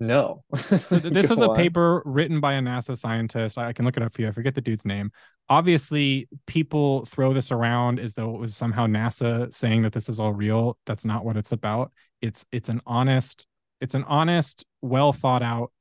no 0.00 0.44
So 0.90 0.98
this 1.10 1.30
was 1.30 1.40
a 1.42 1.48
on. 1.48 1.48
paper 1.48 2.02
written 2.04 2.40
by 2.40 2.54
a 2.54 2.60
NASA 2.60 2.96
scientist. 2.98 3.56
I 3.56 3.68
I 3.68 3.72
can 3.72 3.84
look 3.84 3.96
it 3.96 4.02
up 4.02 4.12
for 4.12 4.22
you. 4.22 4.28
I 4.28 4.32
forget 4.32 4.54
the 4.54 4.60
dude's 4.60 4.84
name. 4.84 5.10
Obviously, 5.48 6.28
people 6.46 7.06
throw 7.06 7.32
this 7.32 7.50
around 7.50 7.98
as 7.98 8.14
though 8.14 8.34
it 8.34 8.40
was 8.40 8.54
somehow 8.54 8.86
NASA 8.86 9.52
saying 9.54 9.82
that 9.82 9.92
this 9.92 10.08
is 10.08 10.20
all 10.20 10.32
real. 10.32 10.78
That's 10.86 11.04
not 11.04 11.24
what 11.24 11.36
it's 11.36 11.52
about. 11.52 11.92
It's 12.20 12.44
it's 12.52 12.68
an 12.68 12.80
honest, 12.86 13.46
it's 13.80 13.94
an 13.94 14.04
honest, 14.04 14.64
well 14.82 15.12
thought 15.12 15.42
out 15.42 15.72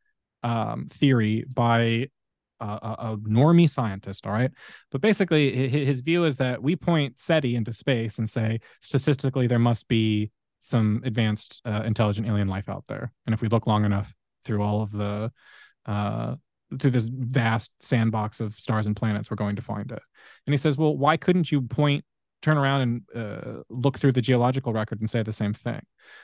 um, 0.43 0.87
theory 0.87 1.43
by 1.51 2.07
a, 2.65 2.95
a, 2.99 3.17
normie 3.17 3.69
scientist. 3.69 4.25
All 4.25 4.33
right, 4.33 4.51
but 4.91 5.01
basically, 5.01 5.53
hi- 5.55 5.77
hi- 5.79 5.85
his 5.85 6.01
view 6.01 6.25
is 6.25 6.37
that 6.37 6.61
we 6.61 6.75
point 6.75 7.19
SETI 7.19 7.55
into 7.55 7.73
space 7.73 8.19
and 8.19 8.29
say 8.29 8.59
statistically 8.81 9.47
there 9.47 9.59
must 9.59 9.87
be 9.87 10.31
some 10.59 11.01
advanced 11.03 11.61
uh, 11.65 11.81
intelligent 11.85 12.27
alien 12.27 12.47
life 12.47 12.69
out 12.69 12.85
there, 12.87 13.11
and 13.25 13.33
if 13.33 13.41
we 13.41 13.47
look 13.47 13.67
long 13.67 13.85
enough 13.85 14.13
through 14.45 14.61
all 14.61 14.81
of 14.81 14.91
the 14.91 15.31
uh 15.85 16.35
through 16.79 16.91
this 16.91 17.09
vast 17.11 17.71
sandbox 17.81 18.39
of 18.39 18.55
stars 18.55 18.87
and 18.87 18.95
planets 18.95 19.29
we're 19.29 19.35
going 19.35 19.55
to 19.55 19.61
find 19.61 19.91
it 19.91 20.01
and 20.47 20.53
he 20.53 20.57
says 20.57 20.77
well 20.77 20.95
why 20.95 21.17
couldn't 21.17 21.51
you 21.51 21.61
point 21.61 22.05
turn 22.41 22.57
around 22.57 22.81
and 22.81 23.01
uh, 23.15 23.61
look 23.69 23.99
through 23.99 24.11
the 24.11 24.21
geological 24.21 24.73
record 24.73 24.99
and 24.99 25.09
say 25.09 25.23
the 25.23 25.33
same 25.33 25.53
thing. 25.53 25.81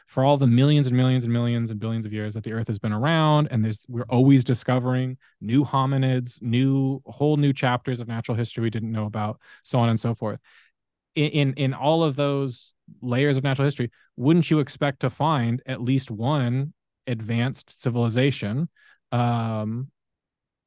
For 0.07 0.23
all 0.23 0.37
the 0.37 0.47
millions 0.47 0.87
and 0.87 0.95
millions 0.95 1.23
and 1.23 1.31
millions 1.31 1.69
and 1.69 1.79
billions 1.79 2.05
of 2.05 2.13
years 2.13 2.33
that 2.33 2.43
the 2.43 2.53
earth 2.53 2.67
has 2.67 2.79
been 2.79 2.93
around 2.93 3.47
and 3.51 3.63
there's 3.63 3.85
we're 3.87 4.05
always 4.09 4.43
discovering 4.43 5.17
new 5.41 5.63
hominids 5.63 6.41
new 6.41 7.01
whole 7.05 7.37
new 7.37 7.53
chapters 7.53 7.99
of 7.99 8.07
natural 8.07 8.35
history 8.35 8.63
we 8.63 8.69
didn't 8.69 8.91
know 8.91 9.05
about 9.05 9.39
so 9.63 9.79
on 9.79 9.89
and 9.89 9.99
so 9.99 10.15
forth. 10.15 10.39
In 11.15 11.29
in, 11.29 11.53
in 11.53 11.73
all 11.73 12.03
of 12.03 12.15
those 12.15 12.73
layers 13.01 13.37
of 13.37 13.43
natural 13.43 13.65
history 13.65 13.91
wouldn't 14.15 14.49
you 14.49 14.59
expect 14.59 15.01
to 15.01 15.09
find 15.09 15.61
at 15.65 15.81
least 15.81 16.09
one 16.09 16.73
advanced 17.05 17.81
civilization 17.81 18.69
um, 19.11 19.89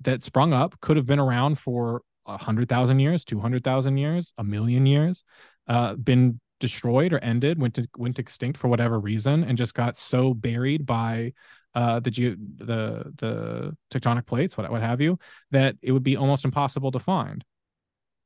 that 0.00 0.22
sprung 0.22 0.52
up 0.52 0.80
could 0.80 0.96
have 0.96 1.06
been 1.06 1.18
around 1.18 1.58
for 1.58 2.02
a 2.26 2.36
hundred 2.36 2.68
thousand 2.68 3.00
years, 3.00 3.24
two 3.24 3.40
hundred 3.40 3.64
thousand 3.64 3.98
years, 3.98 4.32
a 4.38 4.44
million 4.44 4.86
years, 4.86 5.24
uh, 5.68 5.94
been 5.94 6.40
destroyed 6.60 7.12
or 7.12 7.18
ended, 7.18 7.60
went 7.60 7.74
to 7.74 7.88
went 7.96 8.18
extinct 8.18 8.58
for 8.58 8.68
whatever 8.68 8.98
reason, 9.00 9.44
and 9.44 9.58
just 9.58 9.74
got 9.74 9.96
so 9.96 10.34
buried 10.34 10.86
by 10.86 11.32
uh, 11.74 12.00
the 12.00 12.10
ge- 12.10 12.38
the 12.56 13.12
the 13.18 13.76
tectonic 13.90 14.26
plates, 14.26 14.56
what 14.56 14.70
what 14.70 14.82
have 14.82 15.00
you, 15.00 15.18
that 15.50 15.76
it 15.82 15.92
would 15.92 16.02
be 16.02 16.16
almost 16.16 16.44
impossible 16.44 16.92
to 16.92 16.98
find. 16.98 17.44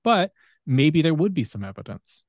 But 0.03 0.33
maybe 0.67 1.03
there 1.03 1.15
would 1.15 1.35
be 1.35 1.45
some 1.45 1.65
evidence. 1.65 2.25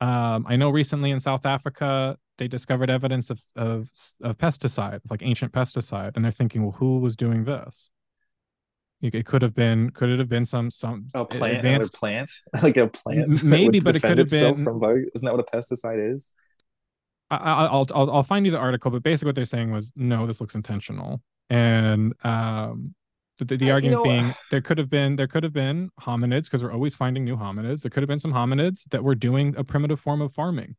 Um, 0.00 0.46
I 0.48 0.56
know 0.56 0.70
recently 0.70 1.10
in 1.10 1.20
South 1.20 1.46
Africa 1.46 2.18
they 2.38 2.48
discovered 2.48 2.90
evidence 2.90 3.30
of 3.30 3.40
of 3.56 3.88
of 4.22 4.38
pesticide, 4.38 5.00
like 5.10 5.22
ancient 5.22 5.52
pesticide, 5.52 6.12
and 6.16 6.24
they're 6.24 6.32
thinking, 6.32 6.62
well, 6.62 6.72
who 6.72 6.98
was 6.98 7.16
doing 7.16 7.44
this? 7.44 7.90
It 9.02 9.26
could 9.26 9.42
have 9.42 9.54
been, 9.54 9.90
could 9.90 10.08
it 10.08 10.18
have 10.18 10.28
been 10.30 10.46
some 10.46 10.70
some 10.70 11.08
a 11.14 11.24
plant 11.26 11.56
advanced 11.58 11.92
plant 11.92 12.30
like 12.62 12.76
a 12.78 12.88
plant 12.88 13.44
maybe, 13.44 13.78
but 13.80 13.94
it 13.96 14.00
could 14.00 14.18
have 14.18 14.30
been- 14.30 14.54
from 14.54 14.80
isn't 15.14 15.24
that 15.26 15.34
what 15.34 15.40
a 15.40 15.56
pesticide 15.56 16.14
is 16.14 16.32
I, 17.30 17.36
I- 17.36 17.64
I'll, 17.66 17.86
I'll 17.94 18.10
I'll 18.10 18.22
find 18.22 18.46
you 18.46 18.52
the 18.52 18.58
article, 18.58 18.90
but 18.90 19.02
basically 19.02 19.28
what 19.28 19.34
they're 19.34 19.44
saying 19.44 19.70
was 19.72 19.92
no, 19.96 20.26
this 20.26 20.40
looks 20.40 20.54
intentional, 20.54 21.22
and 21.50 22.12
um, 22.24 22.94
the, 23.38 23.44
the, 23.46 23.56
the 23.56 23.64
Uh, 23.64 23.68
you 23.68 23.72
argument 23.74 23.92
know, 23.98 24.02
being 24.04 24.34
there 24.50 24.60
could 24.60 24.78
have 24.78 24.88
been 24.90 25.16
there 25.16 25.26
could 25.26 25.42
have 25.42 25.52
been 25.52 25.90
hominids 26.00 26.44
because 26.44 26.62
we're 26.62 26.72
always 26.72 26.94
finding 26.94 27.24
new 27.24 27.36
hominids. 27.36 27.82
There 27.82 27.90
could 27.90 28.02
have 28.02 28.08
been 28.08 28.18
some 28.18 28.32
hominids 28.32 28.84
that 28.90 29.02
were 29.02 29.14
doing 29.14 29.54
a 29.56 29.64
primitive 29.64 30.00
form 30.00 30.20
of 30.20 30.32
farming, 30.32 30.76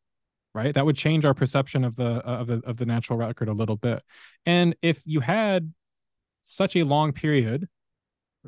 right? 0.53 0.73
That 0.73 0.85
would 0.85 0.95
change 0.95 1.25
our 1.25 1.33
perception 1.33 1.83
of 1.83 1.95
the 1.95 2.05
of 2.25 2.47
the 2.47 2.61
of 2.65 2.77
the 2.77 2.85
natural 2.85 3.17
record 3.19 3.49
a 3.49 3.53
little 3.53 3.75
bit. 3.75 4.01
And 4.45 4.75
if 4.81 5.01
you 5.05 5.19
had 5.19 5.73
such 6.43 6.75
a 6.75 6.83
long 6.83 7.11
period, 7.11 7.67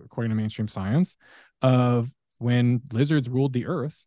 according 0.03 0.29
to 0.29 0.35
mainstream 0.35 0.67
science, 0.67 1.17
of 1.61 2.11
when 2.39 2.81
lizards 2.91 3.29
ruled 3.29 3.53
the 3.53 3.65
earth, 3.65 4.05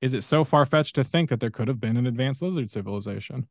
is 0.00 0.14
it 0.14 0.24
so 0.24 0.44
far 0.44 0.66
fetched 0.66 0.96
to 0.96 1.04
think 1.04 1.30
that 1.30 1.40
there 1.40 1.50
could 1.50 1.68
have 1.68 1.80
been 1.80 1.96
an 1.96 2.06
advanced 2.06 2.42
lizard 2.42 2.70
civilization? 2.70 3.48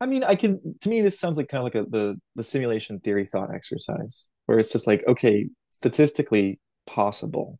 I 0.00 0.06
mean, 0.06 0.24
I 0.24 0.34
can. 0.34 0.60
To 0.80 0.88
me, 0.88 1.00
this 1.00 1.18
sounds 1.18 1.38
like 1.38 1.48
kind 1.48 1.60
of 1.60 1.64
like 1.64 1.74
a 1.74 1.88
the 1.88 2.16
the 2.34 2.42
simulation 2.42 2.98
theory 3.00 3.24
thought 3.24 3.54
exercise, 3.54 4.26
where 4.46 4.58
it's 4.58 4.72
just 4.72 4.86
like, 4.86 5.04
okay, 5.06 5.48
statistically 5.70 6.58
possible 6.86 7.58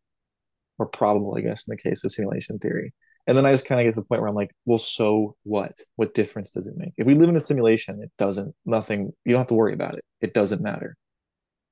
or 0.79 0.87
probable, 0.87 1.37
I 1.37 1.41
guess, 1.41 1.67
in 1.67 1.73
the 1.73 1.91
case 1.91 2.03
of 2.05 2.11
simulation 2.11 2.59
theory. 2.59 2.93
And 3.27 3.39
then 3.39 3.47
I 3.47 3.53
just 3.53 3.67
kind 3.67 3.81
of 3.81 3.85
get 3.85 3.95
to 3.95 4.01
the 4.01 4.07
point 4.07 4.21
where 4.21 4.29
I'm 4.29 4.35
like, 4.35 4.51
well, 4.65 4.79
so 4.79 5.37
what? 5.45 5.73
What 5.97 6.15
difference 6.15 6.51
does 6.51 6.67
it 6.67 6.75
make? 6.77 6.93
If 6.97 7.07
we 7.07 7.15
live 7.15 7.29
in 7.29 7.37
a 7.37 7.41
simulation, 7.41 8.03
it 8.03 8.11
doesn't, 8.19 8.53
nothing, 8.67 9.13
you 9.25 9.33
don't 9.33 9.41
have 9.41 9.47
to 9.49 9.55
worry 9.55 9.75
about 9.75 9.95
it. 9.95 10.05
It 10.21 10.35
doesn't 10.35 10.61
matter. 10.61 10.97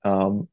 Um, 0.05 0.49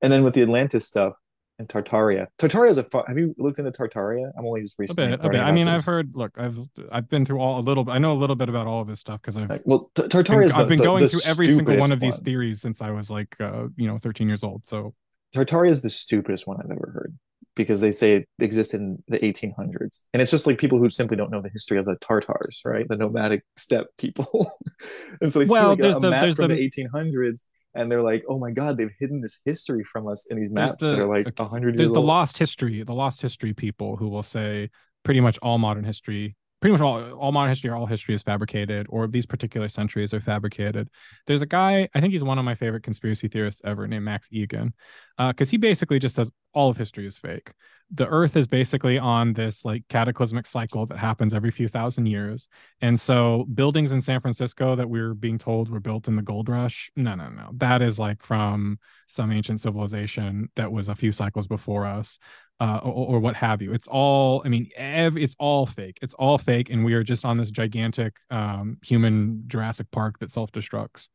and 0.00 0.12
then 0.12 0.24
with 0.24 0.34
the 0.34 0.42
Atlantis 0.42 0.86
stuff 0.86 1.14
and 1.58 1.68
Tartaria, 1.68 2.26
Tartaria 2.38 2.70
is 2.70 2.78
a, 2.78 2.82
fu- 2.84 3.02
have 3.06 3.16
you 3.18 3.34
looked 3.38 3.58
into 3.58 3.70
Tartaria? 3.70 4.30
I'm 4.38 4.44
only 4.46 4.62
just 4.62 4.78
A 4.78 4.82
recently. 4.82 5.16
bit, 5.16 5.20
a 5.24 5.28
bit. 5.28 5.40
I 5.40 5.50
mean, 5.52 5.68
I've 5.68 5.84
heard. 5.84 6.10
Look, 6.14 6.32
I've 6.36 6.58
I've 6.90 7.08
been 7.08 7.24
through 7.24 7.40
all 7.40 7.60
a 7.60 7.62
little. 7.62 7.88
I 7.90 7.98
know 7.98 8.12
a 8.12 8.14
little 8.14 8.36
bit 8.36 8.48
about 8.48 8.66
all 8.66 8.80
of 8.80 8.88
this 8.88 9.00
stuff 9.00 9.20
because 9.20 9.36
I've 9.36 9.48
Like, 9.50 9.62
well, 9.64 9.90
T- 9.94 10.02
been, 10.02 10.10
Tartaria 10.10 10.52
I've 10.54 10.68
been 10.68 10.78
the- 10.78 10.84
going 10.84 11.02
the 11.02 11.08
through 11.08 11.20
every 11.30 11.46
single 11.46 11.76
one 11.76 11.92
of 11.92 12.00
these 12.00 12.14
one. 12.16 12.24
theories 12.24 12.60
since 12.60 12.80
I 12.82 12.90
was 12.90 13.10
like, 13.10 13.36
uh, 13.40 13.68
you 13.76 13.86
know, 13.86 13.98
13 13.98 14.26
years 14.28 14.42
old. 14.42 14.66
So 14.66 14.94
Tartaria 15.34 15.70
is 15.70 15.82
the 15.82 15.90
stupidest 15.90 16.46
one 16.48 16.56
I've 16.62 16.70
ever 16.70 16.90
heard 16.94 17.16
because 17.54 17.80
they 17.82 17.90
say 17.92 18.14
it 18.16 18.28
existed 18.38 18.80
in 18.80 19.02
the 19.08 19.18
1800s. 19.18 20.04
And 20.14 20.22
it's 20.22 20.30
just 20.30 20.46
like 20.46 20.58
people 20.58 20.78
who 20.78 20.88
simply 20.90 21.16
don't 21.18 21.30
know 21.30 21.42
the 21.42 21.50
history 21.50 21.78
of 21.78 21.84
the 21.84 21.96
Tartars, 21.96 22.62
right? 22.64 22.86
The 22.88 22.96
nomadic 22.96 23.42
steppe 23.56 23.88
people. 23.98 24.50
and 25.20 25.30
so 25.32 25.40
they 25.40 25.44
Well, 25.50 25.76
see 25.76 25.82
like 25.82 25.92
a, 25.94 25.96
a 25.96 26.00
the- 26.00 26.10
map 26.10 26.34
from 26.34 26.48
the- 26.48 26.54
the 26.54 26.70
1800s 26.70 27.44
and 27.74 27.90
they're 27.90 28.02
like, 28.02 28.24
oh 28.28 28.38
my 28.38 28.50
God, 28.50 28.76
they've 28.76 28.92
hidden 28.98 29.20
this 29.20 29.40
history 29.44 29.84
from 29.84 30.06
us 30.08 30.30
in 30.30 30.36
these 30.36 30.50
maps 30.50 30.76
that 30.76 30.98
are 30.98 31.06
like 31.06 31.26
okay, 31.26 31.42
100 31.42 31.76
there's 31.76 31.88
years 31.88 31.92
the 31.92 31.98
old. 31.98 32.06
lost 32.06 32.38
history, 32.38 32.82
the 32.82 32.92
lost 32.94 33.22
history 33.22 33.54
people 33.54 33.96
who 33.96 34.08
will 34.08 34.22
say 34.22 34.70
pretty 35.04 35.20
much 35.20 35.38
all 35.38 35.58
modern 35.58 35.84
history, 35.84 36.36
pretty 36.60 36.72
much 36.72 36.80
all 36.80 37.12
all 37.12 37.32
modern 37.32 37.50
history 37.50 37.70
or 37.70 37.76
all 37.76 37.86
history 37.86 38.14
is 38.14 38.22
fabricated, 38.22 38.86
or 38.88 39.06
these 39.06 39.26
particular 39.26 39.68
centuries 39.68 40.12
are 40.12 40.20
fabricated. 40.20 40.88
There's 41.26 41.42
a 41.42 41.46
guy, 41.46 41.88
I 41.94 42.00
think 42.00 42.12
he's 42.12 42.24
one 42.24 42.38
of 42.38 42.44
my 42.44 42.54
favorite 42.54 42.82
conspiracy 42.82 43.28
theorists 43.28 43.62
ever, 43.64 43.88
named 43.88 44.04
Max 44.04 44.28
Igan, 44.28 44.72
uh, 45.18 45.28
because 45.28 45.50
he 45.50 45.56
basically 45.56 45.98
just 45.98 46.14
says 46.14 46.30
all 46.54 46.70
of 46.70 46.76
history 46.76 47.06
is 47.06 47.18
fake. 47.18 47.52
The 47.94 48.06
Earth 48.06 48.36
is 48.36 48.46
basically 48.46 48.98
on 48.98 49.34
this 49.34 49.64
like 49.64 49.84
cataclysmic 49.88 50.46
cycle 50.46 50.86
that 50.86 50.98
happens 50.98 51.34
every 51.34 51.50
few 51.50 51.68
thousand 51.68 52.06
years, 52.06 52.48
and 52.80 52.98
so 52.98 53.46
buildings 53.54 53.92
in 53.92 54.00
San 54.00 54.20
Francisco 54.20 54.74
that 54.76 54.88
we're 54.88 55.14
being 55.14 55.38
told 55.38 55.68
were 55.68 55.80
built 55.80 56.08
in 56.08 56.16
the 56.16 56.22
gold 56.22 56.48
rush, 56.48 56.90
no, 56.96 57.14
no, 57.14 57.28
no, 57.28 57.50
that 57.54 57.82
is 57.82 57.98
like 57.98 58.22
from 58.22 58.78
some 59.08 59.30
ancient 59.30 59.60
civilization 59.60 60.48
that 60.56 60.72
was 60.72 60.88
a 60.88 60.94
few 60.94 61.12
cycles 61.12 61.46
before 61.46 61.84
us 61.84 62.18
uh, 62.60 62.80
or, 62.82 63.16
or 63.16 63.20
what 63.20 63.36
have 63.36 63.60
you. 63.60 63.72
It's 63.72 63.88
all 63.88 64.42
i 64.44 64.48
mean 64.48 64.70
ev- 64.76 65.16
it's 65.16 65.34
all 65.38 65.66
fake. 65.66 65.98
It's 66.00 66.14
all 66.14 66.38
fake 66.38 66.70
and 66.70 66.84
we 66.84 66.94
are 66.94 67.02
just 67.02 67.24
on 67.24 67.36
this 67.36 67.50
gigantic 67.50 68.16
um, 68.30 68.78
human 68.82 69.44
jurassic 69.48 69.90
park 69.90 70.18
that 70.20 70.30
self-destructs 70.30 71.08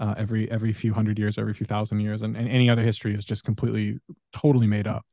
uh, 0.00 0.14
every 0.16 0.50
every 0.50 0.72
few 0.72 0.92
hundred 0.92 1.18
years 1.18 1.38
every 1.38 1.54
few 1.54 1.66
thousand 1.66 2.00
years 2.00 2.22
and, 2.22 2.36
and 2.36 2.48
any 2.48 2.68
other 2.68 2.82
history 2.82 3.14
is 3.14 3.24
just 3.24 3.44
completely 3.44 3.98
totally 4.32 4.66
made 4.66 4.86
up. 4.86 5.04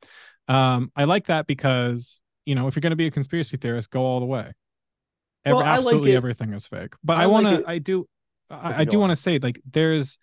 Um, 0.48 0.90
i 0.96 1.04
like 1.04 1.26
that 1.26 1.46
because 1.46 2.22
you 2.46 2.54
know 2.54 2.66
if 2.66 2.74
you're 2.74 2.80
going 2.80 2.90
to 2.90 2.96
be 2.96 3.06
a 3.06 3.10
conspiracy 3.10 3.56
theorist 3.56 3.90
go 3.90 4.02
all 4.02 4.18
the 4.20 4.26
way. 4.26 4.52
Every, 5.44 5.56
Well, 5.56 5.64
I 5.64 5.70
like 5.70 5.78
absolutely 5.78 6.16
everything 6.16 6.52
is 6.54 6.66
fake. 6.66 6.94
But 7.04 7.18
I 7.18 7.26
want 7.26 7.46
to 7.46 7.64
i 7.66 7.78
do 7.78 8.06
I, 8.50 8.80
I 8.80 8.84
do 8.84 8.98
want 8.98 9.10
to 9.10 9.16
say 9.16 9.38
like 9.38 9.60
there's 9.70 10.18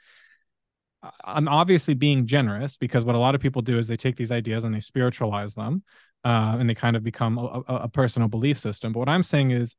I'm 1.24 1.48
obviously 1.48 1.94
being 1.94 2.26
generous 2.26 2.78
because 2.78 3.04
what 3.04 3.16
a 3.16 3.20
lot 3.20 3.36
of 3.36 3.42
people 3.42 3.62
do 3.62 3.78
is 3.78 3.88
they 3.88 3.98
take 3.98 4.16
these 4.16 4.32
ideas 4.32 4.64
and 4.64 4.74
they 4.74 4.80
spiritualize 4.80 5.54
them, 5.54 5.84
uh, 6.24 6.58
and 6.60 6.70
they 6.70 6.76
kind 6.76 6.96
of 6.96 7.04
become 7.04 7.38
a, 7.38 7.64
a 7.68 7.90
personal 7.90 8.28
belief 8.28 8.58
system. 8.58 8.94
But 8.94 9.00
what 9.00 9.10
I'm 9.10 9.24
saying 9.24 9.52
is, 9.52 9.76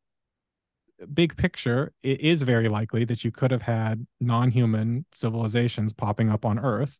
big 1.13 1.37
picture, 1.37 1.93
it 2.03 2.21
is 2.21 2.43
very 2.43 2.69
likely 2.69 3.05
that 3.05 3.25
you 3.25 3.31
could 3.31 3.51
have 3.51 3.63
had 3.63 4.07
non-human 4.21 5.05
civilizations 5.13 5.93
popping 5.93 6.31
up 6.31 6.45
on 6.45 6.59
Earth 6.59 6.99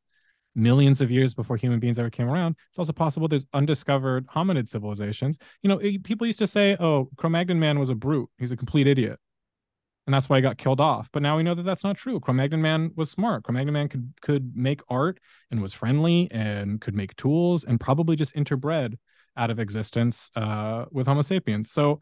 millions 0.55 1.03
of 1.03 1.11
years 1.11 1.35
before 1.35 1.57
human 1.59 1.79
beings 1.79 1.99
ever 1.99 2.09
came 2.09 2.29
around. 2.29 2.57
It's 2.71 2.79
also 2.79 2.93
possible 2.93 3.29
there's 3.29 3.45
undiscovered 3.53 4.27
hominid 4.29 4.69
civilizations. 4.69 5.37
You 5.63 5.69
know, 5.69 5.79
it- 5.79 6.03
people 6.03 6.27
used 6.27 6.39
to 6.39 6.47
say, 6.47 6.77
"Oh, 6.81 7.11
Cro-Magnon 7.17 7.61
man 7.61 7.79
was 7.79 7.91
a 7.91 7.95
brute. 7.95 8.31
He's 8.39 8.53
a 8.53 8.57
complete 8.57 8.87
idiot." 8.87 9.21
and 10.07 10.15
that's 10.15 10.29
why 10.29 10.37
he 10.37 10.43
got 10.43 10.57
killed 10.57 10.81
off. 10.81 11.09
But 11.13 11.23
now 11.23 11.37
we 11.37 11.43
know 11.43 11.55
that 11.55 11.65
that's 11.65 11.83
not 11.83 11.97
true. 11.97 12.21
Cro-Magnon 12.21 12.63
man 12.63 12.93
was 12.95 13.11
smart. 13.11 13.43
Cro-Magnon 13.43 13.73
man 13.73 13.89
could 13.89 14.13
could 14.23 14.57
make 14.57 14.81
art 14.89 15.19
and 15.51 15.61
was 15.61 15.73
friendly 15.73 16.29
and 16.31 16.81
could 16.81 16.95
make 16.95 17.17
tools 17.17 17.65
and 17.65 17.81
probably 17.81 18.17
just 18.17 18.35
interbred 18.35 18.97
out 19.37 19.51
of 19.51 19.59
existence 19.59 20.31
uh, 20.37 20.85
with 20.93 21.07
Homo 21.07 21.23
sapiens. 21.23 21.71
So 21.71 22.01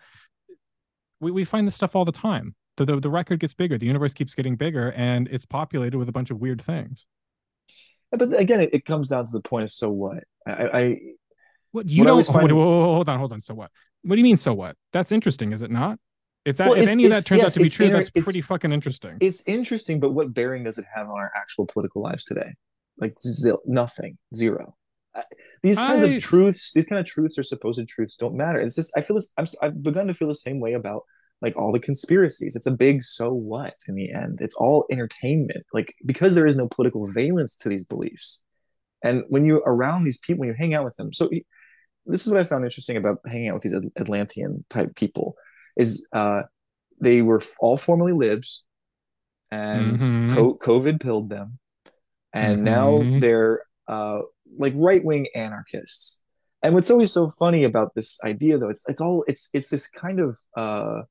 we, 1.25 1.31
we 1.33 1.45
find 1.45 1.67
this 1.67 1.75
stuff 1.75 1.97
all 1.97 2.05
the 2.05 2.13
time. 2.13 2.55
The, 2.77 2.85
the 2.85 3.01
the 3.01 3.11
record 3.11 3.41
gets 3.41 3.55
bigger. 3.55 3.79
The 3.79 3.87
universe 3.87 4.15
keeps 4.15 4.35
getting 4.35 4.57
bigger, 4.57 4.93
and 4.93 5.29
it's 5.29 5.45
populated 5.47 5.97
with 5.99 6.09
a 6.09 6.13
bunch 6.13 6.31
of 6.31 6.39
weird 6.39 6.61
things. 6.63 7.07
But 8.11 8.33
again, 8.39 8.61
it, 8.61 8.71
it 8.73 8.85
comes 8.85 9.09
down 9.09 9.27
to 9.27 9.33
the 9.33 9.41
point 9.41 9.65
of 9.65 9.71
so 9.71 9.91
what? 9.91 10.25
I, 10.47 10.53
I 10.53 10.99
What 11.73 11.89
you 11.89 12.03
What 12.03 12.05
I 12.05 12.07
don't? 12.07 12.11
always 12.11 12.27
find- 12.31 12.51
hold, 12.51 12.85
hold 12.95 13.09
on, 13.09 13.19
hold 13.19 13.33
on. 13.33 13.41
So 13.41 13.55
what? 13.55 13.71
What 14.03 14.17
do 14.17 14.21
you 14.21 14.25
mean? 14.25 14.37
So 14.37 14.55
what? 14.55 14.77
That's 14.93 15.11
interesting, 15.13 15.53
is 15.53 15.63
it 15.63 15.71
not? 15.71 15.99
If 16.45 16.59
that 16.59 16.69
Well, 16.69 16.79
if 16.79 16.89
any 16.89 17.05
of 17.05 17.11
that 17.11 17.25
turns 17.25 17.43
out 17.43 17.53
to 17.53 17.61
be 17.61 17.71
true, 17.71 17.87
inter- 17.87 17.97
that's 17.99 18.11
pretty 18.11 18.43
fucking 18.43 18.71
interesting. 18.71 19.17
it's 19.21 19.47
interesting, 19.49 19.99
but 19.99 20.11
what 20.13 20.35
bearing 20.35 20.63
does 20.65 20.77
it 20.79 20.85
have 20.95 21.07
on 21.09 21.19
our 21.19 21.33
actual 21.35 21.67
political 21.67 22.03
lives 22.03 22.25
today? 22.25 22.53
Like 22.99 23.19
zil, 23.19 23.61
nothing, 23.67 24.19
zero. 24.35 24.77
I- 25.17 25.23
These 25.63 25.79
kinds 25.79 26.05
I- 26.05 26.09
of 26.09 26.23
truths, 26.23 26.73
these 26.73 26.87
kind 26.87 27.01
of 27.01 27.07
truths 27.07 27.39
or 27.39 27.43
supposed 27.43 27.89
truths 27.89 28.17
don't 28.17 28.35
matter. 28.35 28.61
It's 28.61 28.77
just 28.77 28.97
I 28.97 29.01
feel 29.01 29.17
this. 29.17 29.33
I'm, 29.39 29.47
I've 29.63 29.83
begun 29.83 30.07
to 30.09 30.15
feel 30.15 30.29
the 30.29 30.35
same 30.35 30.61
way 30.61 30.75
about 30.75 31.05
like 31.45 31.57
all 31.57 31.73
the 31.73 31.87
conspiracies. 31.91 32.57
It's 32.57 32.67
a 32.67 32.71
big 32.87 32.97
so 33.03 33.29
what 33.33 33.77
in 33.89 33.95
the 33.95 34.11
end. 34.23 34.41
It's 34.41 34.57
all 34.57 34.87
entertainment. 34.91 35.65
Like 35.73 35.95
because 36.05 36.35
there 36.35 36.47
is 36.51 36.57
no 36.57 36.69
political 36.77 37.07
valence 37.07 37.57
to 37.59 37.69
these 37.69 37.85
beliefs, 37.85 38.43
and 39.07 39.17
when 39.29 39.45
you're 39.45 39.63
around 39.75 40.01
these 40.05 40.21
people, 40.25 40.41
when 40.41 40.49
you 40.49 40.57
hang 40.59 40.75
out 40.75 40.85
with 40.85 40.97
them, 40.97 41.13
so 41.13 41.25
this 42.07 42.27
is 42.27 42.33
what 42.33 42.41
I 42.41 42.45
found 42.45 42.65
interesting 42.65 42.97
about 42.97 43.19
hanging 43.27 43.49
out 43.49 43.55
with 43.55 43.65
these 43.65 43.79
Atlantean 44.03 44.65
type 44.71 44.95
people 44.97 45.37
is 45.77 46.07
uh, 46.13 46.43
they 47.01 47.23
were 47.23 47.41
all 47.61 47.77
formerly 47.77 48.13
libs, 48.13 48.67
and 49.51 49.99
Mhm. 49.99 50.31
co- 50.31 50.59
COVID 50.59 51.01
pilled 51.01 51.29
them, 51.31 51.59
and 52.33 52.65
now 52.65 52.89
Mhm. 52.91 53.21
they're 53.21 53.63
uh, 53.87 54.21
like 54.59 54.73
right 54.77 55.05
wing 55.05 55.27
anarchists. 55.35 56.23
And 56.63 56.75
what's 56.75 56.91
always 56.91 57.13
so 57.13 57.29
funny 57.29 57.65
about 57.65 57.95
this 57.95 58.19
idea, 58.25 58.57
though, 58.59 58.71
it's 58.71 58.85
it's 58.89 59.01
all 59.01 59.25
it's 59.29 59.51
it's 59.53 59.69
this 59.69 59.89
kind 59.89 60.19
of 60.21 60.39
uh, 60.57 61.03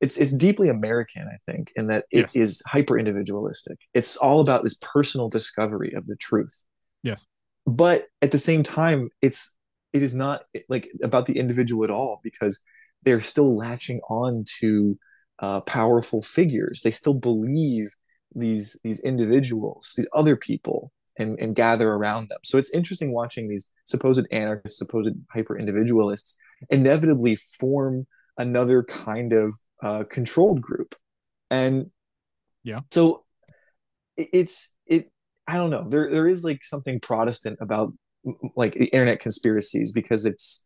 it's 0.00 0.18
it's 0.18 0.32
deeply 0.32 0.68
American, 0.68 1.22
I 1.26 1.38
think, 1.50 1.72
in 1.76 1.86
that 1.88 2.04
it 2.10 2.34
Yes. 2.34 2.36
is 2.36 2.62
hyper 2.66 2.98
individualistic. 2.98 3.78
It's 3.94 4.16
all 4.16 4.40
about 4.40 4.62
this 4.62 4.78
personal 4.82 5.28
discovery 5.28 5.92
of 5.94 6.06
the 6.06 6.16
truth 6.16 6.64
yes. 7.02 7.26
but 7.66 8.04
at 8.22 8.30
the 8.30 8.38
same 8.38 8.62
time 8.62 9.04
it's 9.22 9.56
it 9.92 10.02
is 10.02 10.14
not 10.14 10.42
like 10.68 10.88
about 11.02 11.26
the 11.26 11.38
individual 11.38 11.84
at 11.84 11.90
all 11.90 12.20
because 12.22 12.62
they're 13.02 13.20
still 13.20 13.56
latching 13.56 14.00
on 14.10 14.44
to 14.60 14.98
uh, 15.38 15.60
powerful 15.60 16.22
figures 16.22 16.80
they 16.82 16.90
still 16.90 17.14
believe 17.14 17.94
these 18.34 18.78
these 18.84 19.00
individuals 19.00 19.92
these 19.96 20.08
other 20.14 20.36
people 20.36 20.92
and 21.18 21.38
and 21.40 21.54
gather 21.54 21.92
around 21.92 22.28
them 22.28 22.38
so 22.44 22.58
it's 22.58 22.72
interesting 22.74 23.12
watching 23.12 23.48
these 23.48 23.70
supposed 23.84 24.26
anarchists 24.30 24.78
supposed 24.78 25.10
hyper 25.30 25.58
individualists 25.58 26.38
inevitably 26.70 27.36
form 27.36 28.06
another 28.38 28.82
kind 28.82 29.32
of 29.32 29.54
uh, 29.82 30.04
controlled 30.10 30.60
group 30.60 30.94
and 31.50 31.90
Yeah. 32.64 32.80
so 32.90 33.24
it's 34.16 34.76
it 34.86 35.10
I 35.46 35.56
don't 35.56 35.70
know. 35.70 35.88
There 35.88 36.10
there 36.10 36.26
is 36.26 36.44
like 36.44 36.64
something 36.64 36.98
Protestant 37.00 37.58
about 37.60 37.92
like 38.56 38.74
the 38.74 38.86
internet 38.86 39.20
conspiracies 39.20 39.92
because 39.92 40.26
it's 40.26 40.64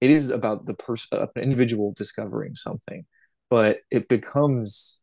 it 0.00 0.10
is 0.10 0.30
about 0.30 0.66
the 0.66 0.74
person 0.74 1.18
an 1.18 1.28
individual 1.42 1.92
discovering 1.96 2.54
something, 2.54 3.06
but 3.50 3.78
it 3.90 4.08
becomes 4.08 5.00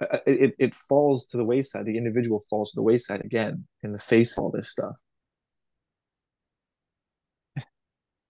uh, 0.00 0.18
it 0.26 0.54
it 0.58 0.74
falls 0.74 1.26
to 1.28 1.36
the 1.36 1.44
wayside. 1.44 1.86
The 1.86 1.96
individual 1.96 2.42
falls 2.50 2.72
to 2.72 2.76
the 2.76 2.82
wayside 2.82 3.24
again 3.24 3.66
in 3.82 3.92
the 3.92 3.98
face 3.98 4.36
of 4.36 4.44
all 4.44 4.50
this 4.50 4.70
stuff. 4.70 4.94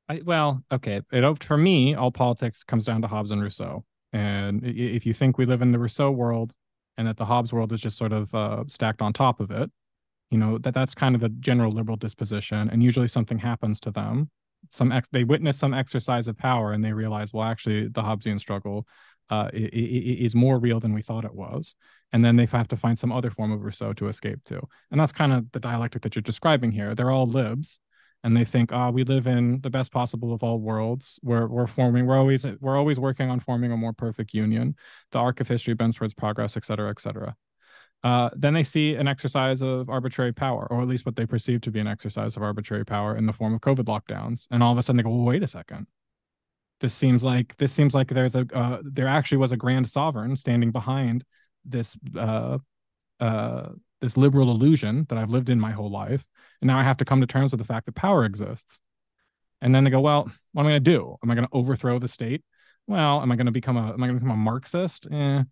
I, 0.08 0.20
well, 0.24 0.62
okay. 0.70 1.00
It 1.10 1.42
for 1.42 1.56
me, 1.56 1.94
all 1.94 2.12
politics 2.12 2.62
comes 2.62 2.84
down 2.84 3.02
to 3.02 3.08
Hobbes 3.08 3.30
and 3.30 3.42
Rousseau. 3.42 3.84
And 4.12 4.64
if 4.64 5.04
you 5.04 5.12
think 5.12 5.36
we 5.36 5.46
live 5.46 5.62
in 5.62 5.72
the 5.72 5.78
Rousseau 5.78 6.10
world, 6.10 6.52
and 6.96 7.06
that 7.06 7.16
the 7.16 7.24
Hobbes 7.24 7.52
world 7.52 7.72
is 7.72 7.80
just 7.80 7.98
sort 7.98 8.12
of 8.12 8.34
uh, 8.34 8.64
stacked 8.68 9.02
on 9.02 9.12
top 9.12 9.40
of 9.40 9.50
it, 9.50 9.70
you 10.30 10.38
know 10.38 10.58
that 10.58 10.74
that's 10.74 10.94
kind 10.94 11.14
of 11.14 11.20
the 11.20 11.28
general 11.28 11.70
liberal 11.72 11.96
disposition. 11.96 12.70
And 12.70 12.82
usually 12.82 13.08
something 13.08 13.38
happens 13.38 13.80
to 13.80 13.90
them. 13.90 14.30
Some 14.70 14.92
ex- 14.92 15.08
they 15.12 15.24
witness 15.24 15.58
some 15.58 15.74
exercise 15.74 16.28
of 16.28 16.38
power, 16.38 16.72
and 16.72 16.84
they 16.84 16.92
realize, 16.92 17.32
well, 17.32 17.44
actually, 17.44 17.88
the 17.88 18.02
Hobbesian 18.02 18.38
struggle 18.38 18.86
uh, 19.28 19.50
is 19.52 20.34
more 20.34 20.58
real 20.58 20.80
than 20.80 20.94
we 20.94 21.02
thought 21.02 21.24
it 21.24 21.34
was. 21.34 21.74
And 22.12 22.24
then 22.24 22.36
they 22.36 22.46
have 22.46 22.68
to 22.68 22.76
find 22.76 22.98
some 22.98 23.12
other 23.12 23.30
form 23.30 23.52
of 23.52 23.62
Rousseau 23.62 23.92
to 23.94 24.08
escape 24.08 24.44
to. 24.44 24.60
And 24.90 25.00
that's 25.00 25.12
kind 25.12 25.32
of 25.32 25.50
the 25.52 25.60
dialectic 25.60 26.02
that 26.02 26.14
you're 26.14 26.22
describing 26.22 26.70
here. 26.70 26.94
They're 26.94 27.10
all 27.10 27.26
libs 27.26 27.80
and 28.24 28.36
they 28.36 28.44
think, 28.44 28.72
ah, 28.72 28.90
we 28.90 29.04
live 29.04 29.26
in 29.26 29.60
the 29.60 29.70
best 29.70 29.92
possible 29.92 30.32
of 30.32 30.42
all 30.42 30.58
worlds. 30.60 31.18
We're 31.22 31.46
we're 31.46 31.66
forming, 31.66 32.06
we're 32.06 32.18
always 32.18 32.46
we're 32.60 32.76
always 32.76 32.98
working 32.98 33.30
on 33.30 33.40
forming 33.40 33.72
a 33.72 33.76
more 33.76 33.92
perfect 33.92 34.34
union. 34.34 34.74
The 35.12 35.18
arc 35.18 35.40
of 35.40 35.48
history 35.48 35.74
bends 35.74 35.96
towards 35.96 36.14
progress, 36.14 36.56
et 36.56 36.64
cetera, 36.64 36.90
et 36.90 37.00
cetera. 37.00 37.36
Uh, 38.04 38.30
then 38.36 38.54
they 38.54 38.62
see 38.64 38.94
an 38.94 39.08
exercise 39.08 39.62
of 39.62 39.88
arbitrary 39.88 40.32
power, 40.32 40.66
or 40.70 40.82
at 40.82 40.88
least 40.88 41.06
what 41.06 41.16
they 41.16 41.26
perceive 41.26 41.60
to 41.62 41.70
be 41.70 41.80
an 41.80 41.86
exercise 41.88 42.36
of 42.36 42.42
arbitrary 42.42 42.84
power 42.84 43.16
in 43.16 43.26
the 43.26 43.32
form 43.32 43.54
of 43.54 43.60
COVID 43.60 43.84
lockdowns. 43.86 44.46
And 44.50 44.62
all 44.62 44.72
of 44.72 44.78
a 44.78 44.82
sudden 44.82 44.96
they 44.98 45.02
go, 45.02 45.10
well, 45.10 45.24
wait 45.24 45.42
a 45.42 45.48
second. 45.48 45.86
this 46.80 46.94
seems 46.94 47.24
like 47.24 47.56
this 47.56 47.72
seems 47.72 47.94
like 47.94 48.08
there's 48.08 48.34
a 48.36 48.46
uh, 48.52 48.80
there 48.84 49.08
actually 49.08 49.38
was 49.38 49.52
a 49.52 49.56
grand 49.56 49.88
sovereign 49.88 50.36
standing 50.36 50.70
behind 50.72 51.24
this 51.64 51.96
uh 52.16 52.58
uh 53.20 53.68
this 54.00 54.16
liberal 54.16 54.50
illusion 54.50 55.06
that 55.08 55.18
I've 55.18 55.30
lived 55.30 55.48
in 55.48 55.58
my 55.58 55.70
whole 55.72 55.90
life, 55.90 56.24
and 56.60 56.68
now 56.68 56.78
I 56.78 56.82
have 56.82 56.96
to 56.98 57.04
come 57.04 57.20
to 57.20 57.26
terms 57.26 57.52
with 57.52 57.58
the 57.58 57.64
fact 57.64 57.86
that 57.86 57.94
power 57.94 58.24
exists. 58.24 58.78
And 59.60 59.74
then 59.74 59.84
they 59.84 59.90
go, 59.90 60.00
well, 60.00 60.30
what 60.52 60.62
am 60.62 60.66
I 60.66 60.70
going 60.70 60.84
to 60.84 60.90
do? 60.90 61.16
Am 61.22 61.30
I 61.30 61.34
going 61.34 61.46
to 61.46 61.54
overthrow 61.54 61.98
the 61.98 62.08
state? 62.08 62.42
Well, 62.86 63.20
am 63.20 63.32
I 63.32 63.36
going 63.36 63.46
to 63.46 63.52
become 63.52 63.76
a 63.76 63.92
am 63.92 64.02
I 64.02 64.06
going 64.06 64.18
to 64.18 64.24
become 64.24 64.30
a 64.30 64.36
Marxist? 64.36 65.06
Eh. 65.10 65.42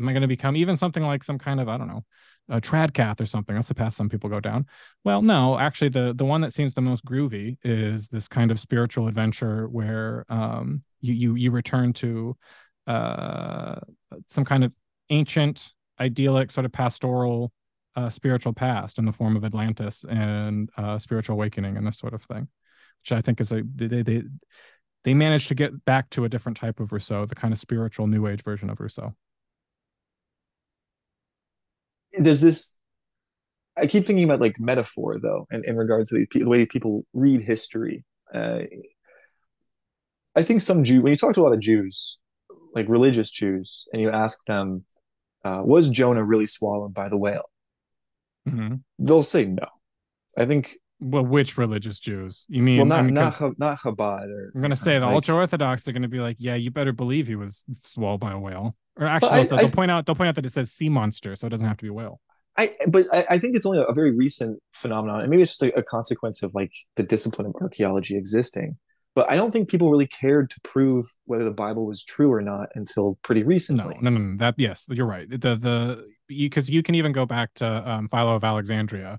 Am 0.00 0.08
I 0.08 0.12
going 0.12 0.22
to 0.22 0.28
become 0.28 0.56
even 0.56 0.76
something 0.76 1.02
like 1.02 1.24
some 1.24 1.38
kind 1.38 1.60
of 1.60 1.68
I 1.68 1.76
don't 1.76 1.88
know, 1.88 2.04
a 2.48 2.60
tradcath 2.60 3.20
or 3.20 3.26
something? 3.26 3.54
That's 3.54 3.68
the 3.68 3.74
path 3.74 3.94
some 3.94 4.08
people 4.08 4.30
go 4.30 4.40
down. 4.40 4.66
Well, 5.04 5.22
no, 5.22 5.58
actually, 5.58 5.90
the 5.90 6.14
the 6.14 6.24
one 6.24 6.40
that 6.42 6.54
seems 6.54 6.72
the 6.72 6.80
most 6.80 7.04
groovy 7.04 7.58
is 7.62 8.08
this 8.08 8.28
kind 8.28 8.50
of 8.50 8.60
spiritual 8.60 9.08
adventure 9.08 9.68
where 9.68 10.24
um, 10.28 10.82
you 11.00 11.14
you 11.14 11.34
you 11.34 11.50
return 11.50 11.92
to 11.94 12.36
uh, 12.86 13.80
some 14.28 14.44
kind 14.44 14.64
of 14.64 14.72
ancient, 15.10 15.72
idyllic, 16.00 16.50
sort 16.50 16.64
of 16.64 16.72
pastoral, 16.72 17.52
uh, 17.98 18.10
spiritual 18.10 18.52
past 18.52 18.98
in 18.98 19.04
the 19.04 19.12
form 19.12 19.36
of 19.36 19.44
Atlantis 19.44 20.04
and 20.08 20.70
uh, 20.76 20.98
spiritual 20.98 21.34
awakening 21.34 21.76
and 21.76 21.86
this 21.86 21.98
sort 21.98 22.14
of 22.14 22.22
thing, 22.22 22.46
which 23.02 23.12
I 23.12 23.20
think 23.20 23.40
is 23.40 23.50
a 23.50 23.62
they 23.74 24.02
they 24.02 24.22
they 25.04 25.14
managed 25.14 25.48
to 25.48 25.54
get 25.54 25.84
back 25.84 26.10
to 26.10 26.24
a 26.24 26.28
different 26.28 26.56
type 26.58 26.80
of 26.80 26.92
Rousseau, 26.92 27.26
the 27.26 27.34
kind 27.34 27.52
of 27.52 27.58
spiritual 27.58 28.06
New 28.06 28.26
Age 28.26 28.42
version 28.42 28.70
of 28.70 28.78
Rousseau. 28.80 29.14
does 32.22 32.40
this 32.40 32.78
i 33.76 33.86
keep 33.86 34.06
thinking 34.06 34.24
about 34.24 34.40
like 34.40 34.58
metaphor 34.58 35.18
though 35.20 35.46
and 35.50 35.64
in 35.66 35.76
regards 35.76 36.10
to 36.10 36.16
these 36.16 36.26
people 36.30 36.46
the 36.46 36.50
way 36.50 36.66
people 36.66 37.04
read 37.12 37.42
history 37.42 38.04
uh, 38.34 38.60
i 40.34 40.42
think 40.42 40.60
some 40.60 40.84
jew 40.84 41.02
when 41.02 41.12
you 41.12 41.16
talk 41.16 41.34
to 41.34 41.40
a 41.40 41.44
lot 41.44 41.52
of 41.52 41.60
jews 41.60 42.18
like 42.74 42.88
religious 42.88 43.30
jews 43.30 43.86
and 43.92 44.00
you 44.02 44.10
ask 44.10 44.38
them 44.46 44.84
uh, 45.44 45.60
was 45.62 45.88
jonah 45.88 46.24
really 46.24 46.46
swallowed 46.46 46.94
by 46.94 47.08
the 47.08 47.16
whale 47.16 47.50
Mm-hmm. 48.46 48.74
they'll 48.98 49.22
say 49.22 49.44
no 49.46 49.66
i 50.36 50.44
think 50.44 50.72
Well, 51.00 51.24
which 51.24 51.56
religious 51.56 52.00
Jews? 52.00 52.44
You 52.48 52.62
mean? 52.62 52.78
well 52.78 52.86
not 52.86 53.06
not 53.06 53.40
not 53.58 53.78
chabad 53.78 54.28
or 54.30 54.52
I'm 54.54 54.60
gonna 54.60 54.74
say 54.76 54.98
the 54.98 55.06
like- 55.06 55.14
ultra 55.14 55.34
orthodox. 55.36 55.84
They're 55.84 55.94
gonna 55.94 56.08
be 56.08 56.18
like, 56.20 56.36
yeah, 56.40 56.56
you 56.56 56.70
better 56.72 56.92
believe 56.92 57.26
he 57.28 57.36
was 57.36 57.64
swallowed 57.72 58.18
by 58.20 58.32
a 58.32 58.38
whale. 58.38 58.74
Or 58.96 59.06
actually, 59.06 59.30
I- 59.30 59.44
they'll, 59.44 59.66
I- 59.66 59.70
point 59.70 59.90
out 59.92 60.06
they'll 60.06 60.16
point 60.16 60.28
out 60.28 60.34
that 60.34 60.44
it 60.46 60.50
says 60.52 60.72
sea 60.72 60.88
monster, 60.88 61.36
so 61.36 61.46
it 61.46 61.50
doesn't 61.50 61.66
have 61.68 61.76
to 61.78 61.84
be 61.84 61.88
a 61.88 61.92
whale. 61.92 62.20
I 62.56 62.70
but 62.90 63.06
I, 63.12 63.24
I 63.30 63.38
think 63.38 63.54
it's 63.56 63.64
only 63.66 63.84
a 63.86 63.92
very 63.92 64.10
recent 64.12 64.60
phenomenon, 64.72 65.20
and 65.20 65.30
maybe 65.30 65.42
it's 65.42 65.52
just 65.56 65.62
a, 65.62 65.78
a 65.78 65.82
consequence 65.84 66.42
of 66.42 66.52
like 66.54 66.72
the 66.96 67.04
discipline 67.04 67.46
of 67.46 67.54
archaeology 67.62 68.16
existing. 68.16 68.76
But 69.18 69.28
I 69.28 69.34
don't 69.34 69.50
think 69.50 69.68
people 69.68 69.90
really 69.90 70.06
cared 70.06 70.48
to 70.50 70.60
prove 70.60 71.12
whether 71.24 71.42
the 71.42 71.50
Bible 71.50 71.84
was 71.84 72.04
true 72.04 72.32
or 72.32 72.40
not 72.40 72.68
until 72.76 73.18
pretty 73.24 73.42
recently. 73.42 73.96
no, 74.00 74.10
no, 74.10 74.20
no. 74.20 74.36
That 74.36 74.54
yes, 74.58 74.86
you're 74.88 75.08
right. 75.08 75.28
The 75.28 75.56
the 75.56 76.08
because 76.28 76.70
you, 76.70 76.84
can 76.84 76.94
even 76.94 77.10
go 77.10 77.26
back 77.26 77.52
to 77.54 77.90
um, 77.90 78.08
Philo 78.08 78.36
of 78.36 78.44
Alexandria, 78.44 79.18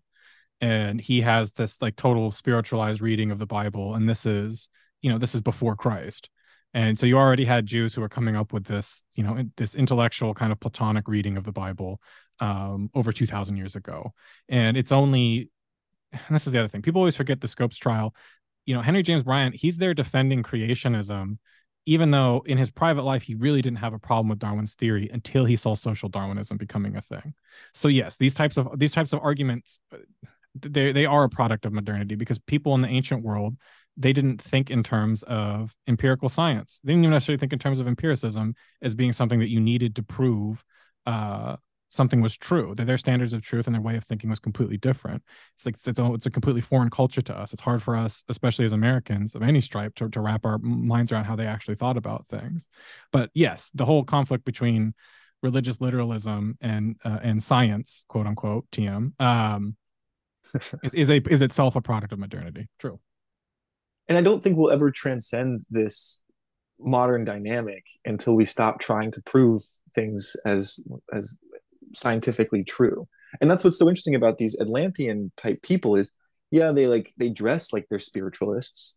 and 0.61 1.01
he 1.01 1.19
has 1.19 1.51
this 1.51 1.81
like 1.81 1.97
total 1.97 2.31
spiritualized 2.31 3.01
reading 3.01 3.29
of 3.29 3.39
the 3.39 3.45
Bible, 3.45 3.95
and 3.95 4.07
this 4.07 4.25
is 4.25 4.69
you 5.01 5.11
know 5.11 5.17
this 5.17 5.35
is 5.35 5.41
before 5.41 5.75
Christ, 5.75 6.29
and 6.73 6.97
so 6.97 7.05
you 7.05 7.17
already 7.17 7.43
had 7.43 7.65
Jews 7.65 7.93
who 7.93 7.99
were 7.99 8.07
coming 8.07 8.37
up 8.37 8.53
with 8.53 8.63
this 8.63 9.03
you 9.15 9.23
know 9.25 9.43
this 9.57 9.75
intellectual 9.75 10.33
kind 10.33 10.53
of 10.53 10.61
Platonic 10.61 11.09
reading 11.09 11.35
of 11.35 11.43
the 11.43 11.51
Bible 11.51 11.99
um, 12.39 12.89
over 12.95 13.11
two 13.11 13.27
thousand 13.27 13.57
years 13.57 13.75
ago, 13.75 14.13
and 14.47 14.77
it's 14.77 14.93
only 14.93 15.49
and 16.13 16.35
this 16.35 16.47
is 16.47 16.53
the 16.53 16.59
other 16.59 16.69
thing 16.69 16.81
people 16.81 17.01
always 17.01 17.17
forget 17.17 17.41
the 17.41 17.49
Scopes 17.49 17.77
trial. 17.77 18.15
You 18.69 18.75
know 18.75 18.81
Henry 18.81 19.01
James 19.01 19.23
Bryant, 19.23 19.55
he's 19.55 19.79
there 19.79 19.95
defending 19.95 20.43
creationism 20.43 21.39
even 21.85 22.11
though 22.11 22.43
in 22.45 22.59
his 22.59 22.69
private 22.69 23.01
life 23.01 23.23
he 23.23 23.33
really 23.33 23.63
didn't 23.63 23.79
have 23.79 23.93
a 23.93 23.99
problem 23.99 24.29
with 24.29 24.37
Darwin's 24.37 24.75
theory 24.75 25.09
until 25.11 25.43
he 25.43 25.55
saw 25.55 25.73
social 25.73 26.07
Darwinism 26.07 26.55
becoming 26.55 26.95
a 26.95 27.01
thing. 27.01 27.33
So 27.73 27.87
yes, 27.87 28.17
these 28.17 28.35
types 28.35 28.57
of 28.57 28.77
these 28.77 28.91
types 28.91 29.11
of 29.11 29.21
arguments 29.23 29.79
they 30.53 30.91
they 30.91 31.07
are 31.07 31.23
a 31.23 31.29
product 31.29 31.65
of 31.65 31.73
modernity 31.73 32.13
because 32.13 32.37
people 32.37 32.75
in 32.75 32.81
the 32.83 32.87
ancient 32.89 33.23
world 33.23 33.55
they 33.97 34.13
didn't 34.13 34.39
think 34.39 34.69
in 34.69 34.83
terms 34.83 35.23
of 35.23 35.73
empirical 35.87 36.29
science. 36.29 36.79
They 36.83 36.93
didn't 36.93 37.05
even 37.05 37.13
necessarily 37.13 37.39
think 37.39 37.53
in 37.53 37.59
terms 37.59 37.79
of 37.79 37.87
empiricism 37.87 38.53
as 38.83 38.93
being 38.93 39.11
something 39.11 39.39
that 39.39 39.49
you 39.49 39.59
needed 39.59 39.95
to 39.95 40.03
prove 40.03 40.63
uh, 41.07 41.55
something 41.89 42.21
was 42.21 42.37
true. 42.37 42.73
That 42.75 42.85
their 42.85 42.97
standards 42.97 43.33
of 43.33 43.41
truth 43.41 43.67
and 43.67 43.73
their 43.73 43.81
way 43.81 43.97
of 43.97 44.03
thinking 44.03 44.29
was 44.29 44.39
completely 44.39 44.77
different. 44.77 45.23
It's 45.55 45.65
like 45.65 45.75
it's 45.75 45.99
a, 45.99 46.13
it's 46.13 46.25
a 46.25 46.31
completely 46.31 46.61
foreign 46.61 46.89
culture 46.89 47.21
to 47.23 47.37
us. 47.37 47.51
It's 47.53 47.61
hard 47.61 47.83
for 47.83 47.95
us, 47.95 48.23
especially 48.29 48.65
as 48.65 48.73
Americans 48.73 49.35
of 49.35 49.41
any 49.41 49.61
stripe, 49.61 49.95
to, 49.95 50.09
to 50.09 50.21
wrap 50.21 50.45
our 50.45 50.57
minds 50.59 51.11
around 51.11 51.25
how 51.25 51.35
they 51.35 51.47
actually 51.47 51.75
thought 51.75 51.97
about 51.97 52.27
things. 52.27 52.69
But 53.11 53.29
yes, 53.33 53.71
the 53.73 53.85
whole 53.85 54.03
conflict 54.03 54.45
between 54.45 54.93
religious 55.41 55.81
literalism 55.81 56.57
and 56.61 56.95
uh, 57.03 57.19
and 57.21 57.41
science, 57.41 58.05
quote 58.07 58.27
unquote, 58.27 58.69
TM, 58.71 59.19
um, 59.21 59.75
is, 60.83 60.93
is 60.93 61.09
a 61.09 61.21
is 61.29 61.41
itself 61.41 61.75
a 61.75 61.81
product 61.81 62.13
of 62.13 62.19
modernity. 62.19 62.67
True. 62.79 62.99
and 64.07 64.17
I 64.17 64.21
don't 64.21 64.43
think 64.43 64.57
we'll 64.57 64.71
ever 64.71 64.91
transcend 64.91 65.61
this 65.69 66.21
modern 66.79 67.25
dynamic 67.25 67.83
until 68.05 68.35
we 68.35 68.45
stop 68.45 68.79
trying 68.79 69.11
to 69.11 69.21
prove 69.23 69.61
things 69.93 70.35
as 70.45 70.79
as 71.13 71.35
scientifically 71.93 72.63
true. 72.63 73.07
And 73.41 73.49
that's 73.49 73.63
what's 73.63 73.77
so 73.79 73.87
interesting 73.87 74.15
about 74.15 74.37
these 74.37 74.59
Atlantean 74.59 75.31
type 75.37 75.61
people 75.61 75.95
is 75.95 76.13
yeah, 76.51 76.71
they 76.71 76.87
like 76.87 77.13
they 77.17 77.29
dress 77.29 77.73
like 77.73 77.85
they're 77.89 77.99
spiritualists 77.99 78.95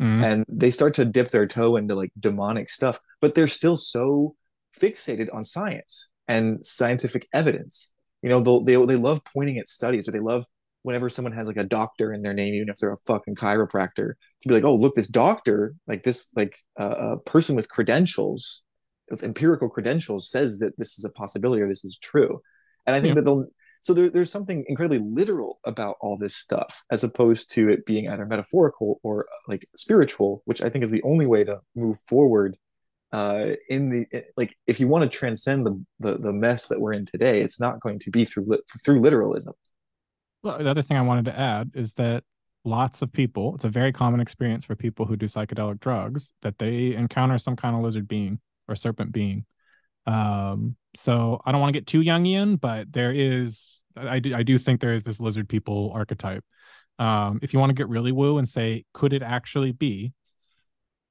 Mhm. 0.00 0.24
and 0.24 0.44
they 0.48 0.70
start 0.70 0.94
to 0.94 1.04
dip 1.04 1.30
their 1.30 1.46
toe 1.46 1.76
into 1.76 1.94
like 1.94 2.10
demonic 2.18 2.68
stuff, 2.68 2.98
but 3.20 3.34
they're 3.34 3.46
still 3.48 3.76
so 3.76 4.34
fixated 4.76 5.32
on 5.32 5.44
science 5.44 6.10
and 6.26 6.64
scientific 6.64 7.28
evidence. 7.32 7.94
You 8.22 8.30
know, 8.30 8.40
they'll, 8.40 8.60
they 8.64 8.74
they 8.86 8.96
love 8.96 9.22
pointing 9.24 9.58
at 9.58 9.68
studies, 9.68 10.08
or 10.08 10.12
they 10.12 10.18
love 10.20 10.46
whenever 10.82 11.08
someone 11.08 11.32
has 11.32 11.46
like 11.46 11.56
a 11.56 11.64
doctor 11.64 12.12
in 12.12 12.22
their 12.22 12.34
name, 12.34 12.54
even 12.54 12.68
if 12.68 12.76
they're 12.76 12.92
a 12.92 12.96
fucking 13.06 13.36
chiropractor, 13.36 14.14
to 14.42 14.48
be 14.48 14.54
like, 14.54 14.64
oh, 14.64 14.74
look, 14.74 14.94
this 14.94 15.08
doctor, 15.08 15.74
like 15.86 16.02
this, 16.02 16.28
like 16.36 16.58
uh, 16.78 17.12
a 17.12 17.18
person 17.18 17.54
with 17.56 17.68
credentials, 17.70 18.63
with 19.14 19.22
empirical 19.22 19.68
credentials, 19.68 20.28
says 20.28 20.58
that 20.58 20.76
this 20.76 20.98
is 20.98 21.04
a 21.04 21.10
possibility 21.10 21.62
or 21.62 21.68
this 21.68 21.84
is 21.84 21.96
true. 21.98 22.40
And 22.86 22.96
I 22.96 23.00
think 23.00 23.10
Yeah. 23.12 23.14
that 23.16 23.24
they'll. 23.24 23.46
So 23.80 23.92
there, 23.92 24.08
there's 24.08 24.32
something 24.32 24.64
incredibly 24.66 24.98
literal 24.98 25.60
about 25.64 25.96
all 26.00 26.16
this 26.16 26.34
stuff, 26.34 26.84
as 26.90 27.04
opposed 27.04 27.50
to 27.52 27.68
it 27.68 27.84
being 27.84 28.08
either 28.08 28.24
metaphorical 28.24 28.98
or 29.02 29.26
like 29.46 29.68
spiritual, 29.76 30.42
which 30.46 30.62
I 30.62 30.70
think 30.70 30.82
is 30.84 30.90
the 30.90 31.02
only 31.02 31.26
way 31.26 31.44
to 31.44 31.60
move 31.76 32.00
forward 32.00 32.56
uh, 33.12 33.50
in 33.68 33.90
the 33.90 34.06
like 34.36 34.56
if 34.66 34.80
you 34.80 34.88
want 34.88 35.02
to 35.04 35.18
transcend 35.18 35.66
the, 35.66 35.84
the 36.00 36.18
the 36.18 36.32
mess 36.32 36.68
that 36.68 36.80
we're 36.80 36.94
in 36.94 37.06
today, 37.06 37.42
it's 37.42 37.60
not 37.60 37.78
going 37.80 37.98
to 38.00 38.10
be 38.10 38.24
through 38.24 38.44
lit- 38.48 38.68
through 38.84 39.00
literalism. 39.00 39.54
Well, 40.42 40.58
the 40.58 40.68
other 40.68 40.82
thing 40.82 40.96
I 40.96 41.02
wanted 41.02 41.26
to 41.26 41.38
add 41.38 41.70
is 41.74 41.92
that 41.94 42.24
lots 42.64 43.02
of 43.02 43.12
people, 43.12 43.54
it's 43.54 43.64
a 43.64 43.68
very 43.68 43.92
common 43.92 44.20
experience 44.20 44.64
for 44.64 44.74
people 44.74 45.04
who 45.04 45.16
do 45.16 45.26
psychedelic 45.26 45.78
drugs 45.80 46.32
that 46.40 46.58
they 46.58 46.94
encounter 46.94 47.36
some 47.38 47.54
kind 47.54 47.76
of 47.76 47.82
lizard 47.82 48.08
being 48.08 48.40
or 48.68 48.76
serpent 48.76 49.12
being. 49.12 49.44
Um, 50.06 50.76
so 50.96 51.40
I 51.44 51.52
don't 51.52 51.60
want 51.60 51.72
to 51.72 51.78
get 51.78 51.86
too 51.86 52.02
Jungian, 52.02 52.60
but 52.60 52.92
there 52.92 53.12
is, 53.12 53.84
I 53.96 54.18
do, 54.18 54.34
I 54.34 54.42
do 54.42 54.58
think 54.58 54.80
there 54.80 54.92
is 54.94 55.02
this 55.02 55.20
lizard 55.20 55.48
people 55.48 55.92
archetype. 55.94 56.44
Um, 56.98 57.40
if 57.42 57.52
you 57.52 57.58
want 57.58 57.70
to 57.70 57.74
get 57.74 57.88
really 57.88 58.12
woo 58.12 58.38
and 58.38 58.48
say, 58.48 58.84
could 58.92 59.12
it 59.12 59.22
actually 59.22 59.72
be? 59.72 60.12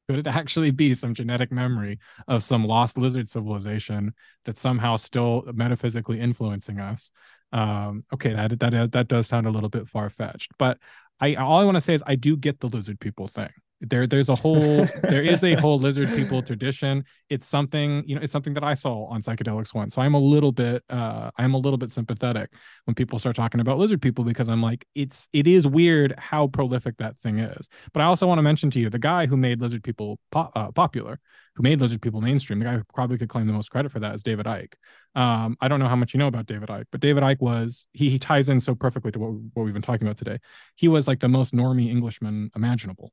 Could 0.07 0.19
it 0.19 0.27
actually 0.27 0.71
be 0.71 0.93
some 0.93 1.13
genetic 1.13 1.51
memory 1.51 1.99
of 2.27 2.43
some 2.43 2.65
lost 2.65 2.97
lizard 2.97 3.29
civilization 3.29 4.13
that's 4.45 4.61
somehow 4.61 4.95
still 4.95 5.43
metaphysically 5.53 6.19
influencing 6.19 6.79
us? 6.79 7.11
um 7.53 8.03
okay 8.11 8.33
that 8.33 8.59
that 8.59 8.91
that 8.91 9.07
does 9.07 9.27
sound 9.27 9.47
a 9.47 9.51
little 9.51 9.69
bit 9.69 9.87
far-fetched 9.87 10.51
but 10.57 10.77
i 11.19 11.35
all 11.35 11.59
i 11.59 11.63
want 11.63 11.75
to 11.75 11.81
say 11.81 11.93
is 11.93 12.03
i 12.07 12.15
do 12.15 12.35
get 12.35 12.59
the 12.59 12.67
lizard 12.67 12.99
people 12.99 13.27
thing 13.27 13.49
there 13.89 14.07
there's 14.07 14.29
a 14.29 14.35
whole 14.35 14.85
there 15.03 15.21
is 15.21 15.43
a 15.43 15.55
whole 15.55 15.79
lizard 15.79 16.07
people 16.09 16.41
tradition 16.41 17.03
it's 17.29 17.45
something 17.45 18.03
you 18.07 18.15
know 18.15 18.21
it's 18.21 18.31
something 18.31 18.53
that 18.53 18.63
i 18.63 18.73
saw 18.73 19.05
on 19.05 19.21
psychedelics 19.21 19.73
once 19.73 19.95
so 19.95 20.01
i'm 20.01 20.13
a 20.13 20.19
little 20.19 20.51
bit 20.51 20.83
uh 20.89 21.29
i'm 21.37 21.53
a 21.53 21.57
little 21.57 21.77
bit 21.77 21.91
sympathetic 21.91 22.51
when 22.85 22.95
people 22.95 23.19
start 23.19 23.35
talking 23.35 23.59
about 23.59 23.77
lizard 23.77 24.01
people 24.01 24.23
because 24.23 24.49
i'm 24.49 24.61
like 24.61 24.85
it's 24.95 25.27
it 25.33 25.47
is 25.47 25.67
weird 25.67 26.15
how 26.17 26.47
prolific 26.47 26.95
that 26.97 27.17
thing 27.19 27.39
is 27.39 27.67
but 27.93 28.01
i 28.01 28.05
also 28.05 28.25
want 28.25 28.37
to 28.37 28.43
mention 28.43 28.69
to 28.69 28.79
you 28.79 28.89
the 28.89 28.99
guy 28.99 29.25
who 29.25 29.37
made 29.37 29.61
lizard 29.61 29.83
people 29.83 30.19
po- 30.31 30.51
uh, 30.55 30.71
popular 30.71 31.19
who 31.55 31.63
made 31.63 31.79
lizard 31.81 32.01
people 32.01 32.21
mainstream 32.21 32.59
the 32.59 32.65
guy 32.65 32.75
who 32.75 32.83
probably 32.93 33.17
could 33.17 33.29
claim 33.29 33.47
the 33.47 33.53
most 33.53 33.69
credit 33.69 33.91
for 33.91 33.99
that 33.99 34.15
is 34.15 34.23
david 34.23 34.45
icke 34.45 34.73
um, 35.15 35.57
I 35.61 35.67
don't 35.67 35.79
know 35.79 35.87
how 35.87 35.95
much 35.95 36.13
you 36.13 36.17
know 36.17 36.27
about 36.27 36.47
David 36.47 36.69
Icke, 36.69 36.85
but 36.91 37.01
David 37.01 37.23
Icke 37.23 37.39
was 37.39 37.87
he, 37.93 38.09
he 38.09 38.17
ties 38.17 38.49
in 38.49 38.59
so 38.59 38.73
perfectly 38.73 39.11
to 39.11 39.19
what, 39.19 39.33
what 39.53 39.63
we've 39.63 39.73
been 39.73 39.83
talking 39.83 40.07
about 40.07 40.17
today. 40.17 40.39
He 40.75 40.87
was 40.87 41.07
like 41.07 41.19
the 41.19 41.29
most 41.29 41.53
normie 41.53 41.89
Englishman 41.89 42.49
imaginable. 42.55 43.11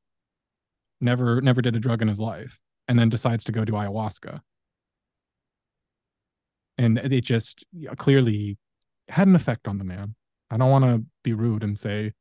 Never 1.01 1.41
never 1.41 1.61
did 1.61 1.75
a 1.75 1.79
drug 1.79 2.01
in 2.01 2.07
his 2.07 2.19
life, 2.19 2.59
and 2.87 2.97
then 2.97 3.09
decides 3.09 3.43
to 3.45 3.51
go 3.51 3.65
do 3.65 3.73
ayahuasca, 3.73 4.39
and 6.77 6.97
it 6.97 7.21
just 7.21 7.65
clearly 7.97 8.57
had 9.09 9.27
an 9.27 9.35
effect 9.35 9.67
on 9.67 9.77
the 9.77 9.83
man. 9.83 10.15
I 10.49 10.57
don't 10.57 10.71
want 10.71 10.85
to 10.85 11.03
be 11.23 11.33
rude 11.33 11.63
and 11.63 11.77
say 11.77 12.13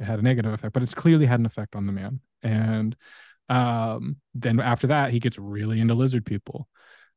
it 0.00 0.04
had 0.04 0.18
a 0.18 0.22
negative 0.22 0.52
effect, 0.52 0.72
but 0.72 0.82
it's 0.82 0.94
clearly 0.94 1.26
had 1.26 1.40
an 1.40 1.46
effect 1.46 1.76
on 1.76 1.86
the 1.86 1.92
man. 1.92 2.20
And 2.42 2.96
Um, 3.50 4.16
then 4.34 4.58
after 4.58 4.86
that, 4.86 5.10
he 5.10 5.20
gets 5.20 5.38
really 5.38 5.78
into 5.78 5.94
lizard 5.94 6.24
people. 6.24 6.66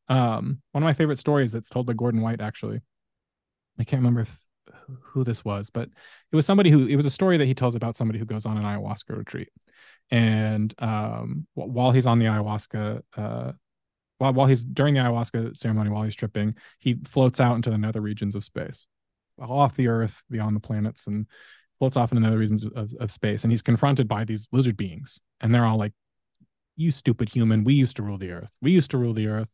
Um, 0.10 0.62
one 0.74 0.84
of 0.84 0.88
my 0.88 0.94
favorite 0.94 1.20
stories 1.20 1.54
that's 1.54 1.70
told 1.70 1.86
by 1.86 1.94
Gordon 1.94 2.22
White, 2.22 2.42
actually. 2.42 2.82
I 3.80 3.86
can't 3.86 4.02
remember 4.02 4.22
if, 4.22 4.40
who 5.04 5.24
this 5.24 5.46
was, 5.46 5.70
but 5.70 5.88
it 6.32 6.36
was 6.36 6.46
somebody 6.46 6.70
who 6.70 6.86
it 6.86 6.98
was 6.98 7.06
a 7.06 7.10
story 7.10 7.38
that 7.38 7.46
he 7.46 7.56
tells 7.56 7.76
about 7.76 7.96
somebody 7.96 8.20
who 8.20 8.26
goes 8.26 8.46
on 8.46 8.58
an 8.58 8.64
ayahuasca 8.64 9.16
retreat, 9.16 9.48
and 10.12 10.74
um, 10.80 11.48
while 11.54 11.92
he's 11.92 12.06
on 12.06 12.20
the 12.20 12.26
ayahuasca, 12.26 13.02
uh, 13.16 13.52
while 14.18 14.34
while 14.34 14.48
he's 14.48 14.64
during 14.66 14.94
the 14.94 15.00
ayahuasca 15.02 15.58
ceremony, 15.58 15.90
while 15.90 16.04
he's 16.04 16.16
tripping, 16.16 16.56
he 16.80 16.96
floats 17.06 17.40
out 17.40 17.56
into 17.56 17.70
the 17.70 17.78
nether 17.78 18.02
regions 18.02 18.36
of 18.36 18.44
space, 18.44 18.88
off 19.40 19.76
the 19.76 19.88
Earth, 19.88 20.24
beyond 20.30 20.56
the 20.56 20.62
planets, 20.62 21.08
and 21.08 21.28
floats 21.80 21.98
off 21.98 22.12
into 22.12 22.22
the 22.22 22.28
nether 22.28 22.40
regions 22.40 22.64
of, 22.76 22.94
of 23.00 23.12
space, 23.12 23.44
and 23.44 23.52
he's 23.52 23.62
confronted 23.62 24.08
by 24.08 24.24
these 24.24 24.48
lizard 24.52 24.78
beings, 24.78 25.20
and 25.42 25.54
they're 25.54 25.66
all 25.66 25.78
like 25.78 25.94
you 26.78 26.92
stupid 26.92 27.28
human 27.28 27.64
we 27.64 27.74
used 27.74 27.96
to 27.98 28.04
rule 28.04 28.18
the 28.18 28.32
earth. 28.32 28.52
We 28.62 28.72
used 28.72 28.92
to 28.92 28.98
rule 28.98 29.14
the 29.14 29.28
earth 29.28 29.50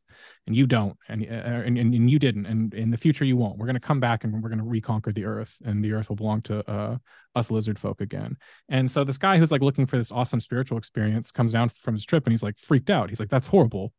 and 0.45 0.55
you 0.55 0.67
don't 0.67 0.95
and 1.07 1.23
uh, 1.23 1.33
and, 1.33 1.77
and, 1.77 1.93
and 1.93 2.11
you 2.11 2.19
didn't 2.19 2.45
and 2.45 2.73
in 2.73 2.91
the 2.91 2.97
future 2.97 3.25
you 3.25 3.37
won't. 3.37 3.57
We're 3.57 3.65
going 3.65 3.75
to 3.75 3.79
come 3.79 4.01
back 4.01 4.23
and 4.23 4.43
we're 4.43 4.49
going 4.49 4.59
to 4.59 4.65
reconquer 4.65 5.13
the 5.13 5.25
earth 5.25 5.55
and 5.65 5.83
the 5.83 5.93
earth 5.93 6.09
will 6.09 6.17
belong 6.17 6.41
to 6.43 6.69
uh, 6.69 6.97
us 7.33 7.49
lizard 7.49 7.79
folk 7.79 8.01
again. 8.01 8.35
And 8.69 8.91
so 8.91 9.03
this 9.03 9.17
guy 9.17 9.37
who's 9.37 9.51
like 9.51 9.61
looking 9.61 9.85
for 9.85 9.97
this 9.97 10.11
awesome 10.11 10.41
spiritual 10.41 10.77
experience 10.77 11.31
comes 11.31 11.53
down 11.53 11.69
from 11.69 11.95
his 11.95 12.05
trip 12.05 12.25
and 12.25 12.33
he's 12.33 12.43
like 12.43 12.59
freaked 12.59 12.89
out. 12.89 13.09
He's 13.09 13.19
like 13.19 13.29
that's 13.29 13.47
horrible. 13.47 13.93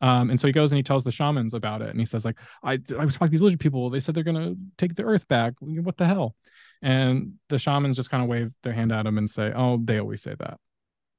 Um, 0.00 0.30
and 0.30 0.40
so 0.40 0.46
he 0.46 0.52
goes 0.52 0.72
and 0.72 0.78
he 0.78 0.82
tells 0.82 1.04
the 1.04 1.12
shamans 1.12 1.52
about 1.52 1.82
it 1.82 1.90
and 1.90 2.00
he 2.00 2.06
says 2.06 2.24
like 2.24 2.38
i 2.62 2.78
i 2.98 3.04
was 3.04 3.12
talking 3.12 3.28
to 3.28 3.32
these 3.32 3.42
lizard 3.42 3.60
people. 3.60 3.90
They 3.90 4.00
said 4.00 4.14
they're 4.14 4.24
going 4.24 4.36
to 4.36 4.56
take 4.78 4.96
the 4.96 5.04
earth 5.04 5.28
back. 5.28 5.52
What 5.60 5.98
the 5.98 6.06
hell? 6.06 6.34
And 6.80 7.34
the 7.50 7.58
shamans 7.58 7.96
just 7.96 8.10
kind 8.10 8.22
of 8.22 8.28
wave 8.30 8.52
their 8.62 8.72
hand 8.72 8.90
at 8.90 9.04
him 9.06 9.18
and 9.18 9.28
say 9.28 9.52
oh 9.54 9.78
they 9.84 9.98
always 9.98 10.22
say 10.22 10.34
that 10.38 10.58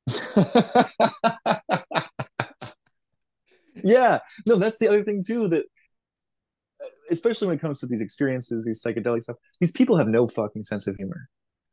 yeah. 3.84 4.20
No 4.47 4.56
that's 4.56 4.80
the 4.80 4.88
other 4.88 5.04
thing 5.04 5.24
too 5.26 5.47
that 5.49 5.66
especially 7.10 7.47
when 7.47 7.58
it 7.58 7.62
comes 7.62 7.80
to 7.80 7.88
these 7.88 8.02
experiences 8.02 8.66
these 8.66 8.84
psychedelic 8.84 9.24
stuff 9.24 9.38
these 9.60 9.72
people 9.72 9.97
have 9.97 10.08
no 10.08 10.28
fucking 10.28 10.64
sense 10.64 10.88
of 10.88 10.95
humor. 10.95 11.28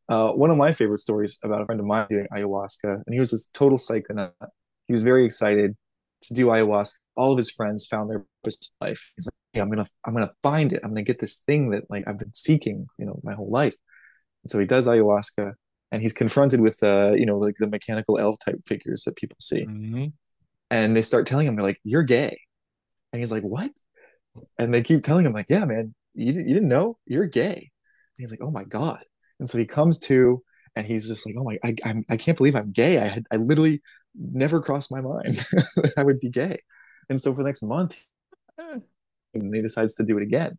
Uh, 0.09 0.33
one 0.33 0.51
of 0.51 0.57
my 0.57 0.73
favorite 0.73 0.99
stories 0.99 1.39
about 1.45 1.61
a 1.61 1.67
friend 1.67 1.81
of 1.81 1.87
mine 1.87 2.07
doing 2.09 2.27
ayahuasca 2.35 3.03
and 3.07 3.13
he 3.13 3.21
was 3.21 3.31
this 3.31 3.49
total 3.49 3.79
psychonaut. 3.79 4.33
He 4.87 4.93
was 4.93 5.03
very 5.03 5.25
excited 5.25 5.77
to 6.23 6.35
do 6.35 6.47
ayahuasca. 6.47 6.97
All 7.17 7.33
of 7.33 7.37
his 7.37 7.51
friends 7.51 7.87
found 7.87 8.11
their 8.11 8.25
purpose 8.43 8.73
in 8.81 8.87
life. 8.89 9.13
He's 9.17 9.27
like 9.27 9.63
i'm 9.63 9.71
gonna 9.71 9.85
i'm 10.07 10.15
gonna 10.15 10.33
find 10.43 10.73
it. 10.73 10.81
I'm 10.83 10.91
gonna 10.91 11.03
get 11.03 11.19
this 11.19 11.41
thing 11.41 11.71
that 11.71 11.85
like 11.91 12.05
i've 12.07 12.19
been 12.19 12.35
seeking 12.35 12.87
you 12.99 13.07
know 13.07 13.21
my 13.23 13.35
whole 13.35 13.51
life. 13.51 13.77
And 14.45 14.51
so 14.51 14.59
he 14.59 14.67
does 14.67 14.89
ayahuasca 14.89 15.55
and 15.91 16.03
he's 16.03 16.13
confronted 16.13 16.61
with 16.61 16.83
uh 16.83 17.13
you 17.17 17.27
know 17.27 17.39
like 17.39 17.57
the 17.59 17.67
mechanical 17.67 18.19
elf 18.19 18.37
type 18.45 18.61
figures 18.67 19.05
that 19.05 19.17
people 19.17 19.37
see. 19.41 19.65
Mhm. 19.65 20.13
and 20.71 20.97
they 20.97 21.03
start 21.03 21.27
telling 21.27 21.47
him 21.47 21.57
they're 21.57 21.65
like 21.65 21.81
you're 21.85 22.03
gay. 22.03 22.39
And 23.13 23.21
he's 23.21 23.33
like 23.33 23.43
what? 23.43 23.71
And 24.59 24.73
they 24.73 24.83
keep 24.83 25.03
telling 25.03 25.25
him 25.27 25.33
like 25.33 25.47
yeah 25.49 25.65
man 25.65 25.95
you, 26.15 26.33
you 26.33 26.55
didn't 26.55 26.69
know? 26.69 26.99
You're 27.07 27.27
gay. 27.27 27.55
And 27.57 28.19
he's 28.19 28.31
like 28.31 28.43
oh 28.43 28.51
my 28.51 28.65
god. 28.65 29.05
And 29.41 29.49
so 29.49 29.57
he 29.59 29.67
comes 29.67 29.99
to 30.01 30.43
and 30.77 30.87
he's 30.87 31.09
just 31.09 31.27
like 31.27 31.37
oh 31.39 31.45
my 31.45 31.59
i, 31.65 31.75
I'm, 31.85 32.05
I 32.11 32.17
can't 32.17 32.37
believe 32.37 32.55
i'm 32.57 32.73
gay. 32.73 32.99
I 32.99 33.09
had 33.09 33.27
i 33.33 33.37
literally 33.37 33.81
never 34.15 34.61
crossed 34.61 34.91
my 34.91 35.01
mind 35.01 35.33
that 35.77 35.93
i 35.97 36.03
would 36.03 36.21
be 36.21 36.31
gay. 36.31 36.61
And 37.09 37.21
so 37.21 37.33
for 37.33 37.43
the 37.43 37.49
next 37.49 37.63
month 37.63 38.05
and 39.35 39.55
he 39.55 39.63
decides 39.63 39.95
to 39.97 40.05
do 40.05 40.17
it 40.19 40.23
again. 40.23 40.59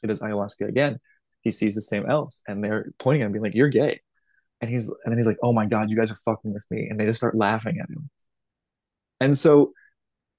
He 0.00 0.08
does 0.08 0.20
ayahuasca 0.20 0.68
again 0.68 0.98
he 1.42 1.50
sees 1.50 1.74
the 1.74 1.82
same 1.82 2.08
elves 2.08 2.42
and 2.48 2.64
they're 2.64 2.92
pointing 2.98 3.22
at 3.22 3.26
him 3.26 3.32
being 3.32 3.42
like 3.42 3.54
you're 3.54 3.68
gay. 3.68 4.00
And 4.60 4.70
he's 4.70 4.88
and 4.88 4.98
then 5.06 5.18
he's 5.18 5.26
like 5.26 5.38
oh 5.42 5.52
my 5.52 5.66
god 5.66 5.90
you 5.90 5.96
guys 5.96 6.10
are 6.10 6.18
fucking 6.24 6.52
with 6.52 6.66
me. 6.70 6.88
And 6.88 6.98
they 6.98 7.04
just 7.04 7.18
start 7.18 7.36
laughing 7.36 7.78
at 7.82 7.90
him. 7.90 8.08
And 9.20 9.36
so 9.36 9.72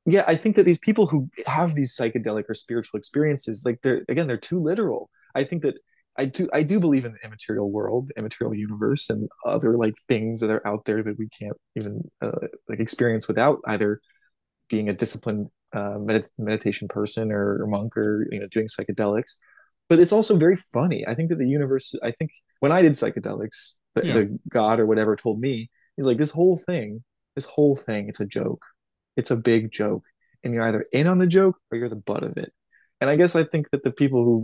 yeah 0.05 0.23
i 0.27 0.35
think 0.35 0.57
that 0.57 0.65
these 0.65 0.79
people 0.79 1.07
who 1.07 1.29
have 1.47 1.75
these 1.75 1.95
psychedelic 1.95 2.43
or 2.49 2.53
spiritual 2.53 2.97
experiences 2.97 3.63
like 3.65 3.79
they're 3.83 4.03
again 4.09 4.27
they're 4.27 4.37
too 4.37 4.61
literal. 4.61 5.09
I 5.35 5.43
think 5.43 5.61
that 5.63 5.75
i 6.17 6.25
do 6.25 6.47
i 6.53 6.63
do 6.63 6.79
believe 6.79 7.05
in 7.05 7.13
the 7.13 7.25
immaterial 7.25 7.71
world 7.71 8.11
immaterial 8.17 8.53
universe 8.53 9.09
and 9.09 9.29
other 9.45 9.77
like 9.77 9.95
things 10.07 10.39
that 10.39 10.49
are 10.49 10.65
out 10.67 10.85
there 10.85 11.01
that 11.03 11.17
we 11.17 11.27
can't 11.29 11.57
even 11.75 12.03
uh, 12.21 12.47
like 12.69 12.79
experience 12.79 13.27
without 13.27 13.59
either 13.67 13.99
being 14.69 14.89
a 14.89 14.93
disciplined 14.93 15.49
uh, 15.73 15.97
med- 15.99 16.27
meditation 16.37 16.87
person 16.87 17.31
or, 17.31 17.63
or 17.63 17.67
monk 17.67 17.97
or 17.97 18.27
you 18.31 18.39
know 18.39 18.47
doing 18.47 18.67
psychedelics 18.67 19.37
but 19.93 20.01
it's 20.03 20.11
also 20.17 20.35
very 20.45 20.55
funny. 20.55 20.99
I 21.07 21.13
think 21.15 21.29
that 21.29 21.37
the 21.37 21.47
universe 21.57 21.87
i 22.03 22.11
think 22.17 22.31
when 22.63 22.71
i 22.77 22.81
did 22.81 22.93
psychedelics 22.93 23.59
the, 23.95 24.01
Yeah. 24.07 24.13
the 24.17 24.39
god 24.49 24.79
or 24.81 24.85
whatever 24.87 25.15
told 25.15 25.37
me 25.39 25.53
he's 25.95 26.05
like 26.11 26.17
this 26.23 26.31
whole 26.39 26.57
thing 26.69 27.03
this 27.35 27.45
whole 27.45 27.75
thing 27.75 28.01
it's 28.09 28.19
a 28.19 28.25
joke. 28.39 28.63
It's 29.19 29.31
a 29.31 29.35
big 29.51 29.71
joke. 29.81 30.03
And 30.43 30.49
you're 30.53 30.67
either 30.69 30.85
in 30.99 31.05
on 31.07 31.17
the 31.23 31.27
joke 31.39 31.55
or 31.69 31.77
you're 31.77 31.89
the 31.95 32.03
butt 32.11 32.23
of 32.29 32.33
it. 32.43 32.51
And 32.99 33.07
i 33.11 33.15
guess 33.19 33.33
i 33.41 33.43
think 33.51 33.63
that 33.71 33.83
the 33.83 33.91
people 34.01 34.21
who 34.27 34.37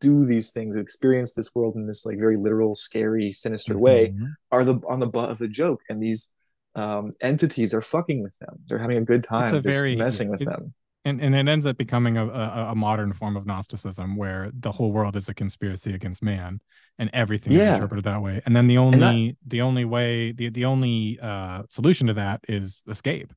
do 0.00 0.14
these 0.32 0.48
things 0.56 0.76
experience 0.76 1.30
this 1.34 1.50
world 1.56 1.74
in 1.78 1.84
this 1.88 2.06
like 2.06 2.18
very 2.26 2.36
literal 2.46 2.74
scary 2.86 3.28
sinister 3.44 3.76
way 3.86 4.00
Mhm. 4.10 4.28
are 4.54 4.64
the 4.68 4.76
on 4.92 5.00
the 5.00 5.12
butt 5.16 5.30
of 5.32 5.38
the 5.42 5.48
joke. 5.62 5.80
And 5.88 5.96
these 6.06 6.22
um 6.82 7.04
entities 7.20 7.74
are 7.76 7.82
fucking 7.94 8.20
with 8.26 8.36
them. 8.42 8.54
They're 8.66 8.84
having 8.86 8.98
a 9.04 9.08
good 9.12 9.24
time 9.34 9.44
It's 9.54 9.60
a 9.60 9.60
very- 9.74 9.96
messing 9.96 10.28
with 10.32 10.42
it- 10.42 10.48
them 10.52 10.64
and 11.04 11.20
and 11.20 11.34
it 11.34 11.48
ends 11.48 11.66
up 11.66 11.76
becoming 11.76 12.16
a, 12.16 12.26
a, 12.28 12.68
a 12.70 12.74
modern 12.74 13.12
form 13.12 13.36
of 13.36 13.46
Gnosticism 13.46 14.16
where 14.16 14.50
the 14.52 14.72
whole 14.72 14.92
world 14.92 15.16
is 15.16 15.28
a 15.28 15.34
conspiracy 15.34 15.92
against 15.94 16.22
man 16.22 16.60
and 16.98 17.10
everything 17.12 17.54
is 17.54 17.58
interpreted 17.74 18.04
that 18.04 18.22
way. 18.22 18.40
And 18.46 18.54
then 18.54 18.66
the 18.68 18.78
only 18.78 18.98
that- 19.32 19.36
the 19.46 19.60
only 19.62 19.84
way 19.84 20.32
the 20.32 20.48
the 20.50 20.64
only 20.64 21.18
uh, 21.20 21.62
solution 21.68 22.06
to 22.08 22.14
that 22.14 22.40
is 22.48 22.84
escape, 22.88 23.32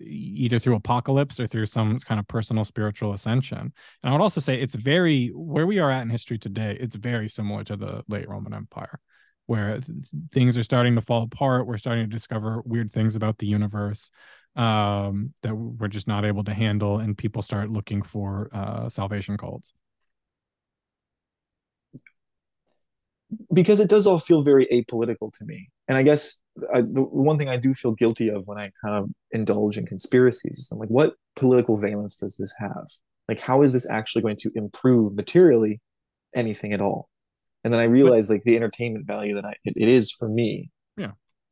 either 0.00 0.58
through 0.58 0.76
apocalypse 0.76 1.40
or 1.40 1.46
through 1.46 1.66
some 1.66 1.98
kind 1.98 2.20
of 2.20 2.26
personal 2.28 2.64
spiritual 2.64 3.12
ascension. 3.12 3.58
And 3.58 3.72
I 4.02 4.12
would 4.12 4.22
also 4.22 4.40
say 4.40 4.60
it's 4.60 4.74
very 4.74 5.28
where 5.28 5.66
we 5.66 5.78
are 5.80 5.90
at 5.90 6.02
in 6.02 6.10
history 6.10 6.38
today. 6.38 6.76
It's 6.80 6.96
very 6.96 7.28
similar 7.28 7.64
to 7.64 7.76
the 7.76 8.04
late 8.08 8.28
Roman 8.28 8.54
Empire. 8.54 9.00
Where 9.46 9.80
th- 9.80 9.98
things 10.30 10.58
are 10.58 10.62
starting 10.62 10.94
to 10.96 11.00
fall 11.00 11.22
apart, 11.22 11.66
we're 11.66 11.78
starting 11.78 12.04
to 12.04 12.10
discover 12.10 12.62
weird 12.66 12.92
things 12.92 13.16
about 13.16 13.38
the 13.38 13.46
universe 13.46 14.10
um, 14.58 15.32
that 15.42 15.54
we're 15.54 15.88
just 15.88 16.06
not 16.08 16.24
able 16.24 16.44
to 16.44 16.52
handle, 16.52 16.98
and 16.98 17.16
people 17.16 17.42
start 17.42 17.70
looking 17.70 18.02
for 18.02 18.50
uh, 18.52 18.88
salvation 18.88 19.38
cults. 19.38 19.72
because 23.52 23.80
it 23.80 23.88
does 23.88 24.06
all 24.06 24.18
feel 24.18 24.42
very 24.42 24.66
apolitical 24.66 25.32
to 25.32 25.44
me. 25.44 25.68
And 25.86 25.98
I 25.98 26.02
guess 26.02 26.40
I, 26.74 26.80
the 26.80 27.02
one 27.02 27.38
thing 27.38 27.48
I 27.48 27.56
do 27.56 27.74
feel 27.74 27.92
guilty 27.92 28.28
of 28.28 28.46
when 28.46 28.58
I 28.58 28.70
kind 28.82 28.94
of 28.94 29.10
indulge 29.32 29.76
in 29.76 29.86
conspiracies 29.86 30.58
is 30.58 30.70
I'm 30.72 30.78
like, 30.78 30.88
what 30.88 31.14
political 31.36 31.76
valence 31.76 32.16
does 32.16 32.36
this 32.36 32.52
have? 32.58 32.86
Like, 33.28 33.40
how 33.40 33.62
is 33.62 33.72
this 33.72 33.88
actually 33.90 34.22
going 34.22 34.36
to 34.36 34.50
improve 34.54 35.14
materially 35.14 35.80
anything 36.34 36.72
at 36.72 36.80
all? 36.80 37.08
And 37.64 37.72
then 37.72 37.80
I 37.80 37.84
realize 37.84 38.30
like 38.30 38.42
the 38.42 38.56
entertainment 38.56 39.06
value 39.06 39.34
that 39.34 39.44
I, 39.44 39.54
it, 39.64 39.74
it 39.76 39.88
is 39.88 40.10
for 40.10 40.28
me. 40.28 40.70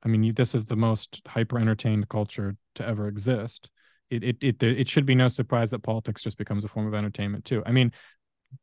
I 0.03 0.09
mean, 0.09 0.23
you, 0.23 0.33
this 0.33 0.55
is 0.55 0.67
the 0.67 0.77
most 0.77 1.21
hyper 1.27 1.59
entertained 1.59 2.09
culture 2.09 2.57
to 2.77 2.87
ever 2.87 3.09
exist. 3.09 3.71
It, 4.11 4.23
it 4.23 4.37
it 4.41 4.63
it 4.63 4.89
should 4.89 5.05
be 5.07 5.17
no 5.17 5.27
surprise 5.29 5.71
that 5.71 5.81
politics 5.81 6.23
just 6.23 6.39
becomes 6.39 6.65
a 6.65 6.69
form 6.69 6.87
of 6.87 6.95
entertainment 6.95 7.45
too. 7.45 7.63
I 7.67 7.73
mean, 7.73 7.93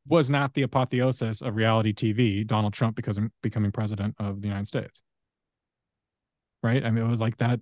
was 0.08 0.30
not 0.30 0.54
the 0.54 0.62
apotheosis 0.64 1.42
of 1.42 1.56
reality 1.56 1.94
TV 1.94 2.46
Donald 2.48 2.74
Trump 2.74 2.96
because 2.96 3.20
becoming 3.42 3.72
president 3.72 4.16
of 4.20 4.42
the 4.42 4.48
United 4.48 4.68
States? 4.68 5.02
Right? 6.62 6.86
I 6.86 6.92
mean, 6.92 7.04
it 7.04 7.10
was 7.10 7.20
like 7.20 7.38
that. 7.40 7.60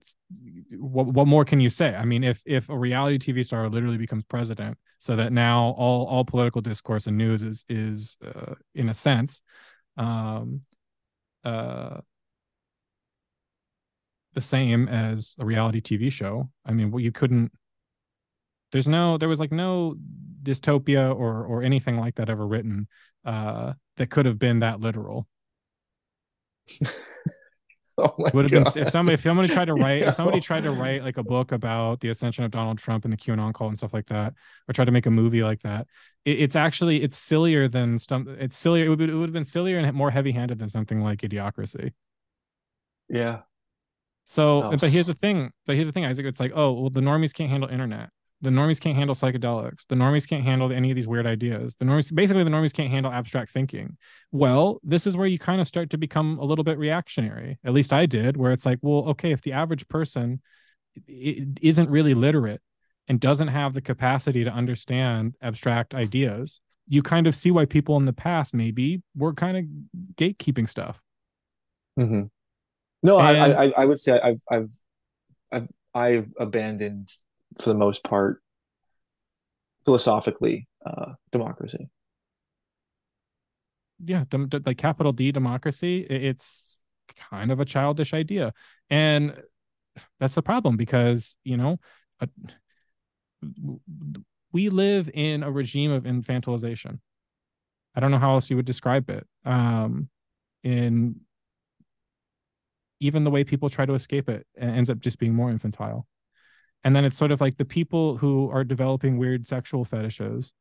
What 0.78 1.08
what 1.08 1.28
more 1.28 1.44
can 1.44 1.60
you 1.60 1.70
say? 1.70 1.96
I 1.96 2.06
mean, 2.06 2.24
if 2.24 2.40
if 2.46 2.70
a 2.70 2.78
reality 2.78 3.18
TV 3.18 3.44
star 3.44 3.68
literally 3.68 3.98
becomes 3.98 4.24
president, 4.26 4.78
so 5.00 5.16
that 5.16 5.34
now 5.34 5.74
all 5.76 6.06
all 6.06 6.24
political 6.24 6.62
discourse 6.62 7.08
and 7.08 7.18
news 7.18 7.42
is 7.42 7.66
is 7.68 8.18
uh, 8.24 8.54
in 8.76 8.90
a 8.90 8.94
sense, 8.94 9.42
um, 9.98 10.62
uh 11.44 12.02
the 14.34 14.42
same 14.42 14.88
as 14.88 15.36
a 15.40 15.46
reality 15.46 15.82
TV 15.82 16.12
show. 16.12 16.50
I 16.66 16.72
mean, 16.72 16.92
well, 16.92 17.00
you 17.00 17.12
couldn't. 17.12 17.52
There's 18.72 18.88
no, 18.88 19.18
there 19.18 19.30
was 19.30 19.40
like 19.40 19.52
no 19.52 19.96
dystopia 20.44 21.14
or 21.14 21.46
or 21.46 21.64
anything 21.64 21.98
like 21.98 22.16
that 22.16 22.30
ever 22.30 22.48
written 22.48 22.88
uh, 23.26 23.74
that 23.98 24.10
could 24.10 24.26
have 24.26 24.40
been 24.40 24.60
that 24.60 24.80
literal. 24.80 25.28
Oh 27.98 28.16
my 28.18 28.32
would 28.34 28.46
have 28.46 28.52
God. 28.52 28.74
been 28.74 28.84
if 28.84 28.90
somebody 28.90 29.16
if 29.16 29.22
somebody 29.22 29.50
tried 29.50 29.66
to 29.66 29.74
write 29.74 30.04
if 30.04 30.16
somebody 30.16 30.40
tried 30.40 30.64
to 30.64 30.72
write 30.72 31.04
like 31.04 31.18
a 31.18 31.24
book 31.24 31.52
about 31.52 32.00
the 32.00 32.10
ascension 32.10 32.44
of 32.46 32.52
Donald 32.52 32.78
Trump 32.78 33.04
and 33.04 33.12
the 33.14 33.18
QAnon 33.18 33.54
cult 33.54 33.70
and 33.70 33.78
stuff 33.78 33.94
like 33.94 34.06
that, 34.08 34.34
or 34.68 34.74
tried 34.74 34.86
to 34.86 34.92
make 34.92 35.06
a 35.06 35.12
movie 35.12 35.44
like 35.44 35.62
that. 35.62 35.88
It, 36.24 36.40
it's 36.40 36.56
actually 36.56 37.04
it's 37.04 37.18
sillier 37.18 37.68
than 37.68 38.00
some. 38.00 38.28
It's 38.40 38.58
sillier. 38.58 38.86
It 38.86 38.90
would, 38.90 39.02
it 39.02 39.14
would 39.14 39.28
have 39.30 39.34
been 39.34 39.44
sillier 39.44 39.78
and 39.78 39.94
more 39.94 40.10
heavy 40.10 40.32
handed 40.32 40.60
than 40.60 40.70
something 40.70 41.02
like 41.02 41.22
Idiocracy. 41.22 41.92
Yeah. 43.10 43.42
So, 44.32 44.64
Oh. 44.64 44.78
but 44.78 44.90
here's 44.90 45.08
the 45.08 45.14
thing. 45.14 45.52
But 45.66 45.76
here's 45.76 45.88
the 45.88 45.92
thing, 45.92 46.06
Isaac. 46.06 46.26
It's 46.26 46.40
like, 46.40 46.54
oh, 46.56 46.72
well, 46.72 46.90
the 46.90 47.02
normies 47.02 47.34
can't 47.34 47.50
handle 47.50 47.70
internet. 47.70 48.12
The 48.40 48.50
normies 48.50 48.80
can't 48.80 48.96
handle 48.96 49.14
psychedelics. 49.14 49.86
The 49.90 49.96
normies 49.96 50.26
can't 50.26 50.46
handle 50.46 50.72
any 50.72 50.90
of 50.90 50.96
these 50.96 51.08
weird 51.08 51.28
ideas. 51.28 51.76
The 51.78 51.84
normies, 51.84 52.16
basically, 52.16 52.46
the 52.46 52.50
normies 52.50 52.72
can't 52.72 52.90
handle 52.90 53.12
abstract 53.12 53.52
thinking. 53.52 53.98
Well, 54.32 54.80
this 54.84 55.06
is 55.06 55.18
where 55.18 55.28
you 55.28 55.38
kind 55.38 55.60
of 55.60 55.68
start 55.68 55.90
to 55.90 55.98
become 55.98 56.40
a 56.40 56.46
little 56.46 56.64
bit 56.64 56.78
reactionary. 56.78 57.60
At 57.66 57.74
least 57.74 57.92
I 57.92 58.06
did, 58.06 58.38
where 58.38 58.54
it's 58.54 58.66
like, 58.66 58.80
well, 58.82 59.10
okay, 59.10 59.34
if 59.34 59.42
the 59.42 59.52
average 59.52 59.86
person 59.90 60.42
isn't 61.08 61.90
really 61.90 62.14
literate 62.14 62.62
and 63.10 63.20
doesn't 63.20 63.50
have 63.50 63.74
the 63.74 63.82
capacity 63.82 64.46
to 64.46 64.50
understand 64.50 65.36
abstract 65.42 65.94
ideas, 65.94 66.62
you 66.88 67.04
kind 67.04 67.28
of 67.28 67.36
see 67.36 67.52
why 67.52 67.66
people 67.66 67.98
in 67.98 68.06
the 68.06 68.14
past 68.14 68.54
maybe 68.54 69.04
were 69.14 69.34
kind 69.34 69.58
of 69.58 69.66
gatekeeping 70.16 70.70
stuff. 70.70 71.02
hmm 71.98 72.24
No, 73.04 73.18
I, 73.18 73.34
And- 73.34 73.54
I, 73.54 73.64
I- 73.66 73.74
I 73.78 73.86
would 73.86 74.00
say 74.00 74.20
I've, 74.20 74.42
I've, 74.50 74.70
I've, 75.52 75.68
I've 75.94 76.28
abandoned 76.40 77.10
for 77.62 77.70
the 77.70 77.78
most 77.78 78.04
part 78.04 78.42
philosophically 79.86 80.68
uh, 80.86 81.14
democracy. 81.32 81.90
yeah 84.04 84.24
dem- 84.30 84.48
de- 84.50 84.62
like 84.66 84.78
capital 84.78 85.12
d 85.12 85.32
democracy 85.32 86.00
it's 86.10 86.76
kind 87.30 87.52
of 87.52 87.60
a 87.60 87.66
childish 87.66 88.14
idea 88.16 88.52
and 88.90 89.36
that's 90.20 90.34
the 90.36 90.42
problem 90.42 90.76
because 90.78 91.38
you 91.44 91.56
know 91.58 91.78
a, 92.20 92.28
we 94.52 94.70
live 94.70 95.10
in 95.14 95.44
a 95.44 95.52
regime 95.52 95.92
of 95.92 96.04
infantilization 96.04 97.00
i 97.96 98.00
don't 98.00 98.12
know 98.12 98.18
how 98.20 98.34
else 98.34 98.50
you 98.50 98.56
would 98.56 98.66
describe 98.66 99.10
it 99.10 99.26
um 99.46 100.10
in 100.64 101.16
even 103.02 103.26
the 103.26 103.32
way 103.32 103.44
people 103.44 103.70
try 103.70 103.86
to 103.86 103.94
escape 103.96 104.30
it 104.30 104.48
e- 104.58 104.62
ends 104.62 104.90
up 104.90 105.00
just 105.00 105.20
being 105.20 105.34
more 105.36 105.52
infantile 105.52 106.08
and 106.84 106.96
then 106.96 107.06
it's 107.06 107.18
sort 107.18 107.32
of 107.32 107.42
like 107.42 107.58
the 107.58 107.66
people 107.66 108.18
who 108.18 108.50
are 108.50 108.64
developing 108.64 109.18
weird 109.18 109.46
sexual 109.46 109.86
fetishes 109.86 110.54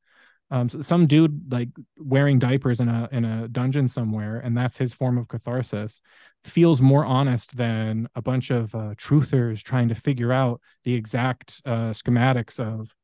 um, 0.50 0.66
s- 0.66 0.86
some 0.86 1.06
dude 1.06 1.52
like 1.52 1.68
wearing 1.98 2.38
diapers 2.38 2.80
in 2.80 2.88
a 2.88 3.08
in 3.12 3.24
a 3.24 3.48
dungeon 3.48 3.86
somewhere, 3.88 4.38
and 4.38 4.56
that's 4.56 4.76
his 4.76 4.92
form 4.92 5.16
of 5.16 5.28
catharsis, 5.28 6.00
feels 6.44 6.82
more 6.82 7.04
honest 7.04 7.56
than 7.56 8.08
a 8.16 8.22
bunch 8.22 8.50
of 8.50 8.74
uh, 8.74 8.94
truthers 8.96 9.62
trying 9.62 9.88
to 9.88 9.94
figure 9.94 10.32
out 10.32 10.60
the 10.84 10.94
exact 10.94 11.62
uh, 11.64 11.90
schematics 11.90 12.58
of 12.58 12.94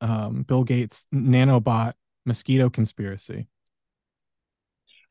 um, 0.00 0.42
Bill 0.42 0.64
Gates' 0.64 1.06
nanobot 1.14 1.92
mosquito 2.24 2.70
conspiracy. 2.70 3.48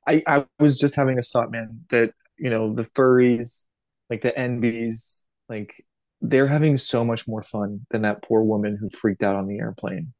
I, 0.08 0.24
I 0.28 0.46
was 0.60 0.78
just 0.78 0.96
having 0.96 1.16
this 1.16 1.32
thought, 1.32 1.52
man, 1.52 1.86
that 1.90 2.14
you 2.38 2.50
know 2.50 2.74
the 2.74 2.86
furries, 2.86 3.66
like 4.10 4.22
the 4.22 4.32
NBs, 4.32 5.24
like 5.50 5.76
they're 6.22 6.48
having 6.48 6.78
so 6.78 7.04
much 7.06 7.28
more 7.28 7.44
fun 7.44 7.86
than 7.92 8.02
that 8.04 8.22
poor 8.24 8.42
woman 8.42 8.78
who 8.80 8.90
freaked 8.90 9.24
out 9.24 9.36
on 9.36 9.48
the 9.48 9.58
airplane. 9.60 10.14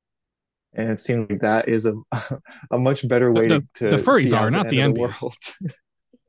And 0.74 0.90
it 0.90 1.00
seemed 1.00 1.30
like 1.30 1.40
that 1.42 1.70
is 1.70 1.86
a 1.86 1.94
a 2.72 2.78
much 2.78 3.08
better 3.08 3.32
way 3.32 3.48
The- 3.48 3.68
to, 3.76 3.90
the 3.92 3.98
furries 3.98 4.38
are, 4.38 4.52
not 4.52 4.70
the 4.70 4.82
end 4.82 4.98
of 4.98 5.10
NBs. 5.10 5.22
world. 5.22 5.34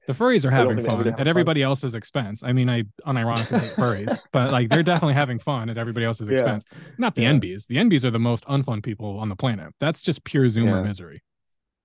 The 0.07 0.12
furries 0.12 0.45
are 0.45 0.51
having 0.53 0.76
think 0.76 0.87
that 0.87 0.97
was 0.97 1.05
fun 1.07 1.14
at 1.14 1.18
fun. 1.18 1.28
everybody 1.28 1.62
else's 1.64 1.95
expense. 1.95 2.43
I 2.45 2.53
mean, 2.53 2.70
I 2.70 2.84
unironically 3.05 3.59
hate 3.59 3.72
furries, 3.72 4.20
but 4.32 4.53
like 4.53 4.68
they're 4.70 4.84
definitely 4.84 5.14
having 5.14 5.41
fun 5.41 5.68
at 5.68 5.78
everybody 5.78 6.07
else's 6.07 6.28
Yeah. 6.28 6.39
expense. 6.39 6.64
Not 6.97 7.16
the 7.16 7.22
Yeah. 7.22 7.32
NBs. 7.32 7.66
The 7.66 7.76
NBs 7.78 8.05
are 8.05 8.12
the 8.12 8.20
most 8.20 8.45
unfun 8.45 8.84
people 8.84 9.18
on 9.18 9.28
the 9.28 9.34
planet. 9.37 9.74
That's 9.80 10.01
just 10.03 10.22
pure 10.22 10.45
Zoomer 10.47 10.76
Yeah. 10.76 10.82
misery. 10.82 11.22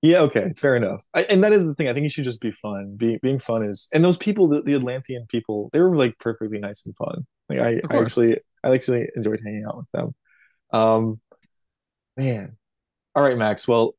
Yeah, 0.02 0.22
okay, 0.22 0.52
fair 0.58 0.76
enough. 0.76 1.04
I, 1.14 1.24
and 1.24 1.44
that 1.44 1.54
is 1.54 1.68
the 1.68 1.76
thing. 1.76 1.88
I 1.88 1.94
think 1.94 2.04
you 2.04 2.10
should 2.10 2.24
just 2.24 2.42
be 2.42 2.52
fun. 2.52 2.96
Be, 2.98 3.20
being 3.22 3.38
fun 3.38 3.64
is, 3.64 3.88
and 3.94 4.04
those 4.04 4.18
people, 4.18 4.48
the, 4.48 4.62
the 4.64 4.74
Atlantean 4.74 5.28
people, 5.30 5.70
they 5.74 5.80
were 5.80 5.96
like 5.96 6.18
perfectly 6.18 6.58
nice 6.58 6.86
and 6.86 6.96
fun. 6.96 7.28
Like 7.50 7.60
I, 7.60 7.82
I 7.90 7.98
actually, 8.00 8.40
I 8.64 8.72
actually 8.72 9.08
enjoyed 9.16 9.42
hanging 9.44 9.66
out 9.68 9.78
with 9.78 9.92
them. 9.92 10.16
Um, 10.74 11.22
man, 12.18 12.58
all 13.14 13.24
right, 13.24 13.38
Max. 13.38 13.68
Well, 13.68 13.96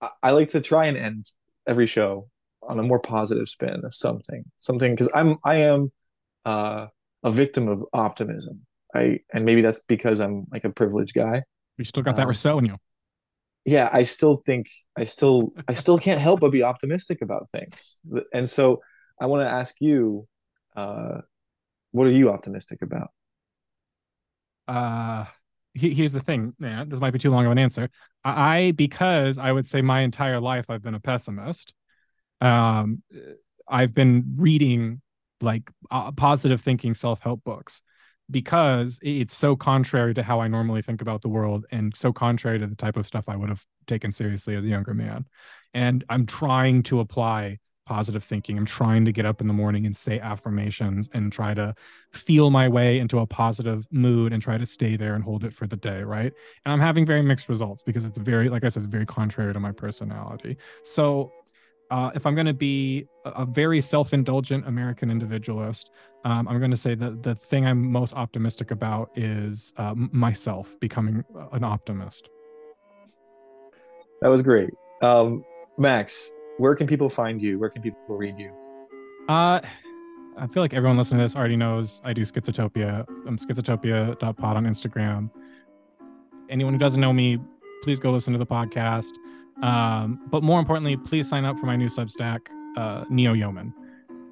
I, 0.00 0.08
I 0.24 0.30
like 0.32 0.48
to 0.50 0.60
try 0.60 0.86
and 0.86 0.96
end 0.96 1.26
every 1.68 1.86
show 1.86 2.28
on 2.62 2.80
a 2.80 2.82
more 2.82 2.98
positive 2.98 3.46
spin 3.48 3.84
of 3.84 3.94
something, 3.94 4.44
something 4.56 4.92
because 4.92 5.10
I'm, 5.14 5.38
I 5.44 5.56
am, 5.58 5.92
uh, 6.44 6.86
a 7.22 7.30
victim 7.30 7.68
of 7.68 7.84
optimism. 7.92 8.66
I, 8.94 9.20
and 9.32 9.44
maybe 9.44 9.62
that's 9.62 9.82
because 9.82 10.20
I'm 10.20 10.46
like 10.50 10.64
a 10.64 10.70
privileged 10.70 11.14
guy. 11.14 11.42
You 11.76 11.84
still 11.84 12.02
got 12.02 12.16
that 12.16 12.22
Um, 12.22 12.28
Rousseau 12.28 12.58
in 12.58 12.66
you. 12.66 12.76
Yeah, 13.66 13.90
I 13.92 14.04
still 14.04 14.42
think 14.46 14.68
I 14.96 15.04
still 15.04 15.52
I 15.68 15.74
still 15.74 15.98
can't 15.98 16.20
help 16.20 16.40
but 16.40 16.52
be 16.52 16.62
optimistic 16.62 17.20
about 17.20 17.48
things. 17.52 17.98
And 18.32 18.48
so 18.48 18.80
I 19.20 19.26
want 19.26 19.42
to 19.42 19.50
ask 19.50 19.76
you, 19.80 20.26
uh, 20.76 21.22
what 21.90 22.06
are 22.06 22.12
you 22.12 22.30
optimistic 22.30 22.82
about? 22.82 23.10
uh 24.68 25.24
he, 25.74 25.94
here's 25.94 26.12
the 26.12 26.20
thing 26.20 26.54
man 26.58 26.88
this 26.88 27.00
might 27.00 27.12
be 27.12 27.18
too 27.18 27.30
long 27.30 27.46
of 27.46 27.52
an 27.52 27.58
answer 27.58 27.88
I, 28.24 28.72
because 28.74 29.38
i 29.38 29.52
would 29.52 29.66
say 29.66 29.82
my 29.82 30.00
entire 30.00 30.40
life 30.40 30.66
i've 30.68 30.82
been 30.82 30.94
a 30.94 31.00
pessimist 31.00 31.72
um 32.40 33.02
i've 33.68 33.94
been 33.94 34.34
reading 34.36 35.00
like 35.40 35.62
uh, 35.90 36.10
positive 36.12 36.60
thinking 36.60 36.94
self-help 36.94 37.44
books 37.44 37.82
because 38.30 38.98
it's 39.02 39.36
so 39.36 39.54
contrary 39.56 40.14
to 40.14 40.22
how 40.22 40.40
i 40.40 40.48
normally 40.48 40.82
think 40.82 41.00
about 41.02 41.22
the 41.22 41.28
world 41.28 41.64
and 41.70 41.96
so 41.96 42.12
contrary 42.12 42.58
to 42.58 42.66
the 42.66 42.74
type 42.74 42.96
of 42.96 43.06
stuff 43.06 43.28
i 43.28 43.36
would 43.36 43.48
have 43.48 43.64
taken 43.86 44.10
seriously 44.10 44.54
as 44.56 44.64
a 44.64 44.68
younger 44.68 44.94
man 44.94 45.24
and 45.74 46.04
i'm 46.08 46.26
trying 46.26 46.82
to 46.82 47.00
apply 47.00 47.58
positive 47.86 48.24
thinking 48.24 48.58
i'm 48.58 48.66
trying 48.66 49.04
to 49.04 49.12
get 49.12 49.24
up 49.24 49.40
in 49.40 49.46
the 49.46 49.52
morning 49.52 49.86
and 49.86 49.96
say 49.96 50.18
affirmations 50.18 51.08
and 51.14 51.32
try 51.32 51.54
to 51.54 51.74
feel 52.16 52.50
my 52.50 52.68
way 52.68 52.98
into 52.98 53.18
a 53.18 53.26
positive 53.26 53.86
mood 53.90 54.32
and 54.32 54.42
try 54.42 54.58
to 54.58 54.66
stay 54.66 54.96
there 54.96 55.14
and 55.14 55.22
hold 55.22 55.44
it 55.44 55.52
for 55.52 55.66
the 55.66 55.76
day, 55.76 56.02
right? 56.02 56.32
And 56.64 56.72
I'm 56.72 56.80
having 56.80 57.04
very 57.04 57.22
mixed 57.22 57.48
results 57.48 57.82
because 57.82 58.04
it's 58.04 58.18
very, 58.18 58.48
like 58.48 58.64
I 58.64 58.68
said, 58.68 58.82
it's 58.82 58.90
very 58.90 59.06
contrary 59.06 59.52
to 59.52 59.60
my 59.60 59.72
personality. 59.72 60.56
So, 60.84 61.32
uh, 61.90 62.10
if 62.14 62.26
I'm 62.26 62.34
going 62.34 62.46
to 62.46 62.54
be 62.54 63.06
a, 63.24 63.30
a 63.30 63.46
very 63.46 63.80
self-indulgent 63.80 64.66
American 64.66 65.10
individualist, 65.10 65.90
um, 66.24 66.48
I'm 66.48 66.58
going 66.58 66.70
to 66.70 66.76
say 66.76 66.94
that 66.94 67.22
the 67.22 67.34
thing 67.34 67.66
I'm 67.66 67.90
most 67.90 68.14
optimistic 68.14 68.70
about 68.70 69.10
is 69.14 69.72
uh, 69.76 69.94
myself 69.94 70.74
becoming 70.80 71.24
an 71.52 71.64
optimist. 71.64 72.30
That 74.22 74.28
was 74.28 74.42
great, 74.42 74.70
um, 75.02 75.44
Max. 75.78 76.34
Where 76.58 76.74
can 76.74 76.86
people 76.86 77.08
find 77.08 77.40
you? 77.40 77.58
Where 77.58 77.68
can 77.68 77.82
people 77.82 78.00
read 78.08 78.38
you? 78.38 78.50
Uh, 79.28 79.60
I 80.38 80.46
feel 80.46 80.62
like 80.62 80.74
everyone 80.74 80.96
listening 80.96 81.18
to 81.18 81.24
this 81.24 81.36
already 81.36 81.56
knows 81.56 82.00
I 82.04 82.12
do 82.12 82.22
Schizotopia. 82.22 83.06
I'm 83.26 83.36
schizotopia.pod 83.36 84.56
on 84.56 84.66
Instagram. 84.66 85.30
Anyone 86.48 86.72
who 86.72 86.78
doesn't 86.78 87.00
know 87.00 87.12
me, 87.12 87.38
please 87.82 87.98
go 87.98 88.10
listen 88.10 88.32
to 88.32 88.38
the 88.38 88.46
podcast. 88.46 89.12
Um, 89.62 90.20
but 90.30 90.42
more 90.42 90.58
importantly, 90.58 90.96
please 90.96 91.28
sign 91.28 91.44
up 91.44 91.58
for 91.58 91.66
my 91.66 91.76
new 91.76 91.88
Substack, 91.88 92.48
uh, 92.76 93.04
Neo 93.08 93.32
Yeoman. 93.32 93.72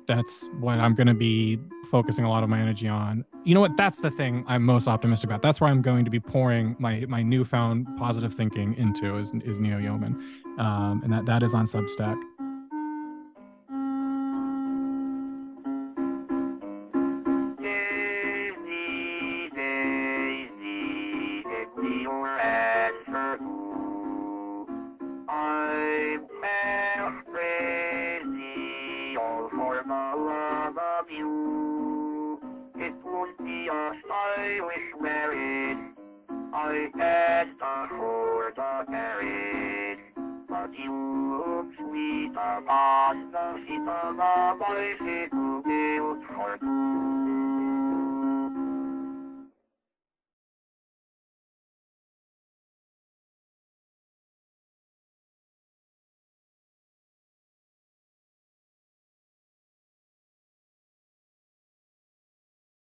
That's 0.06 0.48
what 0.60 0.78
I'm 0.78 0.94
going 0.94 1.06
to 1.06 1.14
be 1.14 1.58
focusing 1.90 2.24
a 2.24 2.28
lot 2.28 2.42
of 2.42 2.50
my 2.50 2.60
energy 2.60 2.88
on. 2.88 3.24
You 3.44 3.54
know 3.54 3.60
what? 3.60 3.76
That's 3.76 4.00
the 4.00 4.10
thing 4.10 4.44
I'm 4.46 4.62
most 4.62 4.86
optimistic 4.86 5.30
about. 5.30 5.42
That's 5.42 5.60
where 5.60 5.70
I'm 5.70 5.80
going 5.80 6.04
to 6.04 6.10
be 6.10 6.20
pouring 6.20 6.76
my 6.78 7.04
my 7.08 7.22
newfound 7.22 7.86
positive 7.98 8.34
thinking 8.34 8.74
into 8.74 9.16
is 9.16 9.32
is 9.44 9.60
Neo 9.60 9.78
Yeoman, 9.78 10.14
um, 10.58 11.00
and 11.04 11.12
that 11.12 11.24
that 11.26 11.42
is 11.42 11.54
on 11.54 11.66
Substack. 11.66 12.20